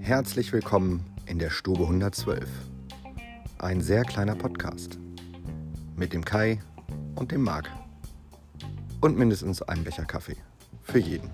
Herzlich 0.00 0.52
willkommen 0.52 1.04
in 1.26 1.40
der 1.40 1.50
Stube 1.50 1.82
112. 1.82 2.48
Ein 3.58 3.80
sehr 3.80 4.04
kleiner 4.04 4.36
Podcast. 4.36 4.98
Mit 5.96 6.12
dem 6.12 6.24
Kai 6.24 6.60
und 7.16 7.32
dem 7.32 7.42
Marc. 7.42 7.68
Und 9.00 9.18
mindestens 9.18 9.60
einem 9.62 9.82
Becher 9.82 10.04
Kaffee. 10.04 10.36
Für 10.82 11.00
jeden. 11.00 11.30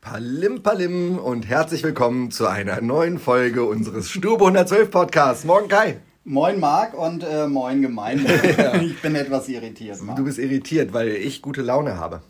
Palim 0.00 0.62
Palim 0.64 1.18
und 1.18 1.48
herzlich 1.48 1.84
willkommen 1.84 2.32
zu 2.32 2.48
einer 2.48 2.80
neuen 2.80 3.20
Folge 3.20 3.64
unseres 3.64 4.10
Stube 4.10 4.44
112 4.44 4.90
Podcasts. 4.90 5.44
Morgen 5.44 5.68
Kai. 5.68 6.00
Moin 6.24 6.58
Marc 6.58 6.94
und 6.94 7.22
äh, 7.22 7.46
moin 7.46 7.82
Gemeinde. 7.82 8.24
Ich 8.82 9.00
bin 9.02 9.14
etwas 9.14 9.48
irritiert. 9.48 10.00
Marc. 10.02 10.16
Du 10.16 10.24
bist 10.24 10.38
irritiert, 10.38 10.92
weil 10.92 11.08
ich 11.08 11.42
gute 11.42 11.60
Laune 11.62 11.98
habe. 11.98 12.22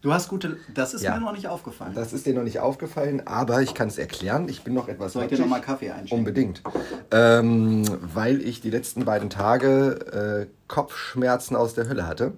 Du 0.00 0.12
hast 0.12 0.28
gute. 0.28 0.56
Das 0.74 0.94
ist 0.94 1.02
Ja. 1.02 1.14
mir 1.14 1.20
noch 1.20 1.32
nicht 1.32 1.46
aufgefallen. 1.48 1.92
Das 1.94 2.12
ist 2.12 2.26
dir 2.26 2.34
noch 2.34 2.42
nicht 2.42 2.58
aufgefallen, 2.60 3.26
aber 3.26 3.62
ich 3.62 3.74
kann 3.74 3.88
es 3.88 3.98
erklären. 3.98 4.48
Ich 4.48 4.62
bin 4.62 4.74
noch 4.74 4.88
etwas 4.88 5.12
Soll 5.12 5.24
ich 5.24 5.28
dir 5.30 5.38
nochmal 5.38 5.60
Kaffee 5.60 5.90
einschenken? 5.90 6.18
Unbedingt. 6.18 6.62
Ähm, 7.12 7.84
weil 8.14 8.40
ich 8.42 8.60
die 8.60 8.70
letzten 8.70 9.04
beiden 9.04 9.30
Tage 9.30 10.46
äh, 10.46 10.46
Kopfschmerzen 10.68 11.56
aus 11.56 11.74
der 11.74 11.88
Hölle 11.88 12.06
hatte. 12.06 12.32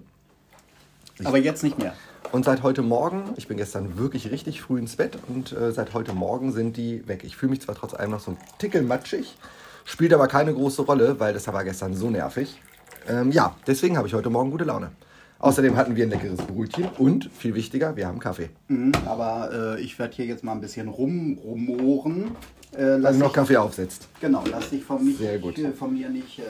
Aber 1.23 1.37
jetzt 1.37 1.63
nicht 1.63 1.77
mehr. 1.77 1.93
Und 2.31 2.45
seit 2.45 2.63
heute 2.63 2.81
Morgen, 2.81 3.33
ich 3.37 3.47
bin 3.47 3.57
gestern 3.57 3.97
wirklich 3.97 4.31
richtig 4.31 4.61
früh 4.61 4.79
ins 4.79 4.95
Bett 4.95 5.17
und 5.27 5.51
äh, 5.51 5.71
seit 5.71 5.93
heute 5.93 6.13
Morgen 6.13 6.51
sind 6.51 6.77
die 6.77 7.07
weg. 7.07 7.23
Ich 7.23 7.35
fühle 7.35 7.49
mich 7.51 7.61
zwar 7.61 7.75
trotz 7.75 7.93
allem 7.93 8.11
noch 8.11 8.21
so 8.21 8.31
ein 8.31 8.37
Tickel 8.57 8.83
matschig, 8.83 9.35
spielt 9.85 10.13
aber 10.13 10.27
keine 10.27 10.53
große 10.53 10.81
Rolle, 10.83 11.19
weil 11.19 11.33
das 11.33 11.47
war 11.47 11.63
gestern 11.63 11.93
so 11.93 12.09
nervig. 12.09 12.59
Ähm, 13.07 13.31
ja, 13.31 13.55
deswegen 13.67 13.97
habe 13.97 14.07
ich 14.07 14.13
heute 14.13 14.29
Morgen 14.29 14.51
gute 14.51 14.63
Laune. 14.63 14.91
Außerdem 15.39 15.75
hatten 15.75 15.95
wir 15.95 16.05
ein 16.05 16.11
leckeres 16.11 16.37
Brötchen 16.37 16.87
und, 16.99 17.29
viel 17.35 17.55
wichtiger, 17.55 17.95
wir 17.95 18.05
haben 18.07 18.19
Kaffee. 18.19 18.49
Mhm, 18.67 18.91
aber 19.07 19.75
äh, 19.77 19.81
ich 19.81 19.97
werde 19.97 20.15
hier 20.15 20.25
jetzt 20.25 20.43
mal 20.43 20.51
ein 20.51 20.61
bisschen 20.61 20.87
rumrumoren. 20.87 22.31
Äh, 22.77 22.97
lass 22.97 23.17
noch 23.17 23.27
dich, 23.27 23.35
Kaffee 23.35 23.57
aufsetzt. 23.57 24.07
genau, 24.21 24.43
lass 24.49 24.69
dich 24.69 24.83
von, 24.83 25.03
mich, 25.03 25.17
Sehr 25.17 25.39
gut. 25.39 25.57
äh, 25.57 25.71
von 25.71 25.93
mir 25.93 26.09
nicht. 26.09 26.39
Äh, 26.39 26.43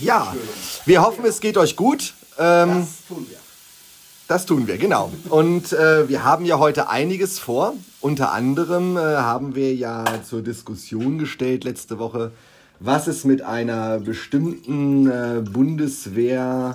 Ja, 0.00 0.34
wir 0.86 1.02
hoffen, 1.02 1.24
es 1.26 1.40
geht 1.40 1.56
euch 1.58 1.76
gut. 1.76 2.14
Ähm, 2.38 2.70
Das 2.80 3.06
tun 3.06 3.26
wir. 3.28 3.36
Das 4.28 4.46
tun 4.46 4.66
wir, 4.66 4.78
genau. 4.78 5.12
Und 5.28 5.72
äh, 5.74 6.08
wir 6.08 6.24
haben 6.24 6.46
ja 6.46 6.58
heute 6.58 6.88
einiges 6.88 7.38
vor. 7.38 7.74
Unter 8.00 8.32
anderem 8.32 8.96
äh, 8.96 9.00
haben 9.00 9.54
wir 9.54 9.74
ja 9.74 10.04
zur 10.24 10.40
Diskussion 10.42 11.18
gestellt 11.18 11.64
letzte 11.64 11.98
Woche, 11.98 12.32
was 12.82 13.06
es 13.06 13.24
mit 13.24 13.42
einer 13.42 13.98
bestimmten 13.98 15.06
äh, 15.08 15.40
Bundeswehr... 15.40 16.74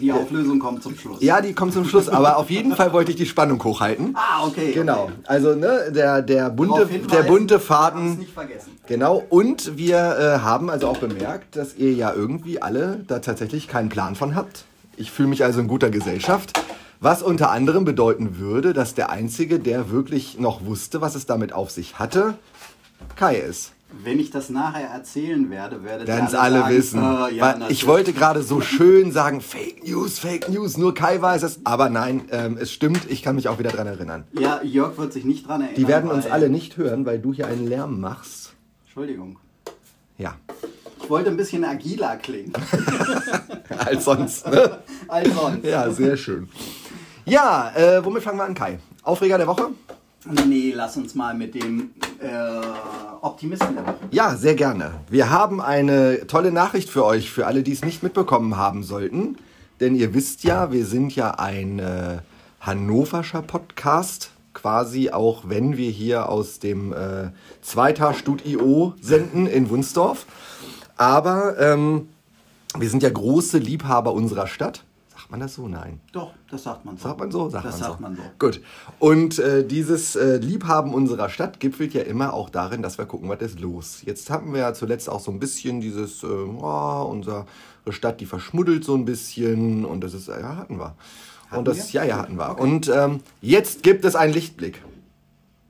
Die 0.00 0.10
Auflösung 0.10 0.58
kommt 0.58 0.82
zum 0.82 0.96
Schluss. 0.96 1.18
Ja, 1.20 1.40
die 1.40 1.52
kommt 1.52 1.72
zum 1.72 1.84
Schluss, 1.84 2.08
aber 2.08 2.38
auf 2.38 2.50
jeden 2.50 2.74
Fall 2.74 2.92
wollte 2.92 3.12
ich 3.12 3.16
die 3.16 3.26
Spannung 3.26 3.62
hochhalten. 3.62 4.16
Ah, 4.16 4.44
okay. 4.44 4.72
Genau, 4.72 5.04
Okay. 5.04 5.12
also 5.26 5.54
ne, 5.54 5.92
der, 5.94 6.20
der, 6.22 6.50
bunte, 6.50 6.86
der 6.86 7.22
bunte 7.22 7.60
Faden... 7.60 8.18
nicht 8.18 8.32
vergessen. 8.32 8.72
Genau, 8.88 9.22
und 9.28 9.76
wir 9.76 9.96
äh, 9.96 10.38
haben 10.40 10.68
also 10.68 10.88
auch 10.88 10.96
bemerkt, 10.98 11.54
dass 11.54 11.76
ihr 11.76 11.92
ja 11.92 12.12
irgendwie 12.12 12.60
alle 12.60 13.04
da 13.06 13.20
tatsächlich 13.20 13.68
keinen 13.68 13.88
Plan 13.88 14.16
von 14.16 14.34
habt. 14.34 14.64
Ich 14.96 15.12
fühle 15.12 15.28
mich 15.28 15.44
also 15.44 15.60
in 15.60 15.68
guter 15.68 15.90
Gesellschaft. 15.90 16.58
Was 17.00 17.22
unter 17.22 17.52
anderem 17.52 17.84
bedeuten 17.84 18.38
würde, 18.38 18.72
dass 18.72 18.94
der 18.94 19.10
Einzige, 19.10 19.60
der 19.60 19.90
wirklich 19.92 20.40
noch 20.40 20.64
wusste, 20.64 21.00
was 21.00 21.14
es 21.14 21.26
damit 21.26 21.52
auf 21.52 21.70
sich 21.70 22.00
hatte, 22.00 22.34
Kai 23.14 23.36
ist. 23.36 23.72
Wenn 23.90 24.20
ich 24.20 24.30
das 24.30 24.50
nachher 24.50 24.88
erzählen 24.88 25.48
werde, 25.50 25.82
werdet 25.82 26.06
Werden 26.06 26.24
ihr 26.24 26.28
es 26.28 26.34
alle 26.34 26.58
sagen, 26.60 26.76
wissen. 26.76 26.98
äh, 27.02 27.34
ja, 27.34 27.58
ich 27.70 27.86
wollte 27.86 28.12
gerade 28.12 28.42
so 28.42 28.60
schön 28.60 29.12
sagen, 29.12 29.40
Fake 29.40 29.82
News, 29.86 30.18
Fake 30.18 30.50
News, 30.50 30.76
nur 30.76 30.92
Kai 30.94 31.20
weiß 31.22 31.42
es. 31.42 31.60
Aber 31.64 31.88
nein, 31.88 32.22
ähm, 32.30 32.58
es 32.60 32.70
stimmt, 32.70 33.10
ich 33.10 33.22
kann 33.22 33.34
mich 33.36 33.48
auch 33.48 33.58
wieder 33.58 33.70
dran 33.70 33.86
erinnern. 33.86 34.24
Ja, 34.38 34.60
Jörg 34.62 34.98
wird 34.98 35.14
sich 35.14 35.24
nicht 35.24 35.48
dran 35.48 35.62
erinnern. 35.62 35.76
Die 35.76 35.88
werden 35.88 36.10
uns 36.10 36.26
alle 36.26 36.50
nicht 36.50 36.76
hören, 36.76 37.06
weil 37.06 37.18
du 37.18 37.32
hier 37.32 37.46
einen 37.46 37.66
Lärm 37.66 37.98
machst. 37.98 38.52
Entschuldigung. 38.84 39.38
Ja, 40.18 40.34
Ich 41.02 41.08
wollte 41.08 41.30
ein 41.30 41.36
bisschen 41.38 41.64
agiler 41.64 42.16
klingen. 42.16 42.52
als 43.78 44.04
sonst. 44.04 44.46
Ne? 44.50 44.78
als 45.08 45.34
sonst. 45.34 45.64
Ja, 45.64 45.90
sehr 45.90 46.16
schön. 46.18 46.48
Ja, 47.24 47.72
äh, 47.74 48.04
womit 48.04 48.22
fangen 48.22 48.38
wir 48.38 48.44
an, 48.44 48.54
Kai? 48.54 48.80
Aufreger 49.02 49.38
der 49.38 49.46
Woche? 49.46 49.70
Nee, 50.46 50.72
lass 50.76 50.96
uns 50.98 51.14
mal 51.14 51.34
mit 51.34 51.54
dem 51.54 51.90
äh, 52.20 52.28
Optimisten 53.22 53.74
der 53.74 53.86
Woche. 53.86 53.96
Ja, 54.10 54.36
sehr 54.36 54.54
gerne. 54.54 54.92
Wir 55.08 55.30
haben 55.30 55.60
eine 55.60 56.26
tolle 56.26 56.52
Nachricht 56.52 56.90
für 56.90 57.04
euch, 57.04 57.30
für 57.30 57.46
alle, 57.46 57.62
die 57.62 57.72
es 57.72 57.84
nicht 57.84 58.02
mitbekommen 58.02 58.56
haben 58.56 58.82
sollten. 58.82 59.36
Denn 59.80 59.94
ihr 59.94 60.14
wisst 60.14 60.44
ja, 60.44 60.72
wir 60.72 60.84
sind 60.84 61.14
ja 61.14 61.32
ein 61.32 61.78
äh, 61.78 62.18
hannoverscher 62.60 63.42
Podcast. 63.42 64.30
Quasi 64.54 65.10
auch 65.10 65.44
wenn 65.46 65.76
wir 65.76 65.90
hier 65.90 66.28
aus 66.28 66.58
dem 66.58 66.92
äh, 66.92 67.30
Zweiter-Studio 67.62 68.94
senden 69.00 69.46
in 69.46 69.70
Wunsdorf. 69.70 70.26
Aber 70.96 71.58
ähm, 71.60 72.08
wir 72.76 72.90
sind 72.90 73.02
ja 73.02 73.10
große 73.10 73.58
Liebhaber 73.58 74.12
unserer 74.12 74.48
Stadt. 74.48 74.82
Sagt 75.28 75.32
man 75.32 75.40
das 75.40 75.54
so? 75.56 75.68
Nein. 75.68 76.00
Doch, 76.12 76.32
das 76.50 76.62
sagt 76.62 76.86
man 76.86 76.96
so. 76.96 77.02
Sagt 77.02 77.20
man 77.20 77.30
so? 77.30 77.50
Sagt 77.50 77.66
das 77.66 77.72
man 77.72 77.80
sagt 77.82 77.98
so. 77.98 78.02
man 78.02 78.16
so. 78.16 78.22
Gut. 78.38 78.62
Und 78.98 79.38
äh, 79.38 79.62
dieses 79.62 80.16
äh, 80.16 80.38
Liebhaben 80.38 80.94
unserer 80.94 81.28
Stadt 81.28 81.60
gipfelt 81.60 81.92
ja 81.92 82.00
immer 82.00 82.32
auch 82.32 82.48
darin, 82.48 82.80
dass 82.80 82.96
wir 82.96 83.04
gucken, 83.04 83.28
was 83.28 83.42
ist 83.42 83.60
los. 83.60 84.00
Jetzt 84.06 84.30
haben 84.30 84.54
wir 84.54 84.60
ja 84.60 84.72
zuletzt 84.72 85.10
auch 85.10 85.20
so 85.20 85.30
ein 85.30 85.38
bisschen 85.38 85.82
dieses, 85.82 86.22
äh, 86.22 86.26
oh, 86.26 87.08
unsere 87.10 87.44
Stadt, 87.90 88.22
die 88.22 88.24
verschmuddelt 88.24 88.84
so 88.84 88.94
ein 88.94 89.04
bisschen 89.04 89.84
und 89.84 90.02
das 90.02 90.14
ist, 90.14 90.28
ja, 90.28 90.56
hatten 90.56 90.78
wir. 90.78 90.94
Hatten 91.50 91.58
und 91.58 91.68
das, 91.68 91.92
wir? 91.92 92.00
ja, 92.00 92.08
ja, 92.08 92.16
hatten 92.22 92.38
wir. 92.38 92.58
Und 92.58 92.88
ähm, 92.88 93.20
jetzt 93.42 93.82
gibt 93.82 94.06
es 94.06 94.16
einen 94.16 94.32
Lichtblick. 94.32 94.82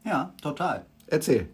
Ja, 0.05 0.33
total. 0.41 0.87
Erzähl. 1.09 1.49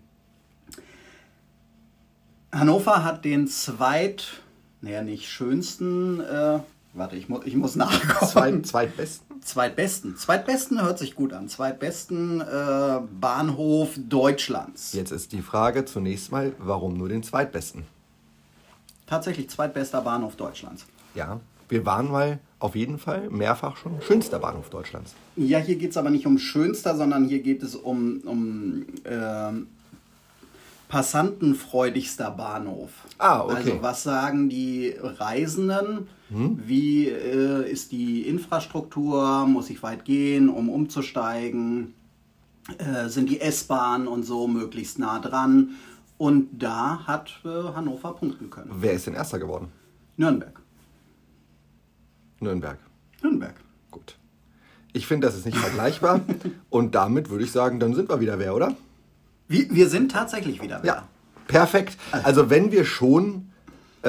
Hannover 2.52 3.02
hat 3.02 3.24
den 3.24 3.48
zweit, 3.48 4.42
naja, 4.82 5.02
nicht 5.02 5.26
schönsten, 5.26 6.20
äh, 6.20 6.58
warte, 6.94 7.16
ich, 7.16 7.28
mu 7.28 7.40
ich 7.44 7.54
muss 7.56 7.76
nachgucken. 7.76 8.26
Zweit, 8.26 8.66
zweitbesten? 8.66 9.42
Zweitbesten. 9.42 10.16
Zweitbesten 10.16 10.82
hört 10.82 10.98
sich 10.98 11.14
gut 11.14 11.32
an. 11.32 11.48
Zweitbesten 11.48 12.40
äh, 12.40 13.00
Bahnhof 13.20 13.90
Deutschlands. 13.96 14.92
Jetzt 14.94 15.10
ist 15.10 15.32
die 15.32 15.42
Frage 15.42 15.84
zunächst 15.84 16.32
mal, 16.32 16.52
warum 16.58 16.96
nur 16.96 17.08
den 17.08 17.22
zweitbesten? 17.22 17.84
Tatsächlich 19.06 19.50
zweitbester 19.50 20.00
Bahnhof 20.00 20.36
Deutschlands. 20.36 20.86
Ja, 21.14 21.40
wir 21.68 21.84
waren 21.84 22.10
mal 22.10 22.38
auf 22.58 22.74
jeden 22.74 22.98
Fall 22.98 23.28
mehrfach 23.30 23.76
schon 23.76 24.00
schönster 24.00 24.38
Bahnhof 24.38 24.70
Deutschlands. 24.70 25.14
Ja, 25.36 25.58
hier 25.58 25.76
geht 25.76 25.90
es 25.90 25.96
aber 25.96 26.10
nicht 26.10 26.26
um 26.26 26.38
schönster, 26.38 26.96
sondern 26.96 27.26
hier 27.26 27.40
geht 27.40 27.62
es 27.62 27.74
um, 27.74 28.22
um 28.24 28.86
ähm, 29.04 29.66
passantenfreudigster 30.88 32.30
Bahnhof. 32.30 32.90
Ah, 33.18 33.42
okay. 33.42 33.54
Also 33.54 33.82
was 33.82 34.02
sagen 34.02 34.48
die 34.48 34.94
Reisenden? 34.98 36.08
Hm? 36.34 36.60
Wie 36.66 37.08
äh, 37.08 37.70
ist 37.70 37.92
die 37.92 38.22
Infrastruktur? 38.22 39.46
Muss 39.46 39.70
ich 39.70 39.82
weit 39.82 40.04
gehen, 40.04 40.48
um 40.48 40.68
umzusteigen? 40.68 41.94
Äh, 42.78 43.08
sind 43.08 43.30
die 43.30 43.40
S-Bahnen 43.40 44.08
und 44.08 44.24
so 44.24 44.48
möglichst 44.48 44.98
nah 44.98 45.20
dran? 45.20 45.76
Und 46.18 46.48
da 46.60 47.06
hat 47.06 47.40
äh, 47.44 47.48
Hannover 47.48 48.14
punkten 48.14 48.50
können. 48.50 48.70
Wer 48.74 48.94
ist 48.94 49.06
denn 49.06 49.14
erster 49.14 49.38
geworden? 49.38 49.68
Nürnberg. 50.16 50.60
Nürnberg. 52.40 52.78
Nürnberg. 53.22 53.54
Gut. 53.90 54.16
Ich 54.92 55.06
finde, 55.06 55.26
das 55.28 55.36
ist 55.36 55.46
nicht 55.46 55.56
vergleichbar. 55.56 56.20
Und 56.70 56.94
damit 56.96 57.30
würde 57.30 57.44
ich 57.44 57.52
sagen, 57.52 57.78
dann 57.78 57.94
sind 57.94 58.08
wir 58.08 58.20
wieder 58.20 58.38
wer, 58.38 58.54
oder? 58.54 58.76
Wir, 59.46 59.70
wir 59.70 59.88
sind 59.88 60.10
tatsächlich 60.10 60.60
wieder 60.62 60.80
da. 60.80 60.86
Ja. 60.86 61.08
Perfekt. 61.46 61.98
Also 62.10 62.48
wenn 62.48 62.72
wir 62.72 62.84
schon 62.84 63.50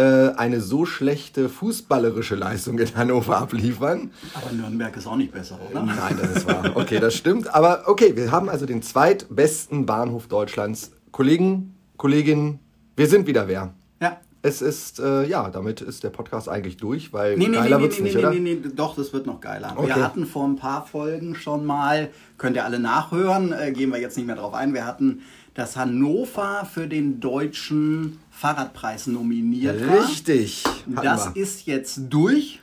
eine 0.01 0.59
so 0.59 0.85
schlechte 0.85 1.47
fußballerische 1.47 2.35
Leistung 2.35 2.78
in 2.79 2.96
Hannover 2.96 3.37
abliefern. 3.37 4.11
Aber 4.34 4.52
Nürnberg 4.52 4.96
ist 4.97 5.08
auch 5.08 5.16
nicht 5.16 5.31
besser, 5.31 5.58
oder? 5.72 5.84
Nein, 5.84 6.17
das 6.22 6.37
ist 6.37 6.47
wahr. 6.47 6.72
Okay, 6.75 6.99
das 6.99 7.16
stimmt. 7.16 7.53
Aber 7.55 7.84
okay, 7.85 8.16
wir 8.16 8.31
haben 8.31 8.49
also 8.49 8.66
den 8.66 8.81
zweitbesten 8.81 9.85
Bahnhof 9.85 10.28
Deutschlands. 10.28 10.91
Kollegen, 11.11 11.75
Kolleginnen, 11.96 12.59
wir 12.97 13.08
sind 13.08 13.25
wieder 13.25 13.47
wer. 13.47 13.73
Ja. 14.02 14.17
Es 14.41 14.61
ist, 14.61 14.99
äh, 14.99 15.25
ja, 15.25 15.49
damit 15.49 15.79
ist 15.79 16.03
der 16.03 16.09
Podcast 16.09 16.49
eigentlich 16.49 16.78
durch, 16.78 17.14
weil 17.14 17.37
Nee, 17.37 17.47
nee, 17.47 17.55
geiler 17.55 17.78
nee, 17.78 17.84
wird's 17.84 17.97
nee, 17.97 18.03
nicht, 18.03 18.16
nee, 18.16 18.19
oder? 18.19 18.31
nee, 18.31 18.40
nee, 18.40 18.59
nee, 18.61 18.72
doch, 18.75 18.96
das 18.96 19.14
wird 19.14 19.25
noch 19.25 19.40
geiler. 19.40 19.73
Okay. 19.78 19.87
Wir 19.87 20.03
hatten 20.03 20.25
vor 20.25 20.46
ein 20.46 20.58
paar 20.58 20.85
Folgen 20.85 21.35
schon 21.35 21.66
mal, 21.66 22.09
könnt 22.37 22.58
ihr 22.58 22.66
alle 22.66 22.79
nachhören, 22.79 23.53
äh, 23.53 23.72
gehen 23.72 23.91
wir 23.91 23.99
jetzt 23.99 24.17
nicht 24.17 24.28
mehr 24.28 24.35
drauf 24.35 24.53
ein, 24.53 24.73
wir 24.73 24.85
hatten 24.85 25.22
das 25.55 25.75
Hannover 25.78 26.67
für 26.72 26.87
den 26.87 27.19
deutschen 27.19 28.19
Fahrradpreis 28.29 29.07
nominiert 29.07 29.85
war. 29.87 30.07
Richtig. 30.07 30.63
Das 30.85 31.34
wir. 31.34 31.41
ist 31.41 31.66
jetzt 31.66 32.02
durch 32.09 32.61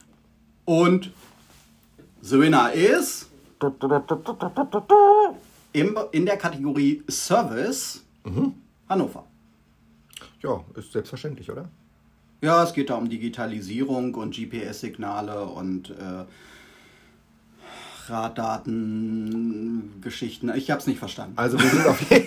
und 0.64 1.10
the 2.20 2.38
winner 2.38 2.72
ist 2.72 3.28
im, 5.72 5.98
in 6.12 6.26
der 6.26 6.36
Kategorie 6.36 7.02
Service 7.10 8.02
Mhm. 8.24 8.54
Hannover. 8.88 9.24
Ja, 10.42 10.62
ist 10.76 10.92
selbstverständlich, 10.92 11.50
oder? 11.50 11.68
Ja, 12.40 12.62
es 12.62 12.72
geht 12.72 12.88
da 12.90 12.94
um 12.94 13.08
Digitalisierung 13.08 14.14
und 14.14 14.32
GPS-Signale 14.34 15.44
und 15.44 15.90
äh, 15.90 16.24
Raddaten-Geschichten. 18.08 20.50
Ich 20.54 20.70
habe 20.70 20.80
es 20.80 20.86
nicht 20.86 20.98
verstanden. 20.98 21.34
Also 21.36 21.60
wir 21.60 21.68
sind 21.68 21.86
auf, 21.86 22.00
je 22.10 22.24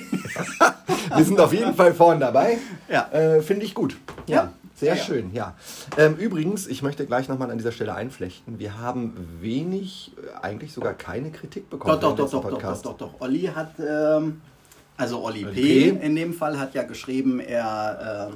wir 1.15 1.23
sind 1.23 1.39
auf 1.39 1.53
jeden 1.53 1.73
Fall 1.75 1.93
vorne 1.93 2.19
dabei. 2.19 2.57
Ja. 2.89 3.09
Äh, 3.11 3.41
Finde 3.41 3.65
ich 3.65 3.73
gut. 3.73 3.95
Ja. 4.27 4.35
Ja. 4.35 4.53
Sehr 4.77 4.95
Ja, 4.95 5.03
schön, 5.03 5.31
ja. 5.33 5.55
Ähm, 5.97 6.17
übrigens, 6.17 6.67
ich 6.67 6.81
möchte 6.81 7.05
gleich 7.05 7.29
nochmal 7.29 7.49
an 7.49 7.57
dieser 7.57 7.71
Stelle 7.71 7.95
einflechten. 7.95 8.59
Wir 8.59 8.77
haben 8.77 9.13
wenig, 9.39 10.11
äh, 10.17 10.21
eigentlich 10.45 10.73
sogar 10.73 10.93
keine 10.93 11.31
Kritik 11.31 11.69
bekommen. 11.69 11.97
Doch, 12.01 12.13
doch, 12.13 12.29
doch, 12.29 12.41
doch, 12.41 12.49
doch, 12.49 12.61
doch, 12.61 12.81
doch, 12.81 12.97
doch. 12.97 13.21
Olli 13.21 13.49
hat, 13.55 13.71
ähm, 13.79 14.41
also 14.97 15.23
Olli 15.23 15.45
Olli 15.45 15.53
P. 15.53 15.91
P. 15.91 16.05
in 16.05 16.15
dem 16.17 16.33
Fall 16.33 16.59
hat 16.59 16.73
ja 16.73 16.83
geschrieben, 16.83 17.39
er 17.39 18.31
äh, 18.31 18.35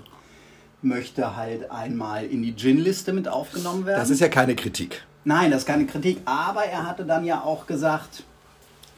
möchte 0.81 1.35
halt 1.35 1.69
einmal 1.71 2.25
in 2.25 2.41
die 2.41 2.55
Gin-Liste 2.55 3.11
mit 3.11 3.27
aufgenommen 3.27 3.85
werden. 3.85 3.99
Das 3.99 4.09
ist 4.09 4.21
ja 4.21 4.29
keine 4.29 4.55
Kritik. 4.55 5.03
Nein, 5.29 5.51
das 5.51 5.61
ist 5.61 5.67
keine 5.67 5.85
Kritik, 5.85 6.17
aber 6.25 6.63
er 6.63 6.87
hatte 6.87 7.05
dann 7.05 7.23
ja 7.23 7.43
auch 7.43 7.67
gesagt, 7.67 8.23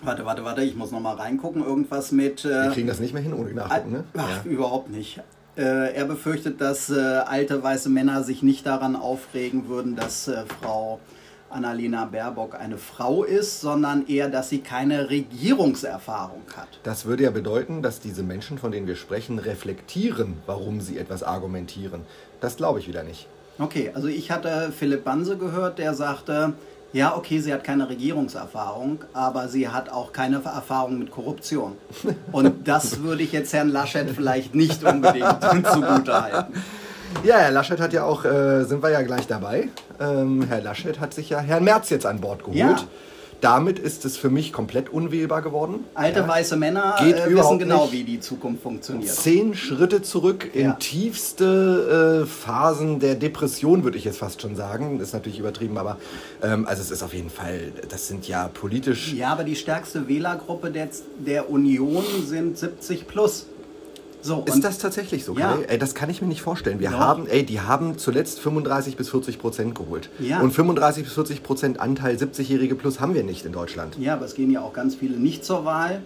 warte, 0.01 0.25
warte, 0.25 0.45
warte, 0.45 0.61
ich 0.61 0.77
muss 0.77 0.89
noch 0.89 1.01
mal 1.01 1.15
reingucken, 1.15 1.61
irgendwas 1.61 2.13
mit... 2.13 2.45
Wir 2.45 2.67
Äh, 2.67 2.69
kriegen 2.69 2.87
das 2.87 3.01
nicht 3.01 3.13
mehr 3.13 3.21
hin 3.21 3.33
ohne 3.33 3.53
nachgucken, 3.53 3.91
ne? 3.91 4.03
Ach, 4.15 4.45
überhaupt 4.45 4.89
nicht. 4.89 5.19
Äh, 5.57 5.93
er 5.93 6.05
befürchtet, 6.05 6.61
dass 6.61 6.89
äh, 6.89 6.93
alte 6.95 7.61
weiße 7.61 7.89
Männer 7.89 8.23
sich 8.23 8.43
nicht 8.43 8.65
daran 8.65 8.95
aufregen 8.95 9.67
würden, 9.67 9.97
dass 9.97 10.29
äh, 10.29 10.45
Frau 10.61 11.01
Annalena 11.49 12.05
Baerbock 12.05 12.55
eine 12.55 12.77
Frau 12.77 13.25
ist, 13.25 13.59
sondern 13.59 14.07
eher, 14.07 14.29
dass 14.29 14.47
sie 14.47 14.59
keine 14.59 15.09
Regierungserfahrung 15.09 16.43
hat. 16.55 16.69
Das 16.83 17.03
würde 17.03 17.23
ja 17.23 17.31
bedeuten, 17.31 17.81
dass 17.81 17.99
diese 17.99 18.23
Menschen, 18.23 18.57
von 18.57 18.71
denen 18.71 18.87
wir 18.87 18.95
sprechen, 18.95 19.37
reflektieren, 19.37 20.37
warum 20.45 20.79
sie 20.79 20.97
etwas 20.97 21.23
argumentieren. 21.23 22.03
Das 22.39 22.55
glaube 22.55 22.79
ich 22.79 22.87
wieder 22.87 23.03
nicht. 23.03 23.27
Okay, 23.59 23.91
also 23.93 24.07
ich 24.07 24.31
hatte 24.31 24.71
Philipp 24.77 25.03
Banse 25.03 25.37
gehört, 25.37 25.77
der 25.77 25.93
sagte, 25.93 26.53
ja, 26.93 27.15
okay, 27.15 27.39
sie 27.39 27.53
hat 27.53 27.63
keine 27.63 27.87
Regierungserfahrung, 27.87 28.99
aber 29.13 29.47
sie 29.47 29.69
hat 29.69 29.89
auch 29.89 30.11
keine 30.11 30.41
Erfahrung 30.43 30.99
mit 30.99 31.11
Korruption. 31.11 31.77
Und 32.31 32.67
das 32.67 33.01
würde 33.01 33.23
ich 33.23 33.31
jetzt 33.31 33.53
Herrn 33.53 33.69
Laschet 33.69 34.09
vielleicht 34.09 34.55
nicht 34.55 34.83
unbedingt 34.83 35.41
zugute 35.71 36.21
halten. 36.21 36.53
Ja, 37.23 37.37
Herr 37.37 37.51
Laschet 37.51 37.79
hat 37.79 37.93
ja 37.93 38.03
auch, 38.03 38.25
äh, 38.25 38.63
sind 38.63 38.81
wir 38.81 38.89
ja 38.89 39.01
gleich 39.03 39.27
dabei. 39.27 39.69
Ähm, 39.99 40.45
Herr 40.47 40.61
Laschet 40.61 40.99
hat 40.99 41.13
sich 41.13 41.29
ja 41.29 41.39
Herrn 41.39 41.63
Merz 41.63 41.89
jetzt 41.89 42.05
an 42.05 42.19
Bord 42.19 42.39
geholt. 42.39 42.57
Ja. 42.57 42.75
Damit 43.41 43.79
ist 43.79 44.05
es 44.05 44.17
für 44.17 44.29
mich 44.29 44.53
komplett 44.53 44.89
unwählbar 44.89 45.41
geworden. 45.41 45.83
Alte 45.95 46.19
Ja. 46.19 46.27
weiße 46.27 46.55
Männer 46.57 46.95
Geht 46.99 47.17
äh, 47.17 47.35
wissen 47.35 47.57
genau, 47.59 47.83
nicht. 47.85 47.93
wie 47.93 48.03
die 48.03 48.19
Zukunft 48.19 48.61
funktioniert. 48.61 49.11
Zehn 49.11 49.55
Schritte 49.55 50.03
zurück 50.03 50.49
in 50.53 50.65
Ja. 50.67 50.73
tiefste 50.73 52.23
äh, 52.23 52.25
Phasen 52.27 52.99
der 52.99 53.15
Depression, 53.15 53.83
würde 53.83 53.97
ich 53.97 54.05
jetzt 54.05 54.19
fast 54.19 54.41
schon 54.41 54.55
sagen. 54.55 54.99
Das 54.99 55.09
ist 55.09 55.13
natürlich 55.13 55.39
übertrieben, 55.39 55.77
aber 55.77 55.97
ähm, 56.43 56.67
also 56.67 56.81
es 56.81 56.91
ist 56.91 57.01
auf 57.03 57.13
jeden 57.15 57.31
Fall, 57.31 57.71
das 57.89 58.07
sind 58.07 58.27
ja 58.27 58.47
politisch. 58.47 59.13
Ja, 59.13 59.29
aber 59.31 59.43
die 59.43 59.55
stärkste 59.55 60.07
Wählergruppe 60.07 60.69
der, 60.71 60.89
der 61.17 61.49
Union 61.49 62.03
sind 62.25 62.57
70 62.57 63.07
plus. 63.07 63.47
So, 64.21 64.43
Ist 64.45 64.63
das 64.63 64.77
tatsächlich 64.77 65.25
so? 65.25 65.35
Ja. 65.35 65.57
Ey, 65.67 65.79
das 65.79 65.95
kann 65.95 66.09
ich 66.09 66.21
mir 66.21 66.27
nicht 66.27 66.41
vorstellen. 66.43 66.79
Wir 66.79 66.91
Doch. 66.91 66.99
haben, 66.99 67.27
ey, 67.27 67.43
die 67.43 67.59
haben 67.59 67.97
zuletzt 67.97 68.39
35 68.39 68.95
bis 68.95 69.09
40 69.09 69.39
Prozent 69.39 69.75
geholt. 69.75 70.09
Ja. 70.19 70.41
Und 70.41 70.51
35 70.51 71.03
bis 71.05 71.13
40 71.13 71.41
Prozent 71.43 71.79
Anteil 71.79 72.15
70-Jährige 72.17 72.75
plus 72.75 72.99
haben 72.99 73.15
wir 73.15 73.23
nicht 73.23 73.45
in 73.45 73.51
Deutschland. 73.51 73.97
Ja, 73.99 74.13
aber 74.13 74.25
es 74.25 74.35
gehen 74.35 74.51
ja 74.51 74.61
auch 74.61 74.73
ganz 74.73 74.95
viele 74.95 75.17
nicht 75.17 75.43
zur 75.43 75.65
Wahl. 75.65 76.01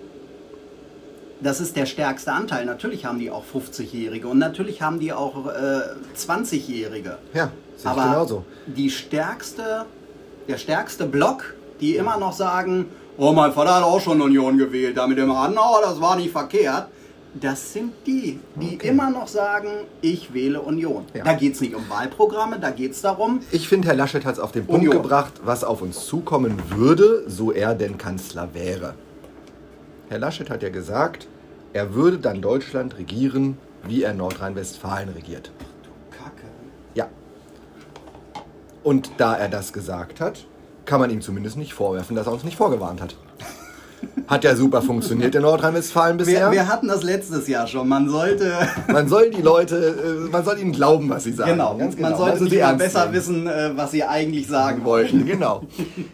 Das 1.42 1.60
ist 1.60 1.76
der 1.76 1.86
stärkste 1.86 2.32
Anteil. 2.32 2.66
Natürlich 2.66 3.06
haben 3.06 3.20
die 3.20 3.30
auch 3.30 3.44
50-Jährige 3.54 4.30
und 4.30 4.40
natürlich 4.40 4.82
haben 4.82 5.00
die 5.00 5.12
auch 5.12 5.48
äh, 5.48 5.82
20-Jährige. 6.18 7.18
Ja, 7.34 7.52
sehe 7.76 7.80
ich 7.80 7.86
Aber 7.86 8.04
genauso. 8.04 8.46
die 8.66 8.90
stärkste, 8.90 9.86
der 10.48 10.58
stärkste 10.58 11.06
Block, 11.06 11.54
die 11.82 11.98
immer 11.98 12.18
noch 12.18 12.32
sagen, 12.32 12.86
oh, 13.18 13.34
mein 13.34 13.52
Vater 13.52 13.76
hat 13.76 13.84
auch 13.84 14.00
schon 14.00 14.22
Union 14.22 14.58
gewählt, 14.58 14.96
damit 14.96 15.18
immer 15.18 15.40
an, 15.40 15.58
oh, 15.58 15.78
das 15.82 16.00
war 16.00 16.16
nicht 16.16 16.32
verkehrt. 16.32 16.88
Das 17.42 17.74
sind 17.74 17.92
die, 18.08 18.40
die 18.56 18.76
immer 18.76 19.10
noch 19.10 19.28
sagen, 19.28 19.70
ich 20.00 20.34
wähle 20.34 20.62
Union. 20.62 21.04
Ja. 21.14 21.26
Da 21.26 21.34
geht 21.34 21.56
es 21.56 21.62
nicht 21.62 21.76
um 21.76 21.90
Wahlprogramme, 21.90 22.60
da 22.60 22.72
geht 22.72 22.94
es 22.94 23.02
darum, 23.02 23.42
Ich 23.52 23.68
finde, 23.68 23.90
Herr 23.90 23.96
Laschet 23.96 24.24
hat 24.24 24.36
es 24.36 24.40
auf 24.40 24.54
den 24.54 24.66
Punkt 24.66 24.86
Union. 24.88 25.02
gebracht, 25.04 25.34
was 25.44 25.66
auf 25.66 25.82
uns 25.82 26.06
zukommen 26.06 26.58
würde, 26.70 27.24
so 27.28 27.52
er 27.52 27.76
denn 27.76 27.98
Kanzler 27.98 28.54
wäre. 28.54 28.94
Herr 30.08 30.20
Laschet 30.20 30.50
hat 30.50 30.64
ja 30.64 30.70
gesagt, 30.70 31.28
er 31.74 31.94
würde 31.94 32.20
dann 32.20 32.42
Deutschland 32.42 32.98
regieren, 32.98 33.58
wie 33.84 34.04
er 34.04 34.14
Nordrhein-Westfalen 34.14 35.10
regiert. 35.10 35.52
Kacke. 36.12 36.48
Ja. 36.94 37.08
Und 38.84 39.12
da 39.18 39.36
er 39.36 39.50
das 39.50 39.74
gesagt 39.74 40.22
hat, 40.22 40.46
kann 40.86 41.02
man 41.02 41.10
ihm 41.10 41.22
zumindest 41.22 41.58
nicht 41.58 41.74
vorwerfen, 41.74 42.16
dass 42.16 42.28
er 42.28 42.34
uns 42.34 42.46
nicht 42.46 42.56
vorgewarnt 42.56 43.02
hat. 43.02 43.18
Hat 44.28 44.44
ja 44.44 44.56
super 44.56 44.82
funktioniert 44.82 45.36
in 45.36 45.44
Nordrhein-Westfalen 45.44 46.18
bisher. 46.18 46.48
Wir, 46.50 46.52
wir 46.52 46.68
hatten 46.68 46.88
das 46.88 47.04
letztes 47.04 47.48
Jahr 47.48 47.68
schon. 47.68 47.88
Man 47.88 48.10
sollte, 48.10 48.52
Man 48.92 49.08
soll 49.08 49.30
die 49.30 49.42
Leute, 49.42 49.76
äh, 50.26 50.30
man 50.32 50.44
soll 50.44 50.60
ihnen 50.60 50.72
glauben, 50.72 51.10
was 51.10 51.26
sie 51.26 51.34
sagen. 51.34 51.52
genau, 51.52 51.78
Ganz 51.78 51.98
man 52.00 52.16
sollte 52.16 52.44
Also 52.44 52.56
ernst 52.56 52.80
besser 52.80 53.14
wissen, 53.14 53.46
äh, 53.48 53.72
was 53.76 53.92
sie 53.92 54.04
eigentlich 54.04 54.48
sagen 54.48 54.78
wollen. 54.84 55.12
wollten. 55.12 55.26
Genau. 55.26 55.64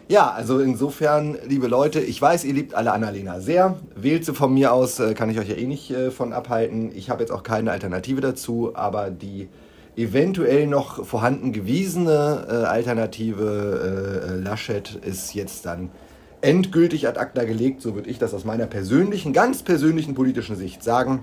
Ja, 0.08 0.30
also 0.30 0.58
insofern, 0.58 1.38
liebe 1.46 1.68
Leute, 1.68 2.00
ich 2.00 2.20
weiß, 2.20 2.44
ihr 2.44 2.52
liebt 2.54 2.74
alle 2.74 2.92
Annalena 2.92 3.40
sehr. 3.40 3.76
Wählt 3.94 4.24
sie 4.26 4.34
von 4.34 4.52
mir 4.52 4.72
aus, 4.72 4.98
äh, 5.00 5.14
kann 5.14 5.30
ich 5.30 5.38
euch 5.38 5.48
ja 5.48 5.56
eh 5.56 5.66
nicht 5.66 5.94
von 6.16 6.32
abhalten. 6.32 6.90
Ich 6.94 7.08
habe 7.10 7.20
jetzt 7.22 7.30
auch 7.30 7.42
keine 7.42 7.70
Alternative 7.70 8.20
dazu, 8.20 8.72
aber 8.74 9.10
die 9.10 9.48
eventuell 9.96 10.66
noch 10.66 11.04
vorhanden 11.04 11.52
gewiesene 11.52 12.46
äh, 12.50 12.54
Alternative 12.66 14.32
äh, 14.38 14.42
Laschet 14.42 14.94
ist 15.04 15.34
jetzt 15.34 15.66
dann 15.66 15.90
endgültig 16.42 17.08
ad 17.08 17.18
acta 17.18 17.44
gelegt. 17.44 17.80
So 17.80 17.94
würde 17.94 18.10
ich 18.10 18.18
das 18.18 18.34
aus 18.34 18.44
meiner 18.44 18.66
persönlichen, 18.66 19.32
ganz 19.32 19.62
persönlichen 19.62 20.14
politischen 20.14 20.56
Sicht 20.56 20.82
sagen. 20.84 21.20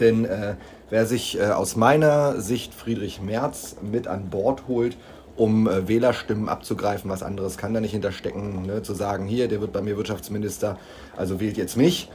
Denn 0.00 0.24
äh, 0.24 0.54
wer 0.90 1.06
sich 1.06 1.38
äh, 1.38 1.46
aus 1.46 1.76
meiner 1.76 2.40
Sicht 2.40 2.74
Friedrich 2.74 3.20
Merz 3.20 3.76
mit 3.82 4.06
an 4.08 4.30
Bord 4.30 4.68
holt, 4.68 4.96
um 5.36 5.68
äh, 5.68 5.86
Wählerstimmen 5.88 6.48
abzugreifen, 6.48 7.10
was 7.10 7.22
anderes 7.22 7.58
kann 7.58 7.74
da 7.74 7.80
nicht 7.80 7.92
hinterstecken, 7.92 8.62
ne? 8.66 8.82
zu 8.82 8.94
sagen, 8.94 9.26
hier, 9.26 9.48
der 9.48 9.60
wird 9.60 9.72
bei 9.72 9.82
mir 9.82 9.96
Wirtschaftsminister, 9.96 10.78
also 11.16 11.40
wählt 11.40 11.56
jetzt 11.56 11.76
mich. 11.76 12.10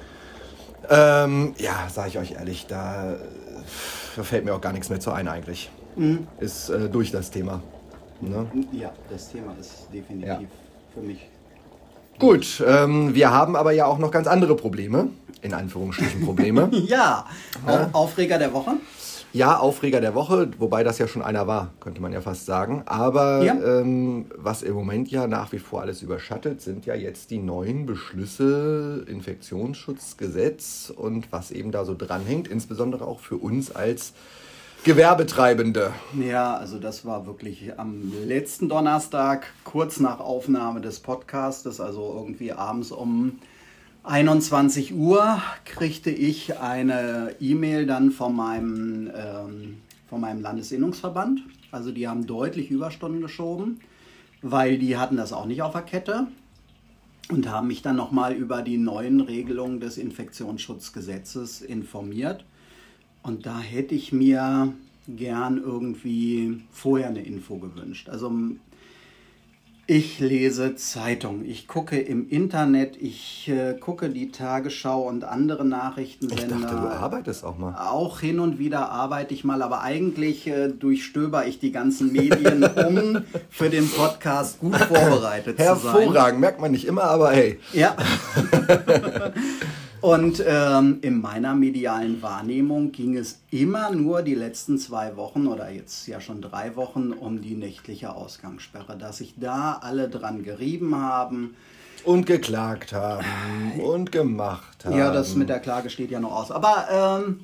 Ähm, 0.89 1.53
ja, 1.57 1.87
sage 1.93 2.09
ich 2.09 2.17
euch 2.17 2.31
ehrlich, 2.33 2.65
da, 2.67 3.13
äh, 3.13 3.17
da 4.15 4.23
fällt 4.23 4.45
mir 4.45 4.53
auch 4.55 4.61
gar 4.61 4.73
nichts 4.73 4.89
mehr 4.89 4.99
zu 4.99 5.11
ein 5.11 5.27
eigentlich. 5.27 5.69
Ist 6.39 6.69
äh, 6.69 6.89
durch 6.89 7.11
das 7.11 7.29
Thema. 7.31 7.61
Ne? 8.21 8.47
Ja, 8.71 8.91
das 9.09 9.29
Thema 9.31 9.55
ist 9.59 9.87
definitiv 9.93 10.27
Ja. 10.27 10.39
für 10.93 11.01
mich. 11.01 11.27
Gut, 12.21 12.63
ähm, 12.67 13.15
wir 13.15 13.31
haben 13.31 13.55
aber 13.55 13.71
ja 13.71 13.85
auch 13.87 13.97
noch 13.97 14.11
ganz 14.11 14.27
andere 14.27 14.55
Probleme, 14.55 15.07
in 15.41 15.55
Anführungsstrichen 15.55 16.23
Probleme. 16.23 16.69
Ja, 16.85 17.25
Ja. 17.67 17.89
Au- 17.93 18.03
Aufreger 18.03 18.37
der 18.37 18.53
Woche. 18.53 18.73
Ja, 19.33 19.57
Aufreger 19.57 20.01
der 20.01 20.13
Woche, 20.13 20.51
wobei 20.59 20.83
das 20.83 20.99
ja 20.99 21.07
schon 21.07 21.23
einer 21.23 21.47
war, 21.47 21.71
könnte 21.79 21.99
man 21.99 22.11
ja 22.13 22.21
fast 22.21 22.45
sagen. 22.45 22.83
Aber 22.85 23.41
Ja. 23.43 23.55
ähm, 23.55 24.25
was 24.35 24.61
im 24.61 24.75
Moment 24.75 25.09
ja 25.09 25.25
nach 25.25 25.51
wie 25.51 25.57
vor 25.57 25.81
alles 25.81 26.03
überschattet, 26.03 26.61
sind 26.61 26.85
ja 26.85 26.93
jetzt 26.93 27.31
die 27.31 27.39
neuen 27.39 27.87
Beschlüsse, 27.87 29.03
Infektionsschutzgesetz 29.07 30.93
und 30.95 31.31
was 31.31 31.49
eben 31.49 31.71
da 31.71 31.85
so 31.85 31.95
dranhängt, 31.95 32.47
insbesondere 32.47 33.07
auch 33.07 33.19
für 33.19 33.37
uns 33.37 33.73
als 33.75 34.13
Gewerbetreibende. 34.83 35.93
Ja, 36.19 36.55
also 36.55 36.79
das 36.79 37.05
war 37.05 37.27
wirklich 37.27 37.77
am 37.77 38.11
letzten 38.25 38.67
Donnerstag, 38.67 39.53
kurz 39.63 39.99
nach 39.99 40.19
Aufnahme 40.19 40.81
des 40.81 41.01
Podcastes, 41.01 41.79
also 41.79 42.15
irgendwie 42.17 42.51
abends 42.51 42.91
um 42.91 43.37
21 44.03 44.95
Uhr, 44.95 45.39
kriegte 45.65 46.09
ich 46.09 46.57
eine 46.57 47.35
E-Mail 47.39 47.85
dann 47.85 48.09
von 48.09 48.35
meinem, 48.35 49.11
ähm, 49.15 49.77
von 50.09 50.19
meinem 50.19 50.41
Landesinnungsverband. 50.41 51.41
Also 51.71 51.91
die 51.91 52.07
haben 52.07 52.25
deutlich 52.25 52.71
Überstunden 52.71 53.21
geschoben, 53.21 53.81
weil 54.41 54.79
die 54.79 54.97
hatten 54.97 55.15
das 55.15 55.31
auch 55.31 55.45
nicht 55.45 55.61
auf 55.61 55.73
der 55.73 55.83
Kette 55.83 56.25
und 57.29 57.47
haben 57.47 57.67
mich 57.67 57.83
dann 57.83 57.97
nochmal 57.97 58.33
über 58.33 58.63
die 58.63 58.77
neuen 58.77 59.21
Regelungen 59.21 59.79
des 59.79 59.99
Infektionsschutzgesetzes 59.99 61.61
informiert. 61.61 62.45
Und 63.23 63.45
da 63.45 63.59
hätte 63.59 63.95
ich 63.95 64.11
mir 64.11 64.73
gern 65.07 65.57
irgendwie 65.57 66.61
vorher 66.71 67.07
eine 67.07 67.21
Info 67.21 67.57
gewünscht. 67.57 68.09
Also 68.09 68.31
ich 69.87 70.19
lese 70.19 70.75
Zeitung, 70.75 71.43
ich 71.43 71.67
gucke 71.67 71.99
im 71.99 72.29
Internet, 72.29 72.95
ich 73.01 73.49
äh, 73.49 73.73
gucke 73.77 74.09
die 74.09 74.31
Tagesschau 74.31 75.01
und 75.01 75.25
andere 75.25 75.63
Ich 75.63 75.69
Nachrichtensender. 75.69 76.59
dachte, 76.59 76.75
du 76.75 76.87
arbeitest 76.87 77.43
auch 77.43 77.57
mal. 77.57 77.73
Auch 77.75 78.21
hin 78.21 78.39
und 78.39 78.57
wieder 78.57 78.89
arbeite 78.89 79.33
ich 79.33 79.43
mal, 79.43 79.61
aber 79.61 79.81
eigentlich 79.81 80.47
äh, 80.47 80.69
durchstöber 80.69 81.45
ich 81.45 81.59
die 81.59 81.73
ganzen 81.73 82.13
Medien, 82.13 82.63
um 82.63 83.23
für 83.49 83.69
den 83.69 83.89
Podcast 83.89 84.59
gut 84.59 84.77
vorbereitet 84.77 85.57
zu 85.57 85.63
sein. 85.63 85.75
Hervorragend, 85.75 86.39
merkt 86.39 86.61
man 86.61 86.71
nicht 86.71 86.85
immer, 86.85 87.03
aber 87.03 87.31
hey. 87.31 87.59
Ja. 87.73 87.97
Und 90.01 90.43
ähm, 90.47 90.97
in 91.01 91.21
meiner 91.21 91.53
medialen 91.53 92.23
Wahrnehmung 92.23 92.91
ging 92.91 93.15
es 93.15 93.39
immer 93.51 93.91
nur 93.91 94.23
die 94.23 94.33
letzten 94.33 94.79
zwei 94.79 95.15
Wochen 95.15 95.45
oder 95.45 95.69
jetzt 95.69 96.07
ja 96.07 96.19
schon 96.19 96.41
drei 96.41 96.75
Wochen 96.75 97.13
um 97.13 97.41
die 97.41 97.53
nächtliche 97.53 98.15
Ausgangssperre, 98.15 98.97
dass 98.97 99.19
sich 99.19 99.35
da 99.37 99.79
alle 99.81 100.09
dran 100.09 100.43
gerieben 100.43 100.95
haben. 100.95 101.55
Und 102.03 102.25
geklagt 102.25 102.93
haben 102.93 103.79
und 103.79 104.11
gemacht 104.11 104.85
haben. 104.85 104.97
Ja, 104.97 105.13
das 105.13 105.35
mit 105.35 105.49
der 105.49 105.59
Klage 105.59 105.91
steht 105.91 106.09
ja 106.09 106.19
noch 106.19 106.31
aus. 106.31 106.49
Aber 106.49 106.87
ähm, 106.91 107.41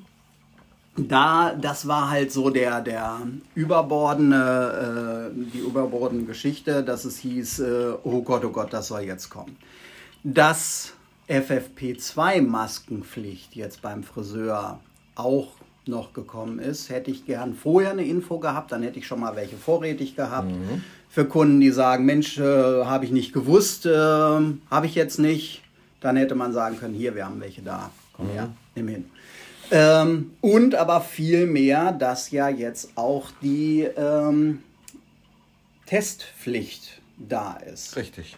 da, 0.96 1.54
das 1.54 1.86
war 1.86 2.10
halt 2.10 2.32
so 2.32 2.50
der, 2.50 2.80
der 2.80 3.20
überbordene, 3.54 5.30
äh, 5.30 5.50
die 5.52 5.58
überbordende 5.58 6.24
Geschichte, 6.24 6.82
dass 6.82 7.04
es 7.04 7.18
hieß, 7.18 7.60
äh, 7.60 7.92
oh 8.02 8.22
Gott, 8.22 8.44
oh 8.44 8.50
Gott, 8.50 8.72
das 8.72 8.88
soll 8.88 9.02
jetzt 9.02 9.30
kommen. 9.30 9.56
Dass 10.24 10.94
FFP2-Maskenpflicht 11.28 13.54
jetzt 13.54 13.82
beim 13.82 14.02
Friseur 14.02 14.80
auch 15.14 15.52
noch 15.86 16.12
gekommen 16.12 16.58
ist, 16.58 16.90
hätte 16.90 17.10
ich 17.10 17.26
gern 17.26 17.54
vorher 17.54 17.92
eine 17.92 18.04
Info 18.04 18.38
gehabt, 18.38 18.72
dann 18.72 18.82
hätte 18.82 18.98
ich 18.98 19.06
schon 19.06 19.20
mal 19.20 19.36
welche 19.36 19.56
vorrätig 19.56 20.16
gehabt. 20.16 20.50
Mhm. 20.50 20.82
Für 21.08 21.24
Kunden, 21.24 21.60
die 21.60 21.70
sagen, 21.70 22.04
Mensch, 22.04 22.36
äh, 22.38 22.84
habe 22.84 23.06
ich 23.06 23.10
nicht 23.10 23.32
gewusst, 23.32 23.86
äh, 23.86 23.90
habe 23.90 24.86
ich 24.86 24.94
jetzt 24.94 25.18
nicht, 25.18 25.62
dann 26.00 26.16
hätte 26.16 26.34
man 26.34 26.52
sagen 26.52 26.78
können, 26.78 26.94
hier, 26.94 27.14
wir 27.14 27.24
haben 27.24 27.40
welche 27.40 27.62
da, 27.62 27.90
komm 28.12 28.26
mhm. 28.26 28.32
her, 28.32 28.50
nimm 28.74 28.88
hin. 28.88 29.06
Ähm, 29.70 30.32
und 30.40 30.74
aber 30.74 31.00
viel 31.00 31.46
mehr, 31.46 31.92
dass 31.92 32.30
ja 32.30 32.48
jetzt 32.48 32.90
auch 32.94 33.30
die 33.42 33.86
ähm, 33.96 34.62
Testpflicht 35.86 37.00
da 37.16 37.56
ist. 37.56 37.96
Richtig. 37.96 38.36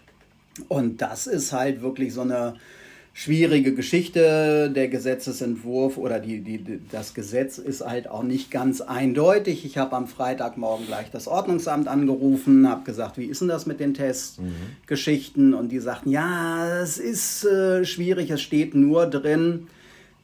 Und 0.68 1.02
das 1.02 1.26
ist 1.26 1.52
halt 1.52 1.82
wirklich 1.82 2.12
so 2.12 2.22
eine 2.22 2.54
schwierige 3.20 3.74
Geschichte. 3.74 4.70
Der 4.74 4.88
Gesetzesentwurf 4.88 5.98
oder 5.98 6.20
die, 6.20 6.40
die, 6.40 6.80
das 6.90 7.12
Gesetz 7.12 7.58
ist 7.58 7.84
halt 7.84 8.08
auch 8.08 8.22
nicht 8.22 8.50
ganz 8.50 8.80
eindeutig. 8.80 9.66
Ich 9.66 9.76
habe 9.76 9.94
am 9.94 10.06
Freitagmorgen 10.06 10.86
gleich 10.86 11.10
das 11.10 11.28
Ordnungsamt 11.28 11.86
angerufen, 11.86 12.66
habe 12.66 12.84
gesagt, 12.84 13.18
wie 13.18 13.26
ist 13.26 13.42
denn 13.42 13.48
das 13.48 13.66
mit 13.66 13.78
den 13.78 13.92
Testgeschichten? 13.92 15.48
Mhm. 15.48 15.54
Und 15.54 15.68
die 15.68 15.80
sagten, 15.80 16.10
ja, 16.10 16.80
es 16.80 16.96
ist 16.96 17.44
äh, 17.44 17.84
schwierig, 17.84 18.30
es 18.30 18.40
steht 18.40 18.74
nur 18.74 19.06
drin, 19.06 19.66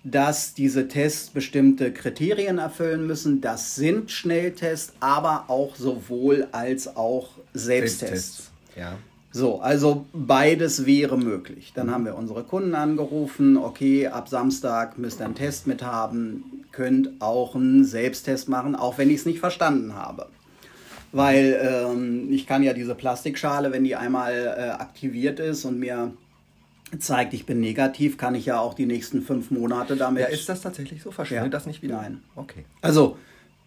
dass 0.03 0.55
diese 0.55 0.88
Tests 0.88 1.29
bestimmte 1.29 1.93
Kriterien 1.93 2.57
erfüllen 2.57 3.07
müssen. 3.07 3.43
Das 3.43 3.75
sind 3.75 4.11
Schnelltests, 4.11 4.95
aber 5.00 5.45
auch 5.49 5.76
sowohl 5.76 6.49
als 6.53 6.97
auch 6.97 7.31
Selbsttests. 7.53 8.50
Ja. 8.75 8.97
So, 9.37 9.61
also 9.61 10.07
beides 10.14 10.87
wäre 10.87 11.19
möglich. 11.19 11.73
Dann 11.75 11.90
haben 11.90 12.07
wir 12.07 12.16
unsere 12.16 12.43
Kunden 12.43 12.75
angerufen, 12.75 13.59
okay, 13.59 14.07
ab 14.07 14.31
Samstag 14.31 14.97
müsst 14.97 15.21
ihr 15.21 15.26
einen 15.26 15.35
Test 15.35 15.66
mit 15.66 15.83
haben, 15.83 16.64
könnt 16.73 17.21
auch 17.21 17.55
einen 17.55 17.85
Selbsttest 17.85 18.49
machen, 18.49 18.75
auch 18.75 18.97
wenn 18.97 19.11
ich 19.11 19.16
es 19.16 19.26
nicht 19.26 19.38
verstanden 19.38 19.95
habe. 19.95 20.28
Weil 21.12 21.61
ähm, 21.62 22.33
ich 22.33 22.47
kann 22.47 22.62
ja 22.62 22.73
diese 22.73 22.95
Plastikschale, 22.95 23.73
wenn 23.73 23.85
die 23.85 23.95
einmal 23.95 24.33
äh, 24.33 24.71
aktiviert 24.71 25.38
ist 25.38 25.66
und 25.66 25.78
mir 25.78 26.12
zeigt, 26.99 27.35
ich 27.35 27.45
bin 27.45 27.61
negativ, 27.61 28.16
kann 28.16 28.35
ich 28.35 28.47
ja 28.47 28.59
auch 28.59 28.73
die 28.73 28.87
nächsten 28.87 29.21
fünf 29.21 29.50
Monate 29.50 29.97
damit. 29.97 30.23
Ja, 30.23 30.28
ist 30.28 30.49
das 30.49 30.62
tatsächlich 30.62 31.02
so? 31.02 31.11
Verschwindet 31.11 31.45
ja. 31.45 31.50
das 31.50 31.66
nicht 31.66 31.83
wieder? 31.83 31.97
Nein. 31.97 32.23
Okay. 32.37 32.64
Also, 32.81 33.19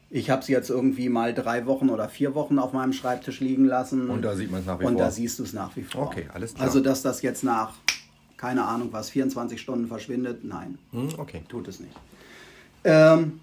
ich 0.09 0.29
habe 0.29 0.43
sie 0.43 0.51
jetzt 0.51 0.69
irgendwie 0.69 1.09
mal 1.09 1.33
drei 1.33 1.65
Wochen 1.65 1.89
oder 1.89 2.09
vier 2.09 2.33
Wochen 2.35 2.57
auf 2.57 2.73
meinem 2.73 2.93
Schreibtisch 2.93 3.39
liegen 3.39 3.65
lassen. 3.65 4.09
Und 4.09 4.23
da 4.23 4.35
sieht 4.35 4.51
man 4.51 4.61
es 4.61 4.65
nach 4.65 4.79
wie 4.79 4.85
und 4.85 4.93
vor. 4.93 5.01
Und 5.01 5.05
da 5.05 5.11
siehst 5.11 5.39
du 5.39 5.43
es 5.43 5.53
nach 5.53 5.75
wie 5.75 5.83
vor. 5.83 6.03
Okay, 6.03 6.27
alles 6.33 6.53
klar. 6.53 6.67
Also, 6.67 6.79
dass 6.79 7.01
das 7.01 7.21
jetzt 7.21 7.43
nach, 7.43 7.73
keine 8.37 8.65
Ahnung 8.65 8.89
was, 8.91 9.09
24 9.11 9.61
Stunden 9.61 9.87
verschwindet, 9.87 10.43
nein. 10.43 10.77
Hm, 10.91 11.09
okay. 11.17 11.43
Tut 11.47 11.67
es 11.67 11.79
nicht. 11.79 11.95
Ähm, 12.83 13.39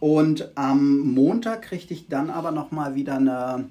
und 0.00 0.50
am 0.54 0.98
Montag 1.00 1.62
kriegte 1.62 1.92
ich 1.92 2.08
dann 2.08 2.30
aber 2.30 2.50
nochmal 2.50 2.94
wieder 2.94 3.16
eine 3.16 3.66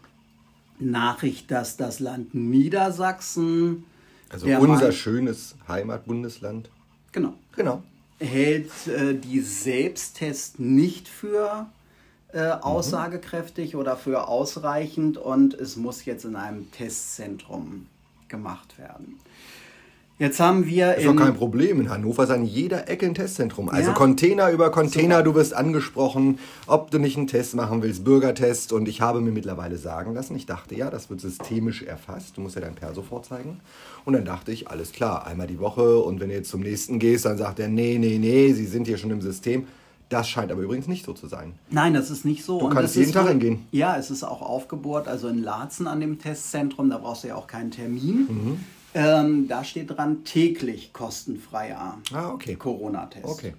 Nachricht, 0.80 1.50
dass 1.50 1.78
das 1.78 2.00
Land 2.00 2.34
Niedersachsen 2.34 3.86
also 4.30 4.48
unser 4.48 4.86
Mann, 4.86 4.92
schönes 4.92 5.56
Heimatbundesland. 5.68 6.70
Genau. 7.12 7.34
Genau. 7.56 7.84
Hält 8.20 8.72
äh, 8.88 9.16
die 9.16 9.42
Selbsttests 9.42 10.60
nicht 10.60 11.08
für 11.08 11.68
äh, 12.32 12.50
aussagekräftig 12.50 13.74
mhm. 13.74 13.80
oder 13.80 13.98
für 13.98 14.28
ausreichend 14.28 15.18
und 15.18 15.54
es 15.54 15.76
muss 15.76 16.06
jetzt 16.06 16.26
in 16.26 16.36
einem 16.36 16.72
Testzentrum 16.72 17.88
gemacht 18.28 18.78
werden. 18.78 19.20
Jetzt 20.20 20.40
haben 20.40 20.66
wir. 20.68 20.96
Ist 20.96 21.08
doch 21.08 21.16
kein 21.16 21.36
Problem. 21.36 21.82
In 21.82 21.90
Hannover 21.90 22.24
ist 22.24 22.30
an 22.30 22.46
jeder 22.46 22.88
Ecke 22.88 23.06
ein 23.06 23.16
Testzentrum. 23.16 23.70
Also 23.70 23.90
ja. 23.90 23.94
Container 23.96 24.52
über 24.52 24.70
Container, 24.70 25.18
Super. 25.18 25.24
du 25.24 25.36
wirst 25.36 25.54
angesprochen, 25.54 26.40
ob 26.68 26.92
du 26.92 27.00
nicht 27.00 27.18
einen 27.18 27.28
Test 27.28 27.56
machen 27.56 27.82
willst, 27.82 28.04
Bürgertest. 28.04 28.74
Und 28.74 28.88
ich 28.88 29.02
habe 29.02 29.22
mir 29.22 29.32
mittlerweile 29.32 29.78
sagen 29.78 30.14
lassen, 30.14 30.36
ich 30.36 30.46
dachte 30.46 30.76
ja, 30.76 30.90
das 30.92 31.10
wird 31.10 31.20
systemisch 31.20 31.82
erfasst. 31.82 32.38
Du 32.38 32.42
musst 32.42 32.56
ja 32.56 32.62
dein 32.62 32.76
Perso 32.76 33.02
vorzeigen. 33.02 33.60
Und 34.06 34.14
dann 34.14 34.26
dachte 34.26 34.52
ich, 34.52 34.70
alles 34.70 34.92
klar, 34.92 35.26
einmal 35.26 35.48
die 35.48 35.60
Woche. 35.60 35.98
Und 35.98 36.20
wenn 36.20 36.30
du 36.30 36.36
jetzt 36.36 36.50
zum 36.50 36.62
nächsten 36.62 37.00
gehst, 37.00 37.26
dann 37.26 37.38
sagt 37.38 37.60
er, 37.60 37.68
nee, 37.68 37.98
nee, 37.98 38.20
nee, 38.20 38.54
sie 38.54 38.68
sind 38.68 38.86
hier 38.88 38.98
schon 38.98 39.12
im 39.12 39.22
System. 39.22 39.68
Das 40.10 40.30
scheint 40.30 40.52
aber 40.52 40.62
übrigens 40.62 40.88
nicht 40.88 41.06
so 41.06 41.14
zu 41.14 41.28
sein. 41.28 41.54
Nein, 41.72 41.96
das 41.96 42.12
ist 42.12 42.24
nicht 42.24 42.44
so. 42.44 42.60
Du 42.60 42.70
kannst 42.70 42.96
jeden 42.96 43.12
Tag 43.12 43.30
hingehen. 43.30 43.66
Ja, 43.72 43.98
es 43.98 44.12
ist 44.12 44.24
auch 44.24 44.44
aufgebohrt, 44.44 45.08
also 45.08 45.28
in 45.28 45.42
Laatzen 45.42 45.88
an 45.88 46.00
dem 46.02 46.20
Testzentrum, 46.20 46.92
da 46.92 47.00
brauchst 47.00 47.24
du 47.24 47.30
ja 47.30 47.36
auch 47.36 47.48
keinen 47.48 47.72
Termin. 47.72 48.28
Mhm. 48.30 48.60
Ähm, 48.96 49.48
da 49.48 49.64
steht 49.64 49.90
dran 49.90 50.24
täglich 50.24 50.94
kostenfreier 50.94 51.98
ah, 52.14 52.30
okay. 52.32 52.56
Corona-Test. 52.56 53.26
Okay. 53.26 53.54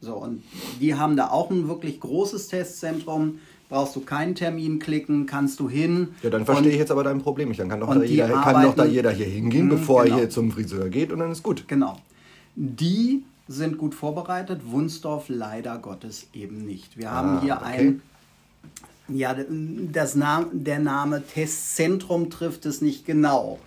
So, 0.00 0.14
und 0.14 0.44
die 0.80 0.94
haben 0.94 1.16
da 1.16 1.30
auch 1.30 1.50
ein 1.50 1.68
wirklich 1.68 2.00
großes 2.00 2.48
Testzentrum. 2.48 3.40
Brauchst 3.68 3.96
du 3.96 4.00
keinen 4.00 4.34
Termin 4.34 4.78
klicken, 4.78 5.26
kannst 5.26 5.60
du 5.60 5.68
hin. 5.68 6.08
Ja, 6.22 6.30
dann 6.30 6.46
verstehe 6.46 6.70
ich 6.70 6.78
jetzt 6.78 6.90
aber 6.90 7.04
dein 7.04 7.20
Problem 7.20 7.48
nicht. 7.48 7.60
Dann 7.60 7.68
kann 7.68 7.80
doch, 7.80 7.92
da 7.92 8.02
jeder, 8.02 8.24
arbeiten, 8.24 8.42
kann 8.42 8.62
doch 8.62 8.74
da 8.76 8.84
jeder 8.86 9.10
hier 9.10 9.26
hingehen, 9.26 9.66
mh, 9.66 9.74
bevor 9.74 10.04
genau. 10.04 10.16
er 10.16 10.20
hier 10.20 10.30
zum 10.30 10.52
Friseur 10.52 10.88
geht 10.88 11.12
und 11.12 11.18
dann 11.18 11.32
ist 11.32 11.42
gut. 11.42 11.66
Genau. 11.68 11.98
Die 12.54 13.24
sind 13.46 13.76
gut 13.76 13.94
vorbereitet, 13.94 14.60
Wunsdorf 14.70 15.26
leider 15.28 15.78
Gottes 15.78 16.28
eben 16.32 16.64
nicht. 16.64 16.96
Wir 16.96 17.10
haben 17.10 17.38
ah, 17.38 17.40
hier 17.42 17.56
okay. 17.56 17.78
ein 17.78 18.02
ja, 19.08 19.34
das 19.92 20.14
Name, 20.14 20.48
der 20.52 20.78
Name 20.78 21.22
Testzentrum 21.26 22.28
trifft 22.30 22.66
es 22.66 22.82
nicht 22.82 23.06
genau. 23.06 23.58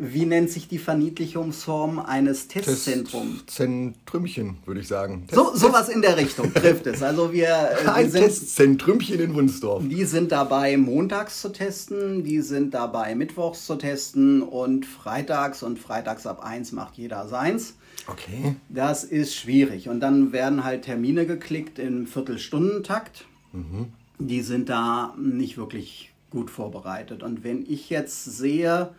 Wie 0.00 0.26
nennt 0.26 0.48
sich 0.48 0.68
die 0.68 0.78
Verniedlichungsform 0.78 1.98
eines 1.98 2.46
Testzentrums? 2.46 3.46
Testzentrümchen, 3.46 4.58
würde 4.64 4.80
ich 4.80 4.86
sagen. 4.86 5.26
Test, 5.26 5.34
so, 5.34 5.56
sowas 5.56 5.88
in 5.88 6.02
der 6.02 6.16
Richtung 6.16 6.54
trifft 6.54 6.86
es. 6.86 7.02
Also 7.02 7.32
wir, 7.32 7.48
äh, 7.84 7.88
Ein 7.88 8.08
sind, 8.08 8.22
Testzentrümchen 8.22 9.18
in 9.18 9.34
Wunsdorf. 9.34 9.82
Die 9.84 10.04
sind 10.04 10.30
dabei, 10.30 10.76
montags 10.76 11.40
zu 11.40 11.48
testen, 11.48 12.22
die 12.22 12.42
sind 12.42 12.74
dabei, 12.74 13.16
mittwochs 13.16 13.66
zu 13.66 13.74
testen 13.74 14.40
und 14.42 14.86
freitags 14.86 15.64
und 15.64 15.80
freitags 15.80 16.28
ab 16.28 16.44
1 16.44 16.70
macht 16.70 16.96
jeder 16.96 17.26
seins. 17.26 17.74
Okay. 18.06 18.54
Das 18.68 19.02
ist 19.02 19.34
schwierig. 19.34 19.88
Und 19.88 19.98
dann 19.98 20.32
werden 20.32 20.62
halt 20.62 20.82
Termine 20.82 21.26
geklickt 21.26 21.80
im 21.80 22.06
Viertelstundentakt. 22.06 23.26
Mhm. 23.52 23.86
Die 24.20 24.42
sind 24.42 24.68
da 24.68 25.14
nicht 25.18 25.58
wirklich 25.58 26.12
gut 26.30 26.50
vorbereitet. 26.50 27.24
Und 27.24 27.42
wenn 27.42 27.64
ich 27.68 27.90
jetzt 27.90 28.24
sehe, 28.24 28.90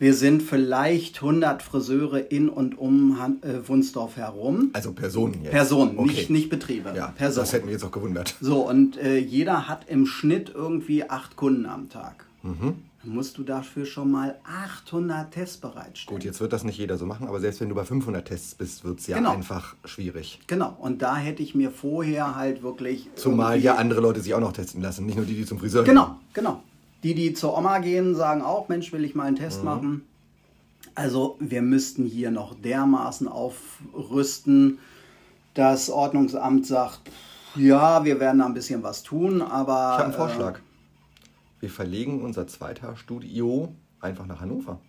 wir 0.00 0.14
sind 0.14 0.42
vielleicht 0.42 1.16
100 1.16 1.62
Friseure 1.62 2.32
in 2.32 2.48
und 2.48 2.78
um 2.78 3.16
äh, 3.42 3.68
Wunsdorf 3.68 4.16
herum. 4.16 4.70
Also 4.72 4.92
Personen 4.92 5.42
jetzt? 5.42 5.52
Personen, 5.52 5.98
okay. 5.98 6.08
nicht, 6.08 6.30
nicht 6.30 6.48
Betriebe. 6.48 6.94
Ja, 6.96 7.08
Personen. 7.08 7.44
das 7.44 7.52
hätten 7.52 7.66
wir 7.66 7.74
jetzt 7.74 7.84
auch 7.84 7.90
gewundert. 7.90 8.34
So, 8.40 8.66
und 8.66 8.96
äh, 8.96 9.18
jeder 9.18 9.68
hat 9.68 9.88
im 9.88 10.06
Schnitt 10.06 10.50
irgendwie 10.54 11.08
acht 11.08 11.36
Kunden 11.36 11.66
am 11.66 11.90
Tag. 11.90 12.24
Mhm. 12.42 12.76
Dann 13.02 13.14
musst 13.14 13.36
du 13.36 13.42
dafür 13.42 13.84
schon 13.84 14.10
mal 14.10 14.38
800 14.44 15.30
Tests 15.32 15.58
bereitstellen. 15.58 16.18
Gut, 16.18 16.24
jetzt 16.24 16.40
wird 16.40 16.54
das 16.54 16.64
nicht 16.64 16.78
jeder 16.78 16.96
so 16.96 17.04
machen, 17.04 17.28
aber 17.28 17.38
selbst 17.38 17.60
wenn 17.60 17.68
du 17.68 17.74
bei 17.74 17.84
500 17.84 18.26
Tests 18.26 18.54
bist, 18.54 18.84
wird 18.84 19.00
es 19.00 19.06
ja 19.06 19.18
genau. 19.18 19.32
einfach 19.32 19.76
schwierig. 19.84 20.40
Genau, 20.46 20.76
und 20.80 21.02
da 21.02 21.16
hätte 21.16 21.42
ich 21.42 21.54
mir 21.54 21.70
vorher 21.70 22.36
halt 22.36 22.62
wirklich... 22.62 23.10
Zumal 23.16 23.58
ja 23.60 23.76
andere 23.76 24.00
Leute 24.00 24.20
sich 24.20 24.32
auch 24.34 24.40
noch 24.40 24.52
testen 24.52 24.80
lassen, 24.80 25.04
nicht 25.04 25.16
nur 25.16 25.26
die, 25.26 25.34
die 25.34 25.44
zum 25.44 25.58
Friseur 25.58 25.84
genau, 25.84 26.06
gehen. 26.06 26.16
Genau, 26.32 26.50
genau. 26.52 26.62
Die, 27.02 27.14
die 27.14 27.32
zur 27.32 27.56
Oma 27.56 27.78
gehen, 27.78 28.14
sagen 28.14 28.42
auch, 28.42 28.68
Mensch, 28.68 28.92
will 28.92 29.04
ich 29.04 29.14
mal 29.14 29.24
einen 29.24 29.36
Test 29.36 29.60
mhm. 29.60 29.64
machen. 29.64 30.02
Also 30.94 31.36
wir 31.40 31.62
müssten 31.62 32.04
hier 32.04 32.30
noch 32.30 32.54
dermaßen 32.54 33.28
aufrüsten. 33.28 34.78
Das 35.54 35.88
Ordnungsamt 35.90 36.66
sagt, 36.66 37.00
ja, 37.56 38.04
wir 38.04 38.20
werden 38.20 38.38
da 38.38 38.46
ein 38.46 38.54
bisschen 38.54 38.82
was 38.82 39.02
tun, 39.02 39.42
aber... 39.42 39.72
Ich 39.72 39.98
habe 39.98 40.04
einen 40.04 40.12
Vorschlag. 40.12 40.58
Äh, 40.58 40.62
wir 41.60 41.70
verlegen 41.70 42.22
unser 42.22 42.46
Zweitagstudio 42.46 43.74
einfach 44.00 44.26
nach 44.26 44.40
Hannover. 44.40 44.80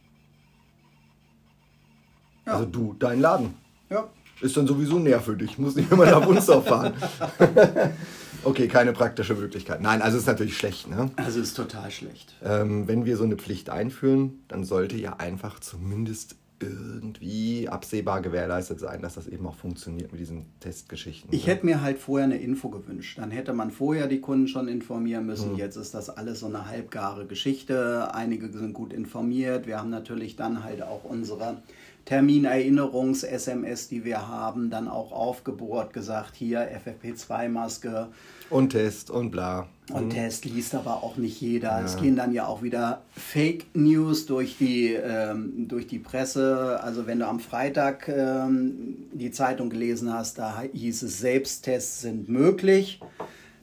Ja. 2.46 2.54
Also 2.54 2.66
du, 2.66 2.96
dein 2.98 3.20
Laden. 3.20 3.54
Ja. 3.90 4.08
Ist 4.42 4.58
dann 4.58 4.68
sowieso 4.68 4.98
näher 4.98 5.22
für 5.22 5.36
dich. 5.36 5.58
Muss 5.58 5.76
nicht 5.76 5.92
immer 5.92 6.06
nach 6.06 6.26
Wunsdorf 6.26 6.66
fahren. 6.66 6.94
Okay, 8.44 8.68
keine 8.68 8.94
praktische 8.94 9.36
Möglichkeit. 9.36 9.82
Nein, 9.82 10.02
also 10.02 10.18
ist 10.18 10.26
natürlich 10.26 10.58
schlecht. 10.58 10.90
Ne? 10.90 11.12
Also 11.16 11.40
ist 11.40 11.54
total 11.56 11.92
schlecht. 11.92 12.34
Ähm, 12.44 12.88
wenn 12.88 13.06
wir 13.06 13.16
so 13.18 13.24
eine 13.24 13.36
Pflicht 13.36 13.70
einführen, 13.70 14.44
dann 14.48 14.64
sollte 14.64 14.98
ja 14.98 15.18
einfach 15.18 15.60
zumindest 15.60 16.36
irgendwie 16.62 17.68
absehbar 17.70 18.22
gewährleistet 18.22 18.80
sein, 18.80 19.02
dass 19.02 19.16
das 19.16 19.28
eben 19.28 19.46
auch 19.48 19.56
funktioniert 19.56 20.12
mit 20.12 20.22
diesen 20.22 20.46
Testgeschichten. 20.60 21.34
Ich 21.34 21.46
ne? 21.46 21.54
hätte 21.54 21.66
mir 21.66 21.82
halt 21.82 21.98
vorher 21.98 22.26
eine 22.26 22.38
Info 22.38 22.70
gewünscht. 22.70 23.18
Dann 23.18 23.32
hätte 23.32 23.54
man 23.54 23.72
vorher 23.72 24.08
die 24.08 24.22
Kunden 24.22 24.48
schon 24.48 24.68
informieren 24.68 25.26
müssen. 25.26 25.52
Hm. 25.52 25.58
Jetzt 25.58 25.76
ist 25.76 25.94
das 25.94 26.10
alles 26.10 26.40
so 26.40 26.48
eine 26.48 26.68
halbgare 26.68 27.26
Geschichte. 27.26 28.14
Einige 28.14 28.52
sind 28.52 28.74
gut 28.74 28.94
informiert. 28.94 29.68
Wir 29.68 29.80
haben 29.80 29.90
natürlich 29.90 30.36
dann 30.36 30.64
halt 30.64 30.82
auch 30.84 31.04
unsere 31.04 31.58
Terminerinnerungs-SMS, 32.06 33.88
die 33.88 34.04
wir 34.04 34.28
haben, 34.28 34.70
dann 34.70 34.88
auch 34.88 35.12
aufgebohrt, 35.12 35.94
gesagt, 35.94 36.36
hier 36.36 36.62
FFP2-Maske. 36.62 38.08
Und 38.50 38.70
Test 38.70 39.10
und 39.10 39.32
bla. 39.32 39.68
Und 39.92 40.06
mhm. 40.06 40.10
Test 40.10 40.46
liest 40.46 40.76
aber 40.76 41.04
auch 41.04 41.18
nicht 41.18 41.40
jeder. 41.40 41.80
Ja. 41.80 41.86
Es 41.86 41.98
gehen 41.98 42.16
dann 42.16 42.34
ja 42.34 42.48
auch 42.48 42.62
wieder 42.62 43.02
Fake 43.16 43.68
News 43.74 44.26
durch 44.26 44.58
die, 44.58 44.94
ähm, 44.94 45.68
durch 45.68 45.88
die 45.88 46.00
Presse. 46.00 46.80
Also 46.82 47.08
wenn 47.08 47.20
du 47.20 47.28
am 47.28 47.40
Freitag 47.40 48.08
ähm, 48.08 48.98
die 49.14 49.32
Zeitung 49.32 49.70
gelesen 49.70 50.14
hast, 50.14 50.38
da 50.38 50.64
hieß 50.74 51.04
es, 51.04 51.20
Selbsttests 51.20 52.02
sind 52.02 52.30
möglich. 52.30 53.00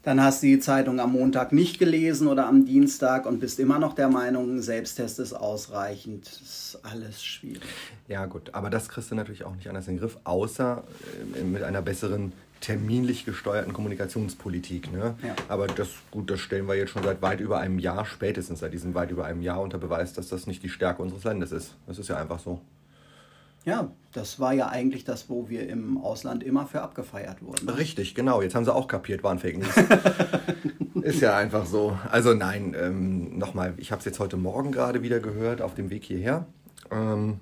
Dann 0.03 0.23
hast 0.23 0.43
du 0.43 0.47
die 0.47 0.59
Zeitung 0.59 1.01
am 1.01 1.13
Montag 1.13 1.53
nicht 1.53 1.79
gelesen 1.79 2.29
oder 2.29 2.47
am 2.47 2.65
Dienstag 2.65 3.27
und 3.27 3.41
bist 3.41 3.59
immer 3.59 3.79
noch 3.79 3.95
der 3.95 4.09
Meinung, 4.09 4.61
Selbsttest 4.63 5.19
ist 5.19 5.33
ausreichend. 5.33 6.27
Das 6.27 6.41
ist 6.41 6.79
alles 6.83 7.25
schwierig. 7.25 7.63
Ja, 8.07 8.27
gut, 8.27 8.55
aber 8.55 8.71
das 8.71 8.89
kriegst 8.89 9.11
du 9.11 9.15
natürlich 9.15 9.45
auch 9.45 9.55
nicht 9.55 9.69
anders 9.69 9.89
in 9.89 9.95
den 9.95 10.01
Griff, 10.01 10.19
außer 10.25 10.85
äh, 11.35 11.43
mit 11.43 11.63
einer 11.63 11.83
besseren 11.83 12.33
terminlich 12.61 13.25
gesteuerten 13.25 13.73
Kommunikationspolitik. 13.73 14.93
Ne? 14.93 15.15
Ja. 15.23 15.35
Aber 15.49 15.67
das, 15.67 15.89
gut, 16.11 16.31
das 16.31 16.41
stellen 16.41 16.67
wir 16.67 16.75
jetzt 16.75 16.91
schon 16.91 17.03
seit 17.03 17.23
weit 17.23 17.41
über 17.41 17.59
einem 17.59 17.79
Jahr, 17.79 18.05
spätestens 18.05 18.61
seit 18.61 18.73
diesem 18.73 18.95
weit 18.95 19.11
über 19.11 19.25
einem 19.25 19.43
Jahr 19.43 19.61
unter 19.61 19.79
Beweis, 19.79 20.13
dass 20.13 20.29
das 20.29 20.47
nicht 20.47 20.63
die 20.63 20.69
Stärke 20.69 21.03
unseres 21.03 21.25
Landes 21.25 21.53
ist. 21.53 21.75
Das 21.87 21.99
ist 21.99 22.09
ja 22.09 22.17
einfach 22.17 22.41
so. 22.41 22.61
Ja, 23.69 23.91
das 24.13 24.41
war 24.41 24.55
ja 24.55 24.69
eigentlich 24.71 25.05
das, 25.05 25.29
wo 25.29 25.51
wir 25.51 25.69
im 25.69 25.99
Ausland 25.99 26.43
immer 26.43 26.67
für 26.67 26.81
abgefeiert 26.81 27.43
wurden. 27.43 27.69
Richtig, 27.69 28.15
genau. 28.15 28.41
Jetzt 28.41 28.55
haben 28.55 28.65
sie 28.65 28.75
auch 28.75 28.89
kapiert, 28.89 29.23
waren 29.23 29.39
Fake 29.39 29.59
News. 29.59 29.77
ist 31.03 31.21
ja 31.21 31.37
einfach 31.37 31.67
so. 31.67 31.99
Also 32.11 32.33
nein, 32.33 32.75
ähm, 32.81 33.37
nochmal, 33.37 33.75
ich 33.77 33.93
habe 33.93 33.99
es 33.99 34.07
jetzt 34.07 34.21
heute 34.21 34.39
Morgen 34.39 34.73
gerade 34.73 35.03
wieder 35.03 35.21
gehört 35.21 35.61
auf 35.61 35.75
dem 35.75 35.91
Weg 35.91 36.05
hierher, 36.05 36.47
ähm, 36.91 37.41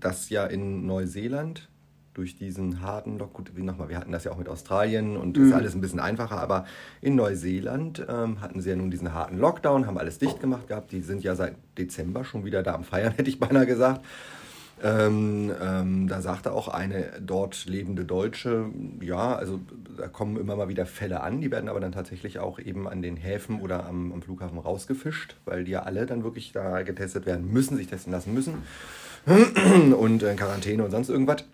dass 0.00 0.28
ja 0.28 0.44
in 0.44 0.88
Neuseeland 0.88 1.68
durch 2.14 2.34
diesen 2.34 2.80
harten 2.80 3.16
Lock, 3.16 3.34
gut, 3.34 3.52
wie 3.54 3.62
nochmal, 3.62 3.88
wir 3.88 3.98
hatten 3.98 4.10
das 4.10 4.24
ja 4.24 4.32
auch 4.32 4.38
mit 4.38 4.48
Australien 4.48 5.16
und 5.16 5.36
das 5.36 5.44
mhm. 5.44 5.50
ist 5.50 5.54
alles 5.54 5.74
ein 5.76 5.80
bisschen 5.82 6.00
einfacher, 6.00 6.40
aber 6.40 6.64
in 7.00 7.14
Neuseeland 7.14 8.04
ähm, 8.08 8.40
hatten 8.40 8.60
sie 8.60 8.70
ja 8.70 8.76
nun 8.76 8.90
diesen 8.90 9.14
harten 9.14 9.38
Lockdown, 9.38 9.86
haben 9.86 9.98
alles 9.98 10.18
dicht 10.18 10.40
gemacht 10.40 10.66
gehabt, 10.66 10.90
die 10.90 11.02
sind 11.02 11.22
ja 11.22 11.36
seit 11.36 11.54
Dezember 11.78 12.24
schon 12.24 12.44
wieder 12.44 12.64
da 12.64 12.74
am 12.74 12.82
Feiern, 12.82 13.12
hätte 13.16 13.30
ich 13.30 13.38
beinahe 13.38 13.66
gesagt. 13.66 14.04
Ähm, 14.82 15.50
ähm, 15.62 16.06
da 16.06 16.20
sagte 16.20 16.52
auch 16.52 16.68
eine 16.68 17.12
dort 17.20 17.64
lebende 17.64 18.04
Deutsche, 18.04 18.66
ja, 19.00 19.34
also 19.34 19.58
da 19.96 20.06
kommen 20.06 20.36
immer 20.36 20.54
mal 20.54 20.68
wieder 20.68 20.84
Fälle 20.84 21.22
an, 21.22 21.40
die 21.40 21.50
werden 21.50 21.70
aber 21.70 21.80
dann 21.80 21.92
tatsächlich 21.92 22.38
auch 22.40 22.58
eben 22.58 22.86
an 22.86 23.00
den 23.00 23.16
Häfen 23.16 23.60
oder 23.60 23.86
am, 23.86 24.12
am 24.12 24.20
Flughafen 24.20 24.58
rausgefischt, 24.58 25.36
weil 25.46 25.64
die 25.64 25.72
ja 25.72 25.84
alle 25.84 26.04
dann 26.04 26.24
wirklich 26.24 26.52
da 26.52 26.82
getestet 26.82 27.24
werden 27.24 27.50
müssen, 27.50 27.78
sich 27.78 27.86
testen 27.86 28.12
lassen 28.12 28.34
müssen 28.34 28.54
und 29.98 30.22
in 30.22 30.36
Quarantäne 30.36 30.84
und 30.84 30.90
sonst 30.90 31.08
irgendwas. 31.08 31.44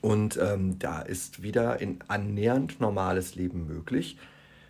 Und 0.00 0.38
ähm, 0.40 0.78
da 0.78 1.02
ist 1.02 1.42
wieder 1.42 1.80
ein 1.80 1.98
annähernd 2.06 2.80
normales 2.80 3.34
Leben 3.34 3.66
möglich. 3.66 4.16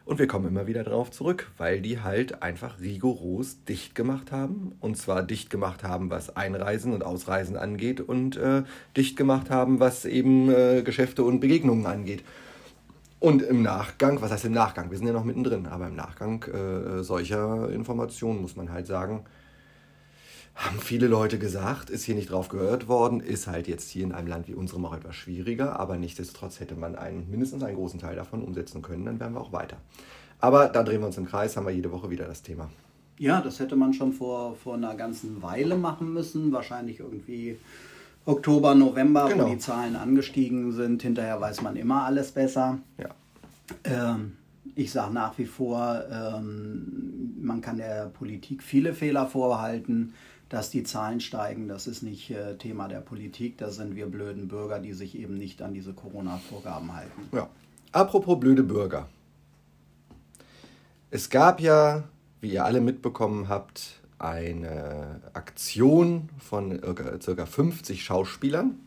Und 0.04 0.18
wir 0.18 0.26
kommen 0.26 0.48
immer 0.48 0.66
wieder 0.66 0.84
darauf 0.84 1.10
zurück, 1.10 1.50
weil 1.56 1.80
die 1.80 2.00
halt 2.00 2.42
einfach 2.42 2.78
rigoros 2.78 3.64
dicht 3.64 3.94
gemacht 3.94 4.32
haben. 4.32 4.76
Und 4.80 4.98
zwar 4.98 5.22
dicht 5.22 5.48
gemacht 5.48 5.82
haben, 5.82 6.10
was 6.10 6.36
Einreisen 6.36 6.92
und 6.92 7.02
Ausreisen 7.02 7.56
angeht 7.56 8.02
und 8.02 8.36
äh, 8.36 8.64
dicht 8.96 9.16
gemacht 9.16 9.48
haben, 9.48 9.80
was 9.80 10.04
eben 10.04 10.50
äh, 10.50 10.82
Geschäfte 10.82 11.24
und 11.24 11.40
Begegnungen 11.40 11.86
angeht. 11.86 12.22
Und 13.18 13.40
im 13.40 13.62
Nachgang, 13.62 14.20
was 14.20 14.30
heißt 14.30 14.44
im 14.44 14.52
Nachgang? 14.52 14.90
Wir 14.90 14.98
sind 14.98 15.06
ja 15.06 15.14
noch 15.14 15.24
mittendrin, 15.24 15.64
aber 15.66 15.88
im 15.88 15.96
Nachgang 15.96 16.42
äh, 16.42 17.02
solcher 17.02 17.70
Informationen 17.70 18.42
muss 18.42 18.56
man 18.56 18.70
halt 18.70 18.86
sagen, 18.86 19.24
haben 20.54 20.78
viele 20.78 21.08
Leute 21.08 21.38
gesagt, 21.38 21.90
ist 21.90 22.04
hier 22.04 22.14
nicht 22.14 22.30
drauf 22.30 22.48
gehört 22.48 22.86
worden, 22.86 23.20
ist 23.20 23.46
halt 23.46 23.66
jetzt 23.66 23.90
hier 23.90 24.04
in 24.04 24.12
einem 24.12 24.28
Land 24.28 24.46
wie 24.46 24.54
unserem 24.54 24.84
auch 24.84 24.94
etwas 24.94 25.16
schwieriger, 25.16 25.78
aber 25.80 25.96
nichtsdestotrotz 25.96 26.60
hätte 26.60 26.76
man 26.76 26.94
einen, 26.94 27.28
mindestens 27.28 27.62
einen 27.64 27.76
großen 27.76 27.98
Teil 27.98 28.14
davon 28.14 28.42
umsetzen 28.42 28.80
können, 28.80 29.04
dann 29.04 29.18
wären 29.18 29.34
wir 29.34 29.40
auch 29.40 29.52
weiter. 29.52 29.78
Aber 30.40 30.68
da 30.68 30.82
drehen 30.82 31.00
wir 31.00 31.06
uns 31.06 31.18
im 31.18 31.26
Kreis, 31.26 31.56
haben 31.56 31.66
wir 31.66 31.72
jede 31.72 31.90
Woche 31.90 32.10
wieder 32.10 32.26
das 32.26 32.42
Thema. 32.42 32.70
Ja, 33.18 33.40
das 33.40 33.58
hätte 33.60 33.76
man 33.76 33.94
schon 33.94 34.12
vor, 34.12 34.56
vor 34.56 34.74
einer 34.74 34.94
ganzen 34.94 35.42
Weile 35.42 35.76
machen 35.76 36.12
müssen, 36.12 36.52
wahrscheinlich 36.52 37.00
irgendwie 37.00 37.56
Oktober, 38.26 38.74
November, 38.74 39.28
genau. 39.28 39.46
wo 39.46 39.50
die 39.50 39.58
Zahlen 39.58 39.96
angestiegen 39.96 40.72
sind. 40.72 41.02
Hinterher 41.02 41.40
weiß 41.40 41.62
man 41.62 41.76
immer 41.76 42.04
alles 42.04 42.32
besser. 42.32 42.78
Ja. 42.98 43.10
Ähm, 43.84 44.32
ich 44.74 44.90
sage 44.90 45.12
nach 45.12 45.38
wie 45.38 45.46
vor, 45.46 46.02
ähm, 46.10 47.34
man 47.40 47.60
kann 47.60 47.76
der 47.76 48.06
Politik 48.06 48.62
viele 48.62 48.94
Fehler 48.94 49.26
vorhalten 49.26 50.14
dass 50.54 50.70
die 50.70 50.84
Zahlen 50.84 51.18
steigen, 51.18 51.66
das 51.66 51.88
ist 51.88 52.04
nicht 52.04 52.30
äh, 52.30 52.56
Thema 52.56 52.86
der 52.86 53.00
Politik, 53.00 53.58
da 53.58 53.70
sind 53.70 53.96
wir 53.96 54.06
blöden 54.06 54.46
Bürger, 54.46 54.78
die 54.78 54.92
sich 54.92 55.18
eben 55.18 55.36
nicht 55.36 55.60
an 55.62 55.74
diese 55.74 55.92
Corona-Vorgaben 55.92 56.94
halten. 56.94 57.22
Ja. 57.32 57.50
Apropos 57.90 58.38
blöde 58.38 58.62
Bürger. 58.62 59.08
Es 61.10 61.28
gab 61.28 61.60
ja, 61.60 62.04
wie 62.40 62.52
ihr 62.52 62.64
alle 62.64 62.80
mitbekommen 62.80 63.48
habt, 63.48 64.00
eine 64.20 65.22
Aktion 65.32 66.28
von 66.38 66.80
ca. 66.80 67.46
50 67.46 68.04
Schauspielern 68.04 68.78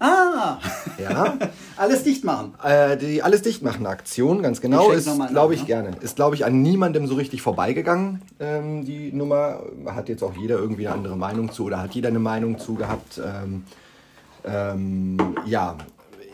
Ah! 0.00 0.58
Ja. 0.98 1.38
alles 1.76 2.04
dicht 2.04 2.24
machen. 2.24 2.54
Äh, 2.62 2.96
die 2.96 3.22
Alles 3.22 3.42
dicht 3.42 3.62
machen 3.62 3.86
Aktion, 3.86 4.42
ganz 4.42 4.60
genau, 4.60 4.90
ist, 4.90 5.08
glaube 5.30 5.54
ich, 5.54 5.60
ne? 5.62 5.66
gerne. 5.66 5.90
Ist, 6.00 6.16
glaube 6.16 6.36
ich, 6.36 6.44
an 6.44 6.62
niemandem 6.62 7.06
so 7.06 7.14
richtig 7.14 7.42
vorbeigegangen, 7.42 8.22
ähm, 8.38 8.84
die 8.84 9.12
Nummer. 9.12 9.62
Hat 9.86 10.08
jetzt 10.08 10.22
auch 10.22 10.36
jeder 10.36 10.58
irgendwie 10.58 10.86
eine 10.86 10.96
andere 10.96 11.16
Meinung 11.16 11.52
zu 11.52 11.64
oder 11.64 11.80
hat 11.80 11.94
jeder 11.94 12.08
eine 12.08 12.18
Meinung 12.20 12.58
zu 12.58 12.74
gehabt. 12.74 13.20
Ähm, 13.24 13.64
ähm, 14.44 15.16
ja, 15.46 15.76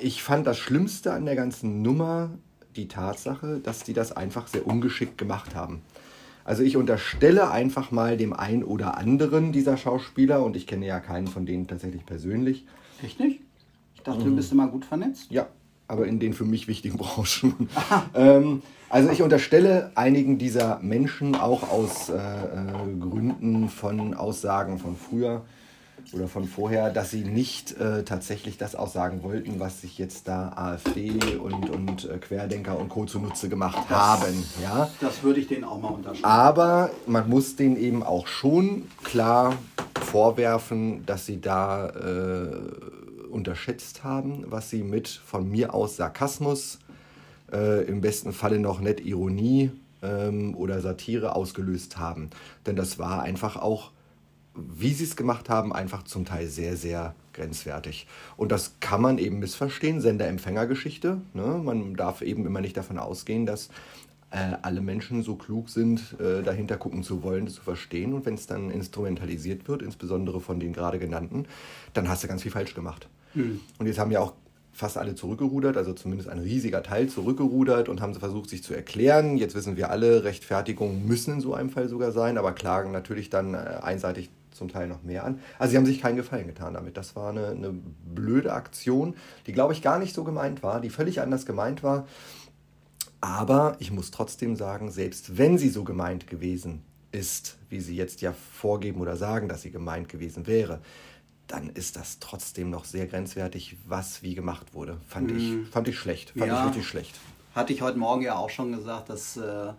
ich 0.00 0.22
fand 0.22 0.46
das 0.46 0.58
Schlimmste 0.58 1.12
an 1.12 1.24
der 1.24 1.36
ganzen 1.36 1.82
Nummer 1.82 2.30
die 2.76 2.88
Tatsache, 2.88 3.60
dass 3.62 3.84
die 3.84 3.92
das 3.92 4.12
einfach 4.12 4.48
sehr 4.48 4.66
ungeschickt 4.66 5.16
gemacht 5.16 5.54
haben. 5.54 5.82
Also 6.44 6.62
ich 6.62 6.76
unterstelle 6.76 7.50
einfach 7.50 7.90
mal 7.90 8.16
dem 8.16 8.34
einen 8.34 8.64
oder 8.64 8.98
anderen 8.98 9.52
dieser 9.52 9.76
Schauspieler, 9.76 10.42
und 10.42 10.56
ich 10.56 10.66
kenne 10.66 10.86
ja 10.86 11.00
keinen 11.00 11.26
von 11.26 11.46
denen 11.46 11.66
tatsächlich 11.66 12.04
persönlich. 12.04 12.66
Echt 13.02 13.18
nicht? 13.18 13.40
Dachte, 14.04 14.20
mhm. 14.20 14.30
du 14.30 14.36
bist 14.36 14.52
immer 14.52 14.68
gut 14.68 14.84
vernetzt. 14.84 15.30
Ja, 15.30 15.48
aber 15.88 16.06
in 16.06 16.18
den 16.18 16.32
für 16.32 16.44
mich 16.44 16.68
wichtigen 16.68 16.98
Branchen. 16.98 17.68
ähm, 18.14 18.62
also 18.88 19.10
ich 19.10 19.22
unterstelle 19.22 19.90
einigen 19.96 20.38
dieser 20.38 20.78
Menschen 20.80 21.34
auch 21.34 21.70
aus 21.70 22.10
äh, 22.10 22.14
äh, 22.14 22.96
Gründen 23.00 23.68
von 23.68 24.14
Aussagen 24.14 24.78
von 24.78 24.96
früher 24.96 25.42
oder 26.12 26.28
von 26.28 26.44
vorher, 26.44 26.90
dass 26.90 27.10
sie 27.10 27.24
nicht 27.24 27.72
äh, 27.78 28.04
tatsächlich 28.04 28.58
das 28.58 28.74
aussagen 28.74 29.22
wollten, 29.22 29.58
was 29.58 29.80
sich 29.80 29.98
jetzt 29.98 30.28
da 30.28 30.52
AfD 30.54 31.12
und, 31.36 31.70
und 31.70 32.08
äh, 32.08 32.18
Querdenker 32.18 32.78
und 32.78 32.88
Co. 32.88 33.06
zunutze 33.06 33.48
gemacht 33.48 33.86
das, 33.88 33.96
haben. 33.96 34.44
Ja? 34.62 34.90
Das 35.00 35.22
würde 35.22 35.40
ich 35.40 35.48
denen 35.48 35.64
auch 35.64 35.80
mal 35.80 35.88
unterschreiben. 35.88 36.24
Aber 36.24 36.90
man 37.06 37.28
muss 37.28 37.56
denen 37.56 37.76
eben 37.76 38.02
auch 38.02 38.26
schon 38.26 38.84
klar 39.02 39.56
vorwerfen, 40.00 41.04
dass 41.06 41.26
sie 41.26 41.40
da 41.40 41.88
äh, 41.88 42.50
unterschätzt 43.34 44.04
haben, 44.04 44.44
was 44.46 44.70
sie 44.70 44.82
mit 44.82 45.08
von 45.08 45.50
mir 45.50 45.74
aus 45.74 45.96
Sarkasmus, 45.96 46.78
äh, 47.52 47.84
im 47.84 48.00
besten 48.00 48.32
Falle 48.32 48.58
noch 48.58 48.80
nett 48.80 49.00
Ironie 49.00 49.70
ähm, 50.02 50.54
oder 50.56 50.80
Satire 50.80 51.34
ausgelöst 51.34 51.98
haben. 51.98 52.30
Denn 52.66 52.76
das 52.76 52.98
war 52.98 53.22
einfach 53.22 53.56
auch, 53.56 53.90
wie 54.54 54.92
sie 54.92 55.04
es 55.04 55.16
gemacht 55.16 55.48
haben, 55.48 55.72
einfach 55.72 56.04
zum 56.04 56.24
Teil 56.24 56.46
sehr, 56.46 56.76
sehr 56.76 57.14
grenzwertig. 57.32 58.06
Und 58.36 58.52
das 58.52 58.76
kann 58.80 59.02
man 59.02 59.18
eben 59.18 59.40
missverstehen, 59.40 60.00
Sender-Empfänger-Geschichte. 60.00 61.20
Ne? 61.32 61.60
Man 61.62 61.94
darf 61.94 62.22
eben 62.22 62.46
immer 62.46 62.60
nicht 62.60 62.76
davon 62.76 62.98
ausgehen, 62.98 63.46
dass 63.46 63.68
äh, 64.30 64.56
alle 64.62 64.80
Menschen 64.80 65.22
so 65.22 65.34
klug 65.34 65.70
sind, 65.70 66.16
äh, 66.20 66.42
dahinter 66.42 66.76
gucken 66.76 67.02
zu 67.02 67.22
wollen, 67.22 67.48
zu 67.48 67.62
verstehen. 67.62 68.14
Und 68.14 68.26
wenn 68.26 68.34
es 68.34 68.46
dann 68.46 68.70
instrumentalisiert 68.70 69.66
wird, 69.68 69.82
insbesondere 69.82 70.40
von 70.40 70.60
den 70.60 70.72
gerade 70.72 70.98
genannten, 70.98 71.46
dann 71.92 72.08
hast 72.08 72.22
du 72.22 72.28
ganz 72.28 72.42
viel 72.42 72.52
falsch 72.52 72.74
gemacht. 72.74 73.08
Mhm. 73.34 73.60
Und 73.78 73.86
jetzt 73.86 73.98
haben 73.98 74.10
ja 74.10 74.20
auch 74.20 74.34
fast 74.72 74.98
alle 74.98 75.14
zurückgerudert, 75.14 75.76
also 75.76 75.92
zumindest 75.92 76.28
ein 76.28 76.40
riesiger 76.40 76.82
Teil 76.82 77.08
zurückgerudert 77.08 77.88
und 77.88 78.00
haben 78.00 78.14
versucht, 78.14 78.50
sich 78.50 78.62
zu 78.64 78.74
erklären. 78.74 79.36
Jetzt 79.36 79.54
wissen 79.54 79.76
wir 79.76 79.90
alle, 79.90 80.24
Rechtfertigungen 80.24 81.06
müssen 81.06 81.34
in 81.34 81.40
so 81.40 81.54
einem 81.54 81.70
Fall 81.70 81.88
sogar 81.88 82.12
sein, 82.12 82.38
aber 82.38 82.52
klagen 82.52 82.90
natürlich 82.90 83.30
dann 83.30 83.54
äh, 83.54 83.58
einseitig 83.82 84.30
zum 84.50 84.68
Teil 84.68 84.88
noch 84.88 85.02
mehr 85.02 85.24
an. 85.24 85.40
Also 85.58 85.72
sie 85.72 85.76
haben 85.76 85.86
sich 85.86 86.00
keinen 86.00 86.16
Gefallen 86.16 86.46
getan 86.46 86.74
damit. 86.74 86.96
Das 86.96 87.16
war 87.16 87.30
eine, 87.30 87.48
eine 87.48 87.74
blöde 88.14 88.52
Aktion, 88.52 89.14
die, 89.46 89.52
glaube 89.52 89.72
ich, 89.72 89.82
gar 89.82 89.98
nicht 89.98 90.14
so 90.14 90.24
gemeint 90.24 90.62
war, 90.62 90.80
die 90.80 90.90
völlig 90.90 91.20
anders 91.20 91.46
gemeint 91.46 91.82
war. 91.82 92.06
Aber 93.20 93.76
ich 93.78 93.90
muss 93.90 94.10
trotzdem 94.10 94.54
sagen, 94.54 94.90
selbst 94.90 95.38
wenn 95.38 95.56
sie 95.56 95.70
so 95.70 95.82
gemeint 95.82 96.26
gewesen 96.26 96.82
ist, 97.10 97.56
wie 97.70 97.80
sie 97.80 97.96
jetzt 97.96 98.20
ja 98.20 98.32
vorgeben 98.32 99.00
oder 99.00 99.16
sagen, 99.16 99.48
dass 99.48 99.62
sie 99.62 99.70
gemeint 99.70 100.08
gewesen 100.08 100.46
wäre, 100.46 100.80
dann 101.46 101.70
ist 101.70 101.96
das 101.96 102.18
trotzdem 102.18 102.70
noch 102.70 102.84
sehr 102.84 103.06
grenzwertig, 103.06 103.76
was 103.86 104.22
wie 104.22 104.34
gemacht 104.34 104.74
wurde. 104.74 104.98
Fand, 105.06 105.30
mm. 105.30 105.36
ich, 105.36 105.68
fand 105.68 105.88
ich 105.88 105.98
schlecht. 105.98 106.30
Fand 106.30 106.46
ja, 106.46 106.60
ich 106.60 106.68
richtig 106.68 106.86
schlecht. 106.86 107.18
Hatte 107.54 107.72
ich 107.72 107.82
heute 107.82 107.98
Morgen 107.98 108.22
ja 108.22 108.36
auch 108.36 108.50
schon 108.50 108.72
gesagt, 108.72 109.10
dass 109.10 109.36
äh, 109.36 109.72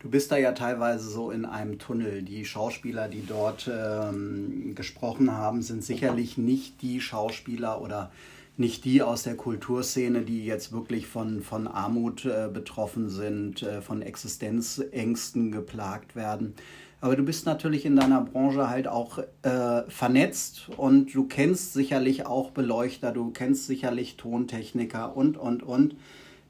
du 0.00 0.10
bist 0.10 0.32
da 0.32 0.36
ja 0.36 0.52
teilweise 0.52 1.08
so 1.08 1.30
in 1.30 1.44
einem 1.44 1.78
Tunnel. 1.78 2.22
Die 2.22 2.44
Schauspieler, 2.44 3.08
die 3.08 3.24
dort 3.24 3.70
ähm, 3.72 4.74
gesprochen 4.74 5.32
haben, 5.32 5.62
sind 5.62 5.84
sicherlich 5.84 6.36
nicht 6.36 6.82
die 6.82 7.00
Schauspieler 7.00 7.80
oder 7.80 8.10
nicht 8.56 8.84
die 8.84 9.02
aus 9.02 9.22
der 9.22 9.36
Kulturszene, 9.36 10.22
die 10.22 10.44
jetzt 10.44 10.72
wirklich 10.72 11.06
von, 11.06 11.42
von 11.42 11.66
Armut 11.66 12.24
äh, 12.24 12.50
betroffen 12.52 13.08
sind, 13.08 13.62
äh, 13.62 13.80
von 13.80 14.02
Existenzängsten 14.02 15.52
geplagt 15.52 16.14
werden. 16.16 16.54
Aber 17.02 17.16
du 17.16 17.24
bist 17.24 17.46
natürlich 17.46 17.84
in 17.84 17.96
deiner 17.96 18.20
Branche 18.20 18.70
halt 18.70 18.86
auch 18.86 19.18
äh, 19.42 19.82
vernetzt 19.88 20.68
und 20.76 21.12
du 21.12 21.26
kennst 21.26 21.72
sicherlich 21.72 22.26
auch 22.26 22.52
Beleuchter, 22.52 23.10
du 23.10 23.32
kennst 23.32 23.66
sicherlich 23.66 24.16
Tontechniker 24.16 25.16
und, 25.16 25.36
und, 25.36 25.64
und, 25.64 25.96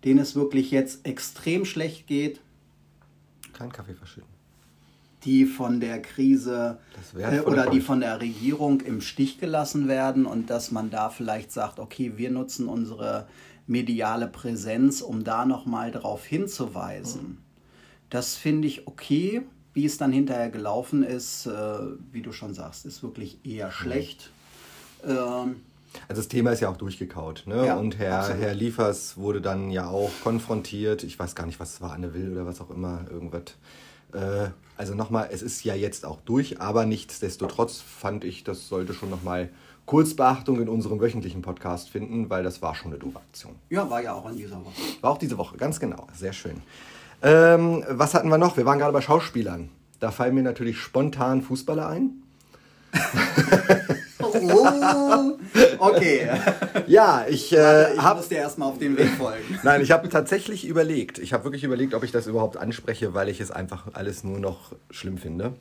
denen 0.05 0.19
es 0.19 0.37
wirklich 0.37 0.71
jetzt 0.71 1.07
extrem 1.07 1.65
schlecht 1.65 2.07
geht. 2.07 2.43
Kein 3.55 3.73
Kaffee 3.73 3.95
verschütten. 3.95 4.29
Die 5.25 5.47
von 5.47 5.81
der 5.81 6.03
Krise 6.03 6.79
äh, 7.17 7.41
oder 7.41 7.71
die 7.71 7.81
von 7.81 8.01
der 8.01 8.21
Regierung 8.21 8.83
im 8.83 9.01
Stich 9.01 9.39
gelassen 9.41 9.89
werden 9.89 10.27
und 10.27 10.51
dass 10.51 10.71
man 10.71 10.91
da 10.91 11.09
vielleicht 11.09 11.51
sagt, 11.51 11.79
okay, 11.79 12.13
wir 12.17 12.31
nutzen 12.31 12.69
unsere 12.69 13.27
mediale 13.67 14.29
Präsenz, 14.29 15.01
um 15.01 15.25
da 15.25 15.47
nochmal 15.47 15.93
drauf 15.93 16.27
hinzuweisen. 16.27 17.39
Das 18.11 18.37
finde 18.37 18.69
ich 18.69 18.87
okay 18.87 19.47
wie 19.75 19.87
es 19.87 19.97
dann 19.97 20.13
hinterher 20.13 20.51
gelaufen 20.51 21.03
ist, 21.03 21.47
äh, 21.47 21.51
wie 22.13 22.23
du 22.23 22.33
schon 22.33 22.55
sagst, 22.55 22.87
ist 22.87 23.03
wirklich 23.03 23.39
eher 23.45 23.69
mhm. 23.69 23.73
schlecht. 23.73 24.31
Ähm, 25.05 25.57
also 26.09 26.21
das 26.21 26.29
Thema 26.29 26.53
ist 26.53 26.61
ja 26.61 26.71
auch 26.71 26.77
durchgekaut. 26.77 27.45
Ne? 27.47 27.67
Ja, 27.67 27.77
und 27.77 27.99
Herr, 27.99 28.35
Herr 28.35 28.55
Liefers 28.55 29.17
wurde 29.17 29.41
dann 29.41 29.71
ja 29.71 29.89
auch 29.89 30.11
konfrontiert. 30.23 31.05
Ich 31.05 31.19
weiß 31.19 31.35
gar 31.35 31.47
nicht, 31.47 31.61
was 31.61 31.75
es 31.75 31.81
war, 31.81 31.93
Anne 31.93 32.15
Will 32.15 32.33
oder 32.33 32.47
was 32.47 32.61
auch 32.61 32.71
immer, 32.71 33.05
irgendwas. 33.11 33.55
Äh, 34.13 34.51
also 34.77 34.95
nochmal, 34.95 35.29
es 35.31 35.43
ist 35.43 35.65
ja 35.65 35.75
jetzt 35.75 36.05
auch 36.07 36.21
durch, 36.25 36.61
aber 36.61 36.87
nichtsdestotrotz 36.87 37.81
fand 37.81 38.25
ich, 38.25 38.43
das 38.45 38.69
sollte 38.69 38.95
schon 38.95 39.11
nochmal 39.11 39.51
Kurzbeachtung 39.87 40.61
in 40.61 40.69
unserem 40.69 41.01
wöchentlichen 41.01 41.43
Podcast 41.43 41.91
finden, 41.91 42.31
weil 42.31 42.43
das 42.43 42.63
war 42.63 42.75
schon 42.75 42.93
eine 42.93 43.01
doofe 43.01 43.19
Aktion. 43.19 43.55
Ja, 43.69 43.89
war 43.91 44.03
ja 44.03 44.15
auch 44.15 44.29
in 44.31 44.37
dieser 44.37 44.65
Woche. 44.65 44.73
War 45.01 45.11
auch 45.11 45.19
diese 45.19 45.37
Woche, 45.39 45.57
ganz 45.57 45.81
genau. 45.81 46.07
Sehr 46.15 46.33
schön. 46.33 46.63
Ähm, 47.23 47.85
was 47.89 48.15
hatten 48.15 48.29
wir 48.29 48.39
noch? 48.39 48.57
Wir 48.57 48.67
waren 48.67 48.79
gerade 48.79 48.93
bei 48.93 49.01
Schauspielern. 49.01 49.71
Da 50.01 50.11
fallen 50.11 50.35
mir 50.35 50.43
natürlich 50.43 50.79
spontan 50.79 51.43
Fußballer 51.43 51.89
ein. 51.89 52.23
oh, 54.23 55.39
okay. 55.79 56.29
Ja, 56.87 57.25
ich, 57.29 57.53
äh, 57.57 57.95
ich 57.95 58.03
hab, 58.03 58.17
muss 58.17 58.29
dir 58.29 58.39
erstmal 58.39 58.69
auf 58.69 58.79
den 58.79 58.97
Weg 58.97 59.11
folgen. 59.11 59.61
Nein, 59.63 59.81
ich 59.81 59.93
habe 59.93 60.09
tatsächlich 60.09 60.67
überlegt. 60.67 61.19
Ich 61.19 61.33
habe 61.33 61.45
wirklich 61.45 61.65
überlegt, 61.65 61.95
ob 61.95 62.03
ich 62.03 62.11
das 62.11 62.27
überhaupt 62.27 62.57
anspreche, 62.57 63.15
weil 63.15 63.29
ich 63.29 63.41
es 63.41 63.51
einfach 63.51 63.87
alles 63.93 64.25
nur 64.25 64.41
noch 64.41 64.73
schlimm 64.91 65.19
finde. 65.19 65.55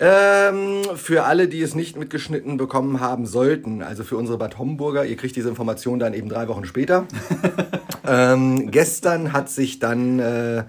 Ähm, 0.00 0.82
für 0.96 1.24
alle, 1.24 1.46
die 1.46 1.62
es 1.62 1.76
nicht 1.76 1.96
mitgeschnitten 1.96 2.56
bekommen 2.56 2.98
haben 2.98 3.26
sollten, 3.26 3.80
also 3.80 4.02
für 4.02 4.16
unsere 4.16 4.38
Bad 4.38 4.58
Homburger, 4.58 5.04
ihr 5.04 5.16
kriegt 5.16 5.36
diese 5.36 5.48
Information 5.48 6.00
dann 6.00 6.14
eben 6.14 6.28
drei 6.28 6.48
Wochen 6.48 6.64
später. 6.64 7.06
ähm, 8.06 8.72
gestern 8.72 9.32
hat 9.32 9.50
sich 9.50 9.78
dann 9.78 10.18
äh, 10.18 10.64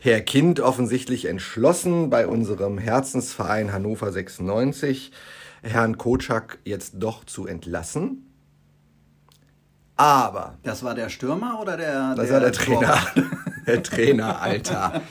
Herr 0.00 0.20
Kind 0.22 0.60
offensichtlich 0.60 1.26
entschlossen, 1.26 2.08
bei 2.08 2.26
unserem 2.26 2.78
Herzensverein 2.78 3.72
Hannover 3.72 4.10
96 4.10 5.12
Herrn 5.62 5.98
Kotschak 5.98 6.58
jetzt 6.64 6.94
doch 6.96 7.24
zu 7.24 7.46
entlassen. 7.46 8.26
Aber. 9.96 10.58
Das 10.62 10.82
war 10.82 10.94
der 10.94 11.10
Stürmer 11.10 11.60
oder 11.60 11.76
der. 11.76 12.14
Das 12.14 12.26
der 12.26 12.34
war 12.34 12.40
der 12.40 12.52
Trainer. 12.52 12.98
der 13.66 13.82
Trainer, 13.82 14.40
Alter. 14.40 15.02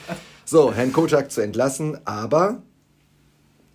So, 0.43 0.73
Herrn 0.73 0.91
Kotschak 0.91 1.31
zu 1.31 1.41
entlassen, 1.41 1.99
aber 2.05 2.63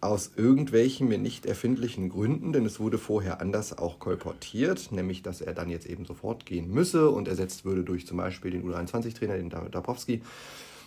aus 0.07 0.33
irgendwelchen 0.37 1.09
mir 1.09 1.19
nicht 1.19 1.47
erfindlichen 1.47 2.09
Gründen, 2.09 2.53
denn 2.53 2.64
es 2.64 2.81
wurde 2.81 2.99
vorher 2.99 3.40
anders 3.40 3.77
auch 3.77 3.99
kolportiert, 3.99 4.92
nämlich 4.92 5.23
dass 5.23 5.40
er 5.40 5.53
dann 5.53 5.69
jetzt 5.69 5.87
eben 5.87 6.05
sofort 6.05 6.47
gehen 6.47 6.71
müsse 6.71 7.11
und 7.11 7.29
ersetzt 7.29 7.64
würde 7.64 7.85
durch 7.85 8.07
zum 8.07 8.16
Beispiel 8.16 8.51
den 8.51 8.69
U23-Trainer, 8.69 9.37
den 9.37 9.51
Dabrowski. 9.51 10.23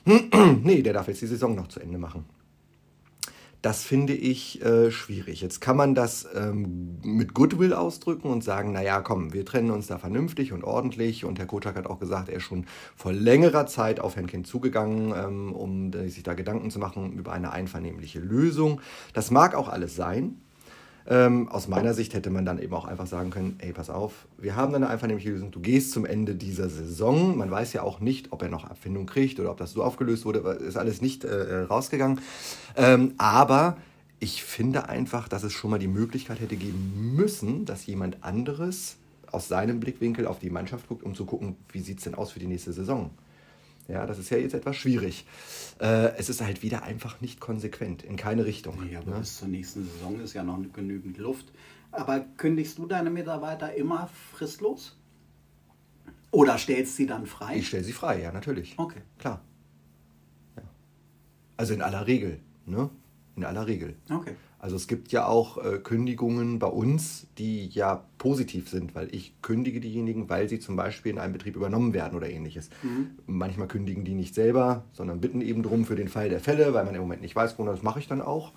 nee, 0.64 0.82
der 0.82 0.94
darf 0.94 1.08
jetzt 1.08 1.22
die 1.22 1.28
Saison 1.28 1.56
noch 1.56 1.68
zu 1.68 1.80
Ende 1.80 1.98
machen. 1.98 2.26
Das 3.62 3.84
finde 3.84 4.13
ich 4.13 4.63
äh, 4.63 4.89
schwierig. 4.89 5.41
Jetzt 5.41 5.60
kann 5.60 5.76
man 5.76 5.93
das 5.93 6.26
ähm, 6.34 6.98
mit 7.04 7.34
Goodwill 7.34 7.74
ausdrücken 7.74 8.30
und 8.30 8.41
sagen, 8.41 8.72
naja, 8.72 9.02
komm, 9.02 9.34
wir 9.34 9.45
trennen 9.45 9.72
uns 9.72 9.88
da 9.88 9.98
vernünftig 9.98 10.54
und 10.54 10.63
ordentlich. 10.63 11.26
Und 11.26 11.39
Herr 11.39 11.45
Kotschak 11.45 11.76
hat 11.76 11.86
auch 11.86 12.00
gesagt, 12.00 12.30
er 12.30 12.38
ist 12.38 12.43
schon 12.43 12.65
vor 12.95 13.12
längerer 13.12 13.65
Zeit 13.67 14.00
auf 14.00 14.15
Herrn 14.15 14.28
Kind 14.28 14.48
zugegangen, 14.48 15.13
ähm, 15.13 15.52
um 15.52 15.91
sich 15.91 16.24
da 16.24 16.36
Gedanken 16.36 16.72
zu 16.72 16.80
machen 16.80 17.12
über 17.13 17.34
eine 17.34 17.52
einvernehmliche 17.52 18.19
Lösung. 18.19 18.80
Das 19.13 19.30
mag 19.30 19.56
auch 19.56 19.67
alles 19.67 19.93
sein. 19.93 20.38
Ähm, 21.10 21.50
aus 21.50 21.67
meiner 21.67 21.95
Sicht 21.95 22.13
hätte 22.13 22.30
man 22.30 22.45
dann 22.45 22.60
eben 22.60 22.74
auch 22.74 22.86
einfach 22.86 23.08
sagen 23.08 23.32
können, 23.32 23.56
ey, 23.58 23.74
pass 23.74 23.89
auf, 23.89 24.28
wir 24.38 24.56
haben 24.56 24.76
eine 24.76 24.89
einvernehmliche 24.89 25.32
Lösung, 25.32 25.50
du 25.50 25.60
gehst 25.60 25.91
zum 25.91 26.06
Ende 26.06 26.36
dieser 26.36 26.69
Saison. 26.69 27.36
Man 27.36 27.50
weiß 27.50 27.74
ja 27.74 27.82
auch 27.82 28.00
nicht, 28.00 28.32
ob 28.32 28.43
er 28.43 28.50
noch 28.50 28.65
Abfindung 28.65 29.08
kriegt 29.08 29.39
oder 29.39 29.50
ob 29.50 29.58
das 29.58 29.72
so 29.72 29.84
aufgelöst 29.84 30.26
wurde, 30.26 30.39
ist 30.39 30.78
alles 30.78 31.02
nicht 31.02 31.24
äh, 31.24 31.62
rausgegangen. 31.62 32.22
Ähm, 32.76 33.15
aber 33.17 33.78
ich 34.19 34.43
finde 34.43 34.88
einfach, 34.88 35.28
dass 35.28 35.41
es 35.41 35.52
schon 35.52 35.72
mal 35.72 35.80
die 35.80 35.88
Möglichkeit 35.88 36.41
hätte 36.41 36.58
geben 36.58 37.15
müssen, 37.15 37.65
dass 37.65 37.88
jemand 37.88 38.24
anderes 38.24 38.98
aus 39.32 39.48
seinem 39.48 39.80
Blickwinkel 39.80 40.28
auf 40.28 40.38
die 40.38 40.52
Mannschaft 40.52 40.88
guckt, 40.88 41.04
um 41.04 41.15
zu 41.15 41.26
gucken, 41.26 41.56
wie 41.72 41.80
sieht 41.80 41.98
es 41.98 42.04
denn 42.04 42.13
aus 42.13 42.32
für 42.32 42.39
die 42.39 42.48
nächste 42.48 42.72
Saison. 42.72 43.10
Ja, 43.89 44.06
das 44.06 44.19
ist 44.19 44.30
ja 44.30 44.38
jetzt 44.38 44.54
etwas 44.54 44.75
schwierig. 44.75 45.25
Äh, 45.82 46.15
es 46.17 46.30
ist 46.30 46.41
halt 46.41 46.62
wieder 46.62 46.84
einfach 46.84 47.21
nicht 47.21 47.39
konsequent, 47.39 48.04
in 48.04 48.17
keine 48.17 48.45
Richtung. 48.45 48.78
Nee, 48.86 48.95
aber 48.95 49.12
ne? 49.12 49.19
bis 49.19 49.38
zur 49.38 49.47
nächsten 49.47 49.84
Saison 49.84 50.19
ist 50.21 50.34
ja 50.34 50.43
noch 50.43 50.60
genügend 50.73 51.17
Luft. 51.17 51.52
Aber 51.91 52.19
kündigst 52.19 52.78
du 52.78 52.86
deine 52.86 53.10
Mitarbeiter 53.10 53.73
immer 53.73 54.08
fristlos? 54.34 54.95
Oder 56.32 56.60
stellst 56.60 56.95
sie 56.95 57.08
dann 57.08 57.25
frei? 57.25 57.58
Ich 57.58 57.67
stelle 57.67 57.84
sie 57.84 57.93
frei, 57.93 58.21
ja, 58.21 58.32
natürlich. 58.32 58.78
Okay. 58.78 59.02
Klar. 59.17 59.41
Ja. 60.56 60.63
Also 61.58 61.73
in 61.73 61.82
aller 61.82 62.06
Regel, 62.06 62.39
ne? 62.67 62.91
In 63.36 63.43
aller 63.43 63.65
Regel. 63.65 63.95
Okay. 64.08 64.36
Also 64.60 64.75
es 64.75 64.88
gibt 64.88 65.12
ja 65.12 65.25
auch 65.25 65.58
äh, 65.58 65.80
Kündigungen 65.80 66.60
bei 66.60 66.67
uns, 66.67 67.25
die 67.38 67.69
ja 67.69 68.06
positiv 68.20 68.70
sind, 68.70 68.94
weil 68.94 69.14
ich 69.14 69.34
kündige 69.42 69.80
diejenigen, 69.80 70.30
weil 70.30 70.48
sie 70.48 70.60
zum 70.60 70.76
Beispiel 70.76 71.12
in 71.12 71.18
einem 71.18 71.34
Betrieb 71.34 71.56
übernommen 71.56 71.94
werden 71.96 72.16
oder 72.16 72.30
ähnliches. 72.30 72.70
Mhm. 72.84 73.12
Manchmal 73.26 73.68
kündigen 73.68 74.06
die 74.06 74.14
nicht 74.14 74.36
selber, 74.36 74.84
sondern 74.94 75.20
bitten 75.20 75.42
eben 75.42 75.64
drum 75.64 75.86
für 75.86 75.96
den 75.96 76.08
Fall 76.08 76.30
der 76.30 76.40
Fälle, 76.40 76.74
weil 76.76 76.86
man 76.86 76.94
im 76.94 77.02
Moment 77.02 77.24
nicht 77.24 77.36
weiß, 77.36 77.58
wo 77.58 77.66
das 77.66 77.82
mache 77.82 78.00
ich 78.00 78.08
dann 78.08 78.22
auch. 78.22 78.52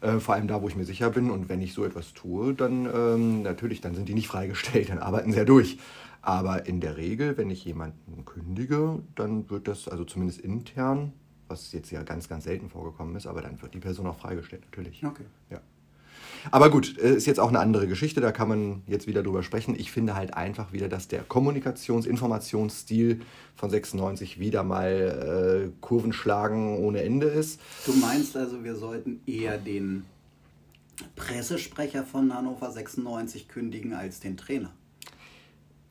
Äh, 0.00 0.18
vor 0.18 0.34
allem 0.34 0.48
da, 0.48 0.60
wo 0.60 0.66
ich 0.66 0.74
mir 0.74 0.84
sicher 0.84 1.10
bin. 1.10 1.30
Und 1.30 1.48
wenn 1.48 1.62
ich 1.62 1.72
so 1.72 1.84
etwas 1.84 2.12
tue, 2.14 2.54
dann 2.54 2.86
ähm, 2.92 3.42
natürlich, 3.42 3.80
dann 3.80 3.94
sind 3.94 4.08
die 4.08 4.14
nicht 4.14 4.26
freigestellt, 4.26 4.88
dann 4.88 4.98
arbeiten 4.98 5.30
sie 5.30 5.38
ja 5.38 5.44
durch. 5.44 5.78
Aber 6.20 6.66
in 6.66 6.80
der 6.80 6.96
Regel, 6.96 7.36
wenn 7.36 7.50
ich 7.50 7.64
jemanden 7.64 8.24
kündige, 8.24 9.00
dann 9.14 9.48
wird 9.50 9.68
das 9.68 9.86
also 9.86 10.04
zumindest 10.04 10.40
intern 10.40 11.12
was 11.48 11.72
jetzt 11.72 11.90
ja 11.90 12.02
ganz, 12.02 12.28
ganz 12.28 12.44
selten 12.44 12.68
vorgekommen 12.68 13.14
ist, 13.16 13.26
aber 13.26 13.42
dann 13.42 13.60
wird 13.60 13.74
die 13.74 13.80
Person 13.80 14.06
auch 14.06 14.16
freigestellt, 14.16 14.64
natürlich. 14.64 15.04
Okay. 15.04 15.24
Ja. 15.50 15.60
Aber 16.50 16.70
gut, 16.70 16.98
äh, 16.98 17.14
ist 17.14 17.26
jetzt 17.26 17.40
auch 17.40 17.48
eine 17.48 17.60
andere 17.60 17.86
Geschichte, 17.86 18.20
da 18.20 18.32
kann 18.32 18.48
man 18.48 18.82
jetzt 18.86 19.06
wieder 19.06 19.22
drüber 19.22 19.42
sprechen. 19.42 19.74
Ich 19.78 19.90
finde 19.90 20.14
halt 20.14 20.34
einfach 20.34 20.72
wieder, 20.72 20.88
dass 20.88 21.08
der 21.08 21.24
Kommunikations-, 21.24 22.06
Informationsstil 22.06 23.20
von 23.54 23.70
96 23.70 24.38
wieder 24.38 24.62
mal 24.62 25.66
äh, 25.66 25.70
Kurven 25.80 26.12
schlagen 26.12 26.78
ohne 26.78 27.02
Ende 27.02 27.26
ist. 27.26 27.60
Du 27.86 27.92
meinst 27.94 28.36
also, 28.36 28.64
wir 28.64 28.76
sollten 28.76 29.20
eher 29.26 29.58
den 29.58 30.04
Pressesprecher 31.16 32.04
von 32.04 32.34
Hannover 32.34 32.70
96 32.70 33.48
kündigen 33.48 33.94
als 33.94 34.20
den 34.20 34.36
Trainer? 34.36 34.72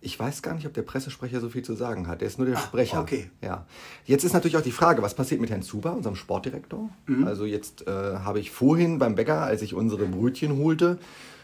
Ich 0.06 0.20
weiß 0.20 0.42
gar 0.42 0.54
nicht, 0.54 0.68
ob 0.68 0.74
der 0.74 0.82
Pressesprecher 0.82 1.40
so 1.40 1.50
viel 1.50 1.64
zu 1.64 1.74
sagen 1.74 2.08
hat. 2.08 2.20
Der 2.20 2.28
ist 2.28 2.38
nur 2.38 2.46
der 2.46 2.58
ah, 2.58 2.62
Sprecher. 2.62 3.02
Okay. 3.02 3.30
Ja. 3.42 3.66
Jetzt 4.06 4.26
ist 4.26 4.34
natürlich 4.34 4.58
auch 4.58 4.62
die 4.62 4.72
Frage, 4.72 5.02
was 5.02 5.14
passiert 5.14 5.40
mit 5.40 5.50
Herrn 5.50 5.62
Zuber, 5.62 5.96
unserem 5.96 6.18
Sportdirektor? 6.18 6.90
Mhm. 7.08 7.26
Also 7.26 7.46
jetzt 7.46 7.88
äh, 7.88 7.92
habe 7.92 8.40
ich 8.40 8.52
vorhin 8.52 9.00
beim 9.00 9.16
Bäcker, 9.16 9.42
als 9.42 9.62
ich 9.62 9.74
unsere 9.74 10.06
Brötchen 10.06 10.58
holte, 10.58 11.00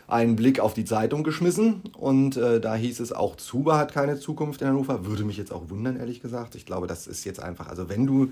einen 0.07 0.35
Blick 0.35 0.59
auf 0.59 0.73
die 0.73 0.83
Zeitung 0.83 1.23
geschmissen 1.23 1.83
und 1.97 2.35
äh, 2.35 2.59
da 2.59 2.75
hieß 2.75 2.99
es 2.99 3.13
auch, 3.13 3.37
Zuber 3.37 3.77
hat 3.77 3.93
keine 3.93 4.19
Zukunft 4.19 4.61
in 4.61 4.67
Hannover. 4.67 5.05
Würde 5.05 5.23
mich 5.23 5.37
jetzt 5.37 5.53
auch 5.53 5.69
wundern, 5.69 5.97
ehrlich 5.97 6.21
gesagt. 6.21 6.55
Ich 6.55 6.65
glaube, 6.65 6.87
das 6.87 7.07
ist 7.07 7.23
jetzt 7.23 7.41
einfach, 7.41 7.67
also 7.67 7.87
wenn 7.87 8.05
du 8.05 8.31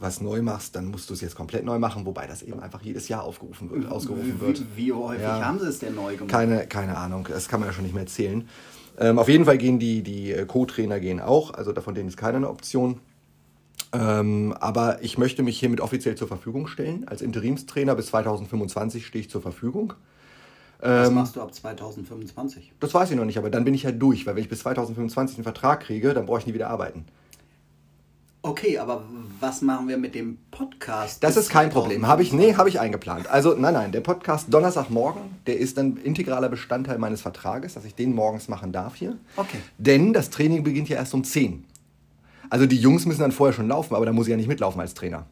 was 0.00 0.22
neu 0.22 0.40
machst, 0.40 0.74
dann 0.74 0.86
musst 0.86 1.10
du 1.10 1.14
es 1.14 1.20
jetzt 1.20 1.36
komplett 1.36 1.64
neu 1.64 1.78
machen, 1.78 2.06
wobei 2.06 2.26
das 2.26 2.42
eben 2.42 2.58
einfach 2.58 2.80
jedes 2.80 3.08
Jahr 3.08 3.22
aufgerufen 3.22 3.70
wird, 3.70 3.90
ausgerufen 3.90 4.40
wird. 4.40 4.62
Wie, 4.74 4.86
wie 4.86 4.92
häufig 4.94 5.22
ja. 5.22 5.44
haben 5.44 5.58
sie 5.58 5.66
es 5.66 5.78
denn 5.78 5.94
neu 5.94 6.16
gemacht? 6.16 6.32
Keine, 6.32 6.66
keine 6.66 6.96
Ahnung, 6.96 7.28
das 7.28 7.48
kann 7.48 7.60
man 7.60 7.68
ja 7.68 7.72
schon 7.74 7.84
nicht 7.84 7.92
mehr 7.92 8.04
erzählen. 8.04 8.48
Ähm, 9.00 9.18
auf 9.18 9.28
jeden 9.28 9.46
Fall 9.46 9.58
gehen 9.58 9.78
die, 9.78 10.02
die 10.02 10.32
äh, 10.32 10.46
Co-Trainer 10.46 11.00
gehen 11.00 11.20
auch, 11.20 11.54
also 11.54 11.72
davon 11.72 11.94
denen 11.94 12.08
ist 12.08 12.18
keiner 12.18 12.36
eine 12.36 12.50
Option. 12.50 13.00
Ähm, 13.92 14.54
aber 14.60 15.02
ich 15.02 15.18
möchte 15.18 15.42
mich 15.42 15.58
hiermit 15.58 15.80
offiziell 15.80 16.14
zur 16.14 16.28
Verfügung 16.28 16.68
stellen. 16.68 17.08
Als 17.08 17.22
Interimstrainer 17.22 17.94
bis 17.96 18.06
2025 18.08 19.06
stehe 19.06 19.22
ich 19.24 19.30
zur 19.30 19.42
Verfügung. 19.42 19.94
Was 20.80 21.08
Ähm, 21.08 21.14
machst 21.14 21.36
du 21.36 21.40
ab 21.42 21.52
2025? 21.54 22.72
das 22.80 22.94
weiß 22.94 23.10
ich 23.10 23.16
noch 23.16 23.24
nicht, 23.24 23.38
aber 23.38 23.50
dann 23.50 23.64
bin 23.64 23.74
ich 23.74 23.82
ja 23.84 23.92
durch, 23.92 24.26
weil 24.26 24.36
wenn 24.36 24.42
ich 24.42 24.48
bis 24.48 24.60
2025 24.60 25.38
einen 25.38 25.44
Vertrag 25.44 25.80
kriege, 25.80 26.14
dann 26.14 26.26
brauche 26.26 26.40
ich 26.40 26.46
nie 26.46 26.54
wieder 26.54 26.70
arbeiten. 26.70 27.04
Okay, 28.42 28.78
aber 28.78 29.04
was 29.38 29.60
machen 29.60 29.88
wir 29.88 29.98
mit 29.98 30.14
dem 30.14 30.38
Podcast? 30.50 31.22
Das 31.22 31.36
ist 31.36 31.50
kein 31.50 31.68
Problem. 31.68 32.00
2025? 32.00 32.08
Habe 32.08 32.22
ich, 32.22 32.32
nee, 32.32 32.56
habe 32.56 32.68
ich 32.70 32.80
eingeplant. 32.80 33.28
Also, 33.28 33.54
nein, 33.54 33.74
nein, 33.74 33.92
der 33.92 34.00
Podcast 34.00 34.46
Donnerstagmorgen, 34.52 35.20
der 35.46 35.58
ist 35.58 35.76
dann 35.76 35.98
integraler 35.98 36.48
Bestandteil 36.48 36.96
meines 36.96 37.20
Vertrages, 37.20 37.74
dass 37.74 37.84
ich 37.84 37.94
den 37.94 38.14
morgens 38.14 38.48
machen 38.48 38.72
darf 38.72 38.94
hier. 38.94 39.18
Okay. 39.36 39.58
Denn 39.76 40.14
das 40.14 40.30
Training 40.30 40.64
beginnt 40.64 40.88
ja 40.88 40.96
erst 40.96 41.12
um 41.12 41.22
10. 41.22 41.64
Also 42.48 42.64
die 42.64 42.78
Jungs 42.78 43.04
müssen 43.04 43.20
dann 43.20 43.32
vorher 43.32 43.52
schon 43.52 43.68
laufen, 43.68 43.94
aber 43.94 44.06
da 44.06 44.12
muss 44.12 44.26
ich 44.26 44.30
ja 44.30 44.38
nicht 44.38 44.48
mitlaufen 44.48 44.80
als 44.80 44.94
Trainer. 44.94 45.26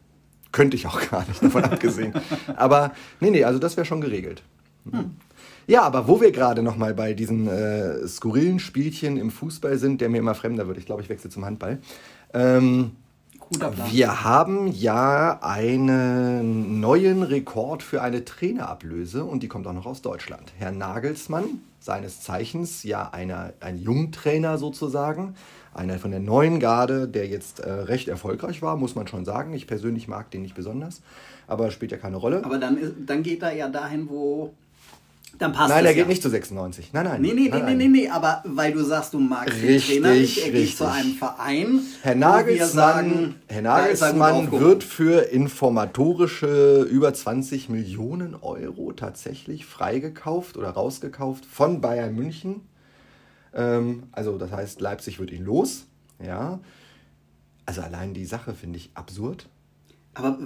Könnte 0.51 0.77
ich 0.77 0.85
auch 0.85 1.01
gar 1.09 1.27
nicht, 1.27 1.43
davon 1.43 1.63
abgesehen. 1.63 2.13
Aber 2.55 2.93
nee, 3.19 3.31
nee, 3.31 3.43
also 3.43 3.57
das 3.57 3.75
wäre 3.75 3.85
schon 3.85 4.01
geregelt. 4.01 4.43
Ja, 5.67 5.83
aber 5.83 6.07
wo 6.07 6.19
wir 6.19 6.31
gerade 6.31 6.63
noch 6.63 6.77
mal 6.77 6.95
bei 6.95 7.13
diesen 7.13 7.47
äh, 7.47 8.07
skurrilen 8.07 8.59
Spielchen 8.59 9.17
im 9.17 9.29
Fußball 9.29 9.77
sind, 9.77 10.01
der 10.01 10.09
mir 10.09 10.17
immer 10.17 10.33
fremder 10.33 10.67
wird, 10.67 10.79
ich 10.79 10.85
glaube, 10.87 11.03
ich 11.03 11.09
wechsle 11.09 11.29
zum 11.29 11.45
Handball. 11.45 11.79
Ähm, 12.33 12.91
wir 13.89 14.23
haben 14.23 14.67
ja 14.67 15.39
einen 15.41 16.79
neuen 16.79 17.23
Rekord 17.23 17.81
für 17.81 18.01
eine 18.03 18.23
Trainerablöse 18.23 19.23
und 19.25 19.41
die 19.41 19.47
kommt 19.47 19.65
auch 19.65 19.73
noch 19.73 19.87
aus 19.87 20.03
Deutschland. 20.03 20.53
Herr 20.59 20.71
Nagelsmann, 20.71 21.61
seines 21.79 22.21
Zeichens 22.21 22.83
ja 22.83 23.09
einer, 23.09 23.53
ein 23.59 23.79
Jungtrainer 23.79 24.59
sozusagen, 24.59 25.33
einer 25.73 25.97
von 25.97 26.11
der 26.11 26.19
neuen 26.19 26.59
Garde, 26.59 27.07
der 27.07 27.27
jetzt 27.27 27.59
äh, 27.61 27.71
recht 27.71 28.07
erfolgreich 28.07 28.61
war, 28.61 28.77
muss 28.77 28.93
man 28.93 29.07
schon 29.07 29.25
sagen. 29.25 29.53
Ich 29.53 29.65
persönlich 29.65 30.07
mag 30.07 30.29
den 30.29 30.43
nicht 30.43 30.55
besonders, 30.55 31.01
aber 31.47 31.71
spielt 31.71 31.91
ja 31.91 31.97
keine 31.97 32.17
Rolle. 32.17 32.43
Aber 32.45 32.59
dann, 32.59 32.77
ist, 32.77 32.93
dann 33.05 33.23
geht 33.23 33.41
er 33.41 33.55
ja 33.55 33.67
dahin, 33.67 34.09
wo. 34.09 34.53
Dann 35.39 35.53
passt 35.53 35.69
nein, 35.69 35.85
er 35.85 35.93
geht 35.93 36.03
ja. 36.03 36.07
nicht 36.09 36.21
zu 36.21 36.29
96. 36.29 36.91
Nein, 36.91 37.05
nein. 37.05 37.21
Nee, 37.21 37.29
nee, 37.29 37.33
nee, 37.33 37.49
nein, 37.49 37.59
nee, 37.59 37.65
nein. 37.65 37.77
nee, 37.77 37.87
nee, 37.87 38.09
aber 38.09 38.43
weil 38.45 38.73
du 38.73 38.83
sagst, 38.83 39.13
du 39.13 39.19
magst 39.19 39.55
Richtig, 39.55 39.87
den 39.95 40.03
Trainer 40.03 40.13
nicht, 40.15 40.45
er 40.45 40.51
geht 40.51 40.77
zu 40.77 40.85
einem 40.85 41.13
Verein. 41.13 41.79
Herr 42.01 42.15
Nagelsmann, 42.15 42.69
sagen, 42.69 43.35
Herr 43.47 43.55
er 43.55 43.61
Nagelsmann 43.61 44.51
wird 44.51 44.83
für 44.83 45.31
informatorische 45.31 46.81
über 46.91 47.13
20 47.13 47.69
Millionen 47.69 48.35
Euro 48.35 48.91
tatsächlich 48.91 49.65
freigekauft 49.65 50.57
oder 50.57 50.71
rausgekauft 50.71 51.45
von 51.45 51.79
Bayern 51.79 52.13
München. 52.13 52.67
Ähm, 53.53 54.03
also 54.11 54.37
das 54.37 54.51
heißt, 54.51 54.81
Leipzig 54.81 55.19
wird 55.19 55.31
ihn 55.31 55.45
los. 55.45 55.85
Ja. 56.21 56.59
Also 57.65 57.79
allein 57.79 58.13
die 58.13 58.25
Sache 58.25 58.53
finde 58.53 58.77
ich 58.77 58.91
absurd. 58.93 59.47
Aber 60.13 60.37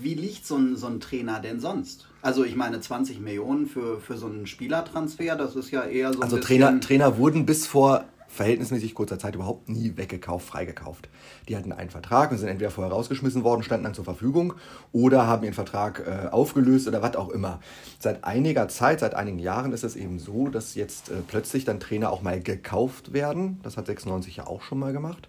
wie 0.00 0.14
liegt 0.14 0.46
so 0.46 0.56
ein, 0.56 0.76
so 0.76 0.86
ein 0.86 1.00
Trainer 1.00 1.40
denn 1.40 1.60
sonst? 1.60 2.08
Also 2.22 2.44
ich 2.44 2.56
meine 2.56 2.80
20 2.80 3.20
Millionen 3.20 3.66
für, 3.66 4.00
für 4.00 4.16
so 4.16 4.26
einen 4.26 4.46
Spielertransfer, 4.46 5.36
das 5.36 5.56
ist 5.56 5.70
ja 5.70 5.84
eher 5.84 6.12
so 6.12 6.20
ein 6.20 6.24
Also. 6.24 6.38
Trainer, 6.38 6.80
Trainer 6.80 7.16
wurden 7.18 7.46
bis 7.46 7.66
vor 7.66 8.04
verhältnismäßig 8.30 8.94
kurzer 8.94 9.18
Zeit 9.18 9.34
überhaupt 9.34 9.68
nie 9.68 9.96
weggekauft, 9.96 10.46
freigekauft. 10.46 11.08
Die 11.48 11.56
hatten 11.56 11.72
einen 11.72 11.90
Vertrag 11.90 12.30
und 12.30 12.38
sind 12.38 12.48
entweder 12.48 12.70
vorher 12.70 12.92
rausgeschmissen 12.92 13.42
worden, 13.42 13.64
standen 13.64 13.84
dann 13.84 13.94
zur 13.94 14.04
Verfügung 14.04 14.54
oder 14.92 15.26
haben 15.26 15.42
ihren 15.42 15.54
Vertrag 15.54 16.06
äh, 16.06 16.28
aufgelöst 16.28 16.86
oder 16.86 17.02
was 17.02 17.16
auch 17.16 17.30
immer. 17.30 17.60
Seit 17.98 18.22
einiger 18.22 18.68
Zeit, 18.68 19.00
seit 19.00 19.14
einigen 19.14 19.40
Jahren 19.40 19.72
ist 19.72 19.82
es 19.82 19.96
eben 19.96 20.20
so, 20.20 20.48
dass 20.48 20.76
jetzt 20.76 21.10
äh, 21.10 21.14
plötzlich 21.26 21.64
dann 21.64 21.80
Trainer 21.80 22.12
auch 22.12 22.22
mal 22.22 22.40
gekauft 22.40 23.12
werden. 23.12 23.58
Das 23.64 23.76
hat 23.76 23.86
96 23.86 24.36
ja 24.36 24.46
auch 24.46 24.62
schon 24.62 24.78
mal 24.78 24.92
gemacht. 24.92 25.28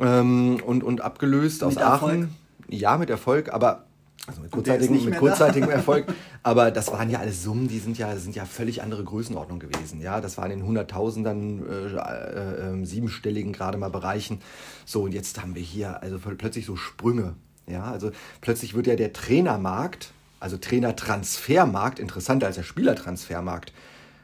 Ähm, 0.00 0.60
und, 0.66 0.82
und 0.82 1.00
abgelöst 1.02 1.62
aus 1.62 1.76
Mit 1.76 1.84
Erfolg? 1.84 2.12
Aachen. 2.12 2.36
Ja, 2.70 2.98
mit 2.98 3.10
Erfolg, 3.10 3.52
aber 3.52 3.86
also 4.26 4.42
mit 4.42 4.50
kurzzeitigem, 4.50 5.04
mit 5.04 5.18
kurzzeitigem 5.18 5.70
Erfolg. 5.70 6.06
Aber 6.42 6.70
das 6.70 6.92
waren 6.92 7.10
ja 7.10 7.18
alles 7.18 7.42
Summen, 7.42 7.68
die 7.68 7.78
sind 7.78 7.98
ja, 7.98 8.16
sind 8.16 8.36
ja 8.36 8.44
völlig 8.44 8.82
andere 8.82 9.02
Größenordnung 9.02 9.58
gewesen. 9.58 10.00
Ja, 10.00 10.20
das 10.20 10.38
waren 10.38 10.50
in 10.50 10.64
Hunderttausendern, 10.64 11.66
äh, 11.66 11.96
äh, 11.96 12.80
äh, 12.80 12.84
siebenstelligen 12.84 13.52
gerade 13.52 13.78
mal 13.78 13.90
Bereichen. 13.90 14.40
So, 14.84 15.02
und 15.02 15.12
jetzt 15.12 15.40
haben 15.42 15.54
wir 15.54 15.62
hier 15.62 16.02
also 16.02 16.18
plötzlich 16.18 16.66
so 16.66 16.76
Sprünge. 16.76 17.34
Ja, 17.66 17.84
also 17.84 18.10
plötzlich 18.40 18.74
wird 18.74 18.86
ja 18.86 18.96
der 18.96 19.12
Trainermarkt, 19.12 20.12
also 20.38 20.56
Trainertransfermarkt, 20.56 21.98
interessanter 21.98 22.46
als 22.46 22.56
der 22.56 22.62
Spielertransfermarkt. 22.62 23.72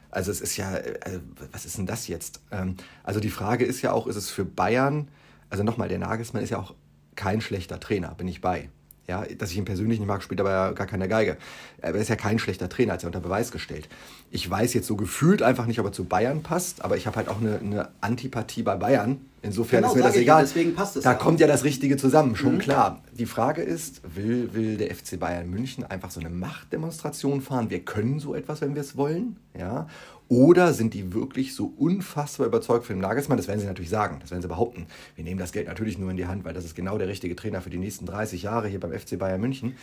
Also 0.09 0.31
es 0.31 0.41
ist 0.41 0.57
ja, 0.57 0.69
also 1.03 1.19
was 1.51 1.65
ist 1.65 1.77
denn 1.77 1.85
das 1.85 2.07
jetzt? 2.07 2.39
Ähm, 2.51 2.75
also 3.03 3.19
die 3.19 3.29
Frage 3.29 3.65
ist 3.65 3.81
ja 3.81 3.91
auch, 3.91 4.07
ist 4.07 4.15
es 4.15 4.29
für 4.29 4.45
Bayern, 4.45 5.09
also 5.49 5.63
nochmal, 5.63 5.87
der 5.87 5.99
Nagelsmann 5.99 6.43
ist 6.43 6.49
ja 6.49 6.59
auch 6.59 6.73
kein 7.17 7.41
schlechter 7.41 7.81
Trainer, 7.81 8.15
bin 8.15 8.29
ich 8.29 8.39
bei. 8.39 8.69
Ja, 9.09 9.23
dass 9.37 9.51
ich 9.51 9.57
ihn 9.57 9.63
persönlich 9.63 9.99
nicht 9.99 10.07
mag, 10.07 10.21
spielt 10.21 10.41
aber 10.41 10.51
ja 10.51 10.71
gar 10.71 10.85
keine 10.85 11.07
Geige. 11.07 11.37
Er 11.81 11.95
ist 11.95 12.09
ja 12.09 12.17
kein 12.17 12.39
schlechter 12.39 12.67
Trainer, 12.67 12.91
hat 12.93 13.03
er 13.03 13.07
unter 13.07 13.21
Beweis 13.21 13.51
gestellt. 13.51 13.87
Ich 14.31 14.49
weiß 14.49 14.73
jetzt 14.73 14.85
so 14.85 14.97
gefühlt 14.97 15.41
einfach 15.41 15.65
nicht, 15.65 15.79
ob 15.79 15.85
er 15.85 15.91
zu 15.93 16.03
Bayern 16.03 16.43
passt, 16.43 16.83
aber 16.83 16.97
ich 16.97 17.07
habe 17.07 17.15
halt 17.15 17.29
auch 17.29 17.39
eine, 17.39 17.57
eine 17.59 17.89
Antipathie 18.01 18.63
bei 18.63 18.75
Bayern. 18.75 19.21
Insofern 19.41 19.79
Genau, 19.83 19.93
ist 19.93 19.97
mir 19.97 20.03
das 20.03 20.15
egal. 20.17 20.39
ja, 20.39 20.41
deswegen 20.41 20.75
passt 20.75 20.97
es 20.97 21.03
da 21.03 21.11
ja. 21.11 21.17
kommt 21.17 21.39
ja 21.39 21.47
das 21.47 21.63
Richtige 21.63 21.95
zusammen, 21.95 22.35
schon 22.35 22.57
klar. 22.59 23.01
Die 23.13 23.25
Frage 23.25 23.61
ist, 23.61 24.01
will, 24.13 24.49
will 24.53 24.75
der 24.75 24.93
FC 24.93 25.17
Bayern 25.17 25.49
München 25.49 25.85
einfach 25.85 26.11
so 26.11 26.19
eine 26.19 26.29
Machtdemonstration 26.29 27.41
fahren? 27.41 27.69
Wir 27.69 27.79
können 27.79 28.19
so 28.19 28.35
etwas, 28.35 28.59
wenn 28.59 28.75
wir 28.75 28.81
es 28.81 28.97
wollen. 28.97 29.37
Ja? 29.57 29.87
Oder 30.29 30.73
sind 30.73 30.93
die 30.93 31.13
wirklich 31.13 31.55
so 31.55 31.71
unfassbar 31.77 32.47
überzeugt 32.47 32.85
von 32.85 32.95
dem 32.97 33.01
Nagelsmann? 33.01 33.37
Das 33.37 33.47
werden 33.47 33.61
sie 33.61 33.65
natürlich 33.65 33.89
sagen, 33.89 34.17
das 34.19 34.29
werden 34.31 34.41
sie 34.41 34.47
behaupten. 34.49 34.87
Wir 35.15 35.23
nehmen 35.23 35.39
das 35.39 35.53
Geld 35.53 35.67
natürlich 35.67 35.97
nur 35.97 36.11
in 36.11 36.17
die 36.17 36.25
Hand, 36.27 36.43
weil 36.43 36.53
das 36.53 36.65
ist 36.65 36.75
genau 36.75 36.97
der 36.97 37.07
richtige 37.07 37.35
Trainer 37.35 37.61
für 37.61 37.69
die 37.69 37.77
nächsten 37.77 38.05
30 38.05 38.43
Jahre 38.43 38.67
hier 38.67 38.79
beim 38.79 38.91
FC 38.91 39.17
Bayern 39.17 39.39
München. 39.39 39.77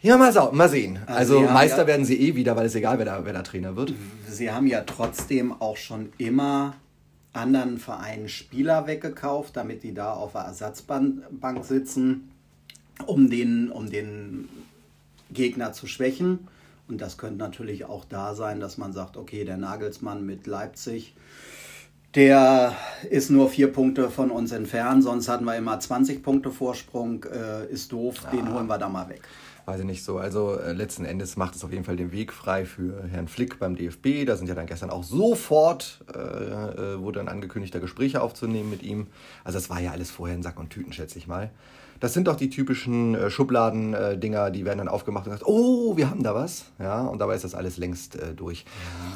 Ja, 0.00 0.16
mal, 0.16 0.32
sau- 0.32 0.52
mal 0.52 0.68
sehen. 0.68 0.98
Also, 1.06 1.38
Also, 1.40 1.52
Meister 1.52 1.78
ja. 1.82 1.86
werden 1.86 2.04
sie 2.04 2.20
eh 2.20 2.34
wieder, 2.36 2.56
weil 2.56 2.66
es 2.66 2.74
egal, 2.74 2.98
wer 2.98 3.04
da, 3.04 3.24
wer 3.24 3.32
da 3.32 3.42
Trainer 3.42 3.76
wird. 3.76 3.94
Sie 4.28 4.50
haben 4.50 4.66
ja 4.66 4.82
trotzdem 4.82 5.52
auch 5.60 5.76
schon 5.76 6.12
immer 6.18 6.74
anderen 7.32 7.78
Vereinen 7.78 8.28
Spieler 8.28 8.86
weggekauft, 8.86 9.56
damit 9.56 9.82
die 9.82 9.94
da 9.94 10.12
auf 10.12 10.32
der 10.32 10.42
Ersatzbank 10.42 11.22
Bank 11.40 11.64
sitzen, 11.64 12.30
um 13.06 13.30
den, 13.30 13.70
um 13.70 13.90
den 13.90 14.48
Gegner 15.32 15.72
zu 15.72 15.86
schwächen. 15.86 16.40
Und 16.88 17.00
das 17.00 17.16
könnte 17.16 17.38
natürlich 17.38 17.84
auch 17.84 18.04
da 18.04 18.34
sein, 18.34 18.60
dass 18.60 18.78
man 18.78 18.92
sagt, 18.92 19.16
okay, 19.16 19.44
der 19.44 19.56
Nagelsmann 19.56 20.26
mit 20.26 20.46
Leipzig, 20.46 21.14
der 22.14 22.74
ist 23.08 23.30
nur 23.30 23.48
vier 23.48 23.72
Punkte 23.72 24.10
von 24.10 24.30
uns 24.30 24.52
entfernt, 24.52 25.02
sonst 25.02 25.28
hatten 25.28 25.44
wir 25.44 25.56
immer 25.56 25.80
20 25.80 26.22
Punkte 26.22 26.50
Vorsprung, 26.50 27.24
äh, 27.24 27.66
ist 27.66 27.92
doof, 27.92 28.26
den 28.32 28.52
holen 28.52 28.66
wir 28.66 28.76
da 28.76 28.88
mal 28.88 29.08
weg. 29.08 29.22
Weiß 29.64 29.78
ich 29.78 29.86
nicht 29.86 30.02
so. 30.02 30.18
Also 30.18 30.58
äh, 30.58 30.72
letzten 30.72 31.04
Endes 31.04 31.36
macht 31.36 31.54
es 31.54 31.62
auf 31.62 31.70
jeden 31.70 31.84
Fall 31.84 31.96
den 31.96 32.10
Weg 32.10 32.32
frei 32.32 32.66
für 32.66 33.04
Herrn 33.04 33.28
Flick 33.28 33.60
beim 33.60 33.76
DFB. 33.76 34.26
Da 34.26 34.36
sind 34.36 34.48
ja 34.48 34.54
dann 34.54 34.66
gestern 34.66 34.90
auch 34.90 35.04
sofort, 35.04 36.04
äh, 36.12 36.18
äh, 36.18 37.00
wurde 37.00 37.20
dann 37.20 37.28
angekündigt, 37.28 37.74
da 37.74 37.78
Gespräche 37.78 38.22
aufzunehmen 38.22 38.70
mit 38.70 38.82
ihm. 38.82 39.06
Also 39.44 39.58
das 39.58 39.70
war 39.70 39.80
ja 39.80 39.92
alles 39.92 40.10
vorher 40.10 40.36
in 40.36 40.42
Sack 40.42 40.58
und 40.58 40.70
Tüten, 40.70 40.92
schätze 40.92 41.16
ich 41.16 41.28
mal. 41.28 41.50
Das 42.02 42.14
sind 42.14 42.26
doch 42.26 42.34
die 42.34 42.50
typischen 42.50 43.14
äh, 43.14 43.30
Schubladen-Dinger, 43.30 44.50
die 44.50 44.64
werden 44.64 44.78
dann 44.78 44.88
aufgemacht 44.88 45.24
und 45.28 45.34
gesagt, 45.34 45.48
oh, 45.48 45.96
wir 45.96 46.10
haben 46.10 46.24
da 46.24 46.34
was. 46.34 46.64
Ja, 46.80 47.02
und 47.02 47.20
dabei 47.20 47.36
ist 47.36 47.44
das 47.44 47.54
alles 47.54 47.76
längst 47.76 48.16
äh, 48.16 48.34
durch. 48.34 48.64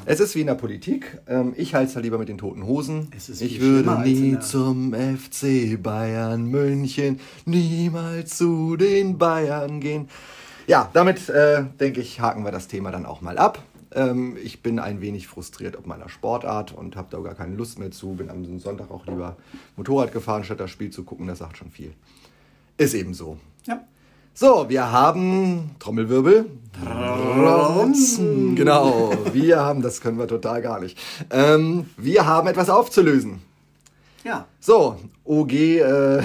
Es 0.04 0.20
ist 0.20 0.36
wie 0.36 0.42
in 0.42 0.46
der 0.46 0.54
Politik. 0.54 1.18
Ähm, 1.26 1.52
ich 1.56 1.74
halte 1.74 1.88
es 1.88 1.94
da 1.94 2.00
lieber 2.00 2.16
mit 2.16 2.28
den 2.28 2.38
toten 2.38 2.64
Hosen. 2.64 3.08
Es 3.16 3.28
ist 3.28 3.42
ich 3.42 3.60
würde 3.60 4.00
nie 4.02 4.38
zum 4.38 4.94
FC 4.94 5.82
Bayern 5.82 6.44
München 6.44 7.18
niemals 7.44 8.38
zu 8.38 8.76
den 8.76 9.18
Bayern 9.18 9.80
gehen. 9.80 10.08
Ja, 10.68 10.88
damit 10.92 11.28
äh, 11.28 11.64
denke 11.80 12.00
ich, 12.00 12.20
haken 12.20 12.44
wir 12.44 12.52
das 12.52 12.68
Thema 12.68 12.92
dann 12.92 13.04
auch 13.04 13.20
mal 13.20 13.36
ab. 13.36 13.64
Ähm, 13.96 14.36
ich 14.40 14.62
bin 14.62 14.78
ein 14.78 15.00
wenig 15.00 15.26
frustriert 15.26 15.76
ob 15.76 15.88
meiner 15.88 16.08
Sportart 16.08 16.70
und 16.70 16.94
habe 16.94 17.08
da 17.10 17.18
gar 17.18 17.34
keine 17.34 17.56
Lust 17.56 17.80
mehr 17.80 17.90
zu. 17.90 18.14
Bin 18.14 18.30
am 18.30 18.60
Sonntag 18.60 18.92
auch 18.92 19.06
lieber 19.06 19.36
Motorrad 19.74 20.12
gefahren, 20.12 20.44
statt 20.44 20.60
das 20.60 20.70
Spiel 20.70 20.90
zu 20.90 21.02
gucken. 21.02 21.26
Das 21.26 21.38
sagt 21.38 21.56
schon 21.56 21.72
viel. 21.72 21.92
Ist 22.78 22.94
eben 22.94 23.14
so. 23.14 23.38
Ja. 23.64 23.80
So, 24.34 24.66
wir 24.68 24.92
haben 24.92 25.70
Trommelwirbel. 25.78 26.46
Ronzen. 26.84 28.54
Genau, 28.54 29.12
wir 29.32 29.60
haben, 29.60 29.80
das 29.80 30.02
können 30.02 30.18
wir 30.18 30.28
total 30.28 30.60
gar 30.60 30.78
nicht. 30.78 30.98
Ähm, 31.30 31.88
wir 31.96 32.26
haben 32.26 32.46
etwas 32.48 32.68
aufzulösen. 32.68 33.40
ja. 34.24 34.46
So, 34.60 34.96
OG 35.24 35.52
äh, 35.52 36.22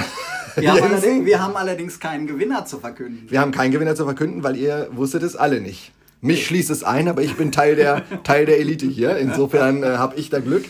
Wir, 0.58 0.74
haben 0.74 1.26
wir 1.26 1.42
haben 1.42 1.56
allerdings 1.56 2.02
keinen 2.02 2.28
Gewinner 2.28 2.66
zu 2.66 2.80
verkünden. 2.80 3.30
Wir 3.30 3.40
haben 3.40 3.52
keinen 3.52 3.72
Gewinner 3.72 3.96
zu 3.96 4.04
verkünden, 4.04 4.44
weil 4.44 4.58
ihr 4.58 4.90
wusstet 4.92 5.24
es 5.24 5.38
alle 5.38 5.62
nicht. 5.62 5.94
Mich 6.20 6.46
schließt 6.46 6.70
es 6.70 6.84
ein, 6.84 7.08
aber 7.08 7.22
ich 7.22 7.38
bin 7.38 7.54
Teil 7.54 7.78
der, 7.78 8.04
Teil 8.24 8.46
der 8.46 8.60
Elite 8.60 8.88
hier. 8.88 9.16
Insofern 9.18 9.84
äh, 9.84 9.98
habe 9.98 10.18
ich 10.18 10.30
da 10.30 10.40
Glück. 10.42 10.66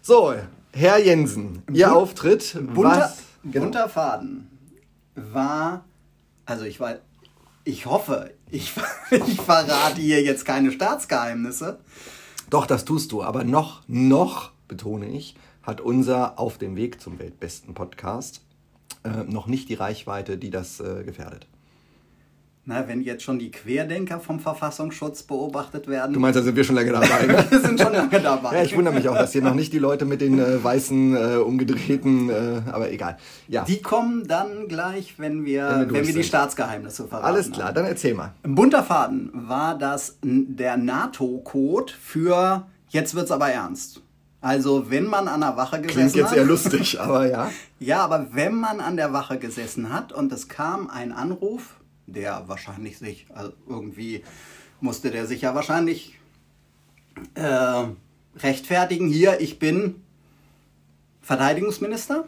So, 0.00 0.34
Herr 0.72 0.98
Jensen, 0.98 1.62
Ihr 1.72 1.94
Auftritt. 1.94 2.56
bunter, 2.74 2.90
was? 2.90 3.18
Genau. 3.44 3.66
bunter 3.66 3.88
Faden 3.90 4.48
war, 5.14 5.84
also 6.46 6.64
ich 6.64 6.80
war, 6.80 6.96
ich 7.64 7.86
hoffe, 7.86 8.32
ich, 8.50 8.72
ich 9.10 9.40
verrate 9.40 10.00
hier 10.00 10.22
jetzt 10.22 10.44
keine 10.44 10.72
Staatsgeheimnisse. 10.72 11.78
Doch, 12.50 12.66
das 12.66 12.84
tust 12.84 13.12
du. 13.12 13.22
Aber 13.22 13.44
noch, 13.44 13.82
noch, 13.88 14.52
betone 14.68 15.06
ich, 15.08 15.36
hat 15.62 15.80
unser 15.80 16.38
Auf 16.38 16.58
dem 16.58 16.76
Weg 16.76 17.00
zum 17.00 17.18
weltbesten 17.18 17.74
Podcast 17.74 18.42
äh, 19.04 19.24
noch 19.24 19.46
nicht 19.46 19.68
die 19.68 19.74
Reichweite, 19.74 20.38
die 20.38 20.50
das 20.50 20.80
äh, 20.80 21.04
gefährdet. 21.04 21.46
Na, 22.66 22.88
wenn 22.88 23.02
jetzt 23.02 23.22
schon 23.22 23.38
die 23.38 23.50
Querdenker 23.50 24.18
vom 24.20 24.40
Verfassungsschutz 24.40 25.22
beobachtet 25.24 25.86
werden. 25.86 26.14
Du 26.14 26.20
meinst, 26.20 26.38
da 26.38 26.42
sind 26.42 26.56
wir 26.56 26.64
schon 26.64 26.76
lange 26.76 26.92
dabei. 26.92 27.26
Ne? 27.26 27.44
wir 27.50 27.60
sind 27.60 27.78
schon 27.78 27.92
lange 27.92 28.20
dabei. 28.20 28.56
Ja, 28.56 28.62
ich 28.62 28.74
wundere 28.74 28.94
mich 28.94 29.06
auch, 29.08 29.16
dass 29.18 29.32
hier 29.32 29.42
noch 29.42 29.54
nicht 29.54 29.72
die 29.74 29.78
Leute 29.78 30.06
mit 30.06 30.22
den 30.22 30.38
äh, 30.38 30.64
weißen, 30.64 31.14
äh, 31.14 31.36
umgedrehten, 31.36 32.30
äh, 32.30 32.62
aber 32.72 32.90
egal. 32.90 33.18
Ja, 33.48 33.64
Die 33.64 33.82
kommen 33.82 34.26
dann 34.26 34.66
gleich, 34.68 35.14
wenn 35.18 35.44
wir, 35.44 35.68
Wenn 35.68 35.78
wir 35.80 35.86
wenn 35.88 35.94
wir 35.94 36.02
die 36.04 36.12
sind. 36.12 36.24
Staatsgeheimnisse 36.24 37.06
verraten. 37.06 37.26
alles 37.26 37.52
klar, 37.52 37.72
dann 37.74 37.84
erzähl 37.84 38.14
mal. 38.14 38.32
Ein 38.42 38.54
bunter 38.54 38.82
Faden 38.82 39.30
war 39.34 39.76
das 39.76 40.16
der 40.22 40.78
NATO-Code 40.78 41.92
für 42.00 42.66
jetzt 42.88 43.14
wird's 43.14 43.30
aber 43.30 43.48
ernst. 43.48 44.00
Also 44.40 44.90
wenn 44.90 45.04
man 45.06 45.28
an 45.28 45.40
der 45.40 45.56
Wache 45.56 45.80
gesessen 45.80 45.96
Klingt 46.00 46.14
jetzt 46.16 46.30
hat. 46.30 46.36
eher 46.38 46.44
lustig, 46.44 47.00
aber 47.00 47.26
ja. 47.30 47.50
Ja, 47.78 48.04
aber 48.04 48.28
wenn 48.32 48.54
man 48.54 48.80
an 48.80 48.96
der 48.96 49.12
Wache 49.12 49.38
gesessen 49.38 49.92
hat 49.92 50.12
und 50.12 50.32
es 50.32 50.48
kam 50.48 50.88
ein 50.88 51.12
Anruf, 51.12 51.74
der 52.06 52.48
wahrscheinlich 52.48 52.98
sich, 52.98 53.26
also 53.34 53.52
irgendwie 53.68 54.22
musste 54.80 55.10
der 55.10 55.26
sich 55.26 55.42
ja 55.42 55.54
wahrscheinlich 55.54 56.18
äh, 57.34 57.84
rechtfertigen, 58.36 59.08
hier, 59.08 59.40
ich 59.40 59.58
bin 59.58 60.02
Verteidigungsminister. 61.22 62.26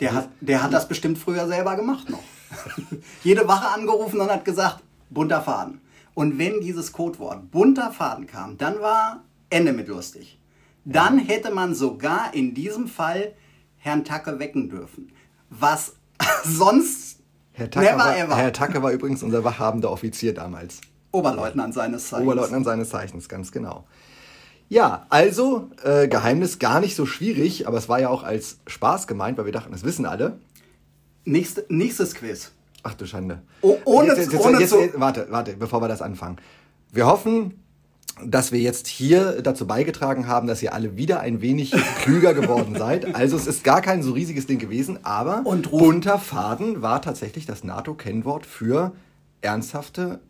Der, 0.00 0.12
hat, 0.12 0.30
der 0.40 0.62
hat 0.62 0.72
das 0.72 0.88
bestimmt 0.88 1.18
früher 1.18 1.46
selber 1.46 1.76
gemacht 1.76 2.10
noch. 2.10 2.22
Jede 3.24 3.48
Wache 3.48 3.68
angerufen 3.68 4.20
und 4.20 4.30
hat 4.30 4.44
gesagt, 4.44 4.82
bunter 5.10 5.42
Faden. 5.42 5.80
Und 6.14 6.38
wenn 6.38 6.60
dieses 6.60 6.92
Codewort 6.92 7.50
bunter 7.50 7.92
Faden 7.92 8.26
kam, 8.26 8.58
dann 8.58 8.80
war 8.80 9.24
Ende 9.50 9.72
mit 9.72 9.88
lustig. 9.88 10.38
Dann 10.84 11.18
hätte 11.18 11.52
man 11.52 11.74
sogar 11.74 12.34
in 12.34 12.54
diesem 12.54 12.88
Fall 12.88 13.34
Herrn 13.76 14.04
Tacke 14.04 14.38
wecken 14.38 14.68
dürfen. 14.68 15.12
Was 15.50 15.94
sonst 16.44 17.17
Herr 17.58 17.70
Tacke, 17.70 17.86
never 17.86 17.98
war, 17.98 18.16
ever. 18.16 18.36
Herr 18.36 18.52
Tacke 18.52 18.82
war 18.82 18.92
übrigens 18.92 19.22
unser 19.22 19.42
wachhabender 19.44 19.90
Offizier 19.90 20.32
damals. 20.32 20.80
Oberleutnant 21.10 21.74
seines 21.74 22.08
Zeichens. 22.08 22.26
Oberleutnant 22.26 22.64
seines 22.64 22.88
Zeichens, 22.90 23.28
ganz 23.28 23.50
genau. 23.50 23.84
Ja, 24.68 25.06
also 25.08 25.70
äh, 25.82 26.08
Geheimnis 26.08 26.58
gar 26.58 26.80
nicht 26.80 26.94
so 26.94 27.06
schwierig, 27.06 27.66
aber 27.66 27.78
es 27.78 27.88
war 27.88 27.98
ja 28.00 28.10
auch 28.10 28.22
als 28.22 28.58
Spaß 28.66 29.06
gemeint, 29.06 29.38
weil 29.38 29.46
wir 29.46 29.52
dachten, 29.52 29.72
das 29.72 29.82
wissen 29.82 30.06
alle. 30.06 30.38
Nächste, 31.24 31.64
nächstes 31.68 32.14
Quiz. 32.14 32.52
Ach 32.82 32.94
du 32.94 33.06
Schande. 33.06 33.42
Oh, 33.62 33.76
ohne- 33.84 34.08
jetzt, 34.08 34.18
jetzt, 34.18 34.32
jetzt, 34.34 34.44
ohne 34.44 34.60
jetzt, 34.60 35.00
warte, 35.00 35.26
warte, 35.30 35.54
bevor 35.54 35.80
wir 35.82 35.88
das 35.88 36.00
anfangen. 36.02 36.36
Wir 36.92 37.06
hoffen, 37.06 37.62
dass 38.24 38.52
wir 38.52 38.60
jetzt 38.60 38.86
hier 38.86 39.42
dazu 39.42 39.66
beigetragen 39.66 40.26
haben, 40.26 40.46
dass 40.46 40.62
ihr 40.62 40.72
alle 40.74 40.96
wieder 40.96 41.20
ein 41.20 41.40
wenig 41.40 41.70
klüger 42.02 42.34
geworden 42.34 42.74
seid. 42.76 43.14
Also 43.14 43.36
es 43.36 43.46
ist 43.46 43.64
gar 43.64 43.80
kein 43.82 44.02
so 44.02 44.12
riesiges 44.12 44.46
Ding 44.46 44.58
gewesen, 44.58 44.98
aber 45.04 45.42
Und 45.44 45.70
ruf- 45.72 45.80
bunter 45.80 46.18
Faden 46.18 46.82
war 46.82 47.02
tatsächlich 47.02 47.46
das 47.46 47.64
NATO-Kennwort 47.64 48.46
für 48.46 48.92
ernsthafte 49.40 50.20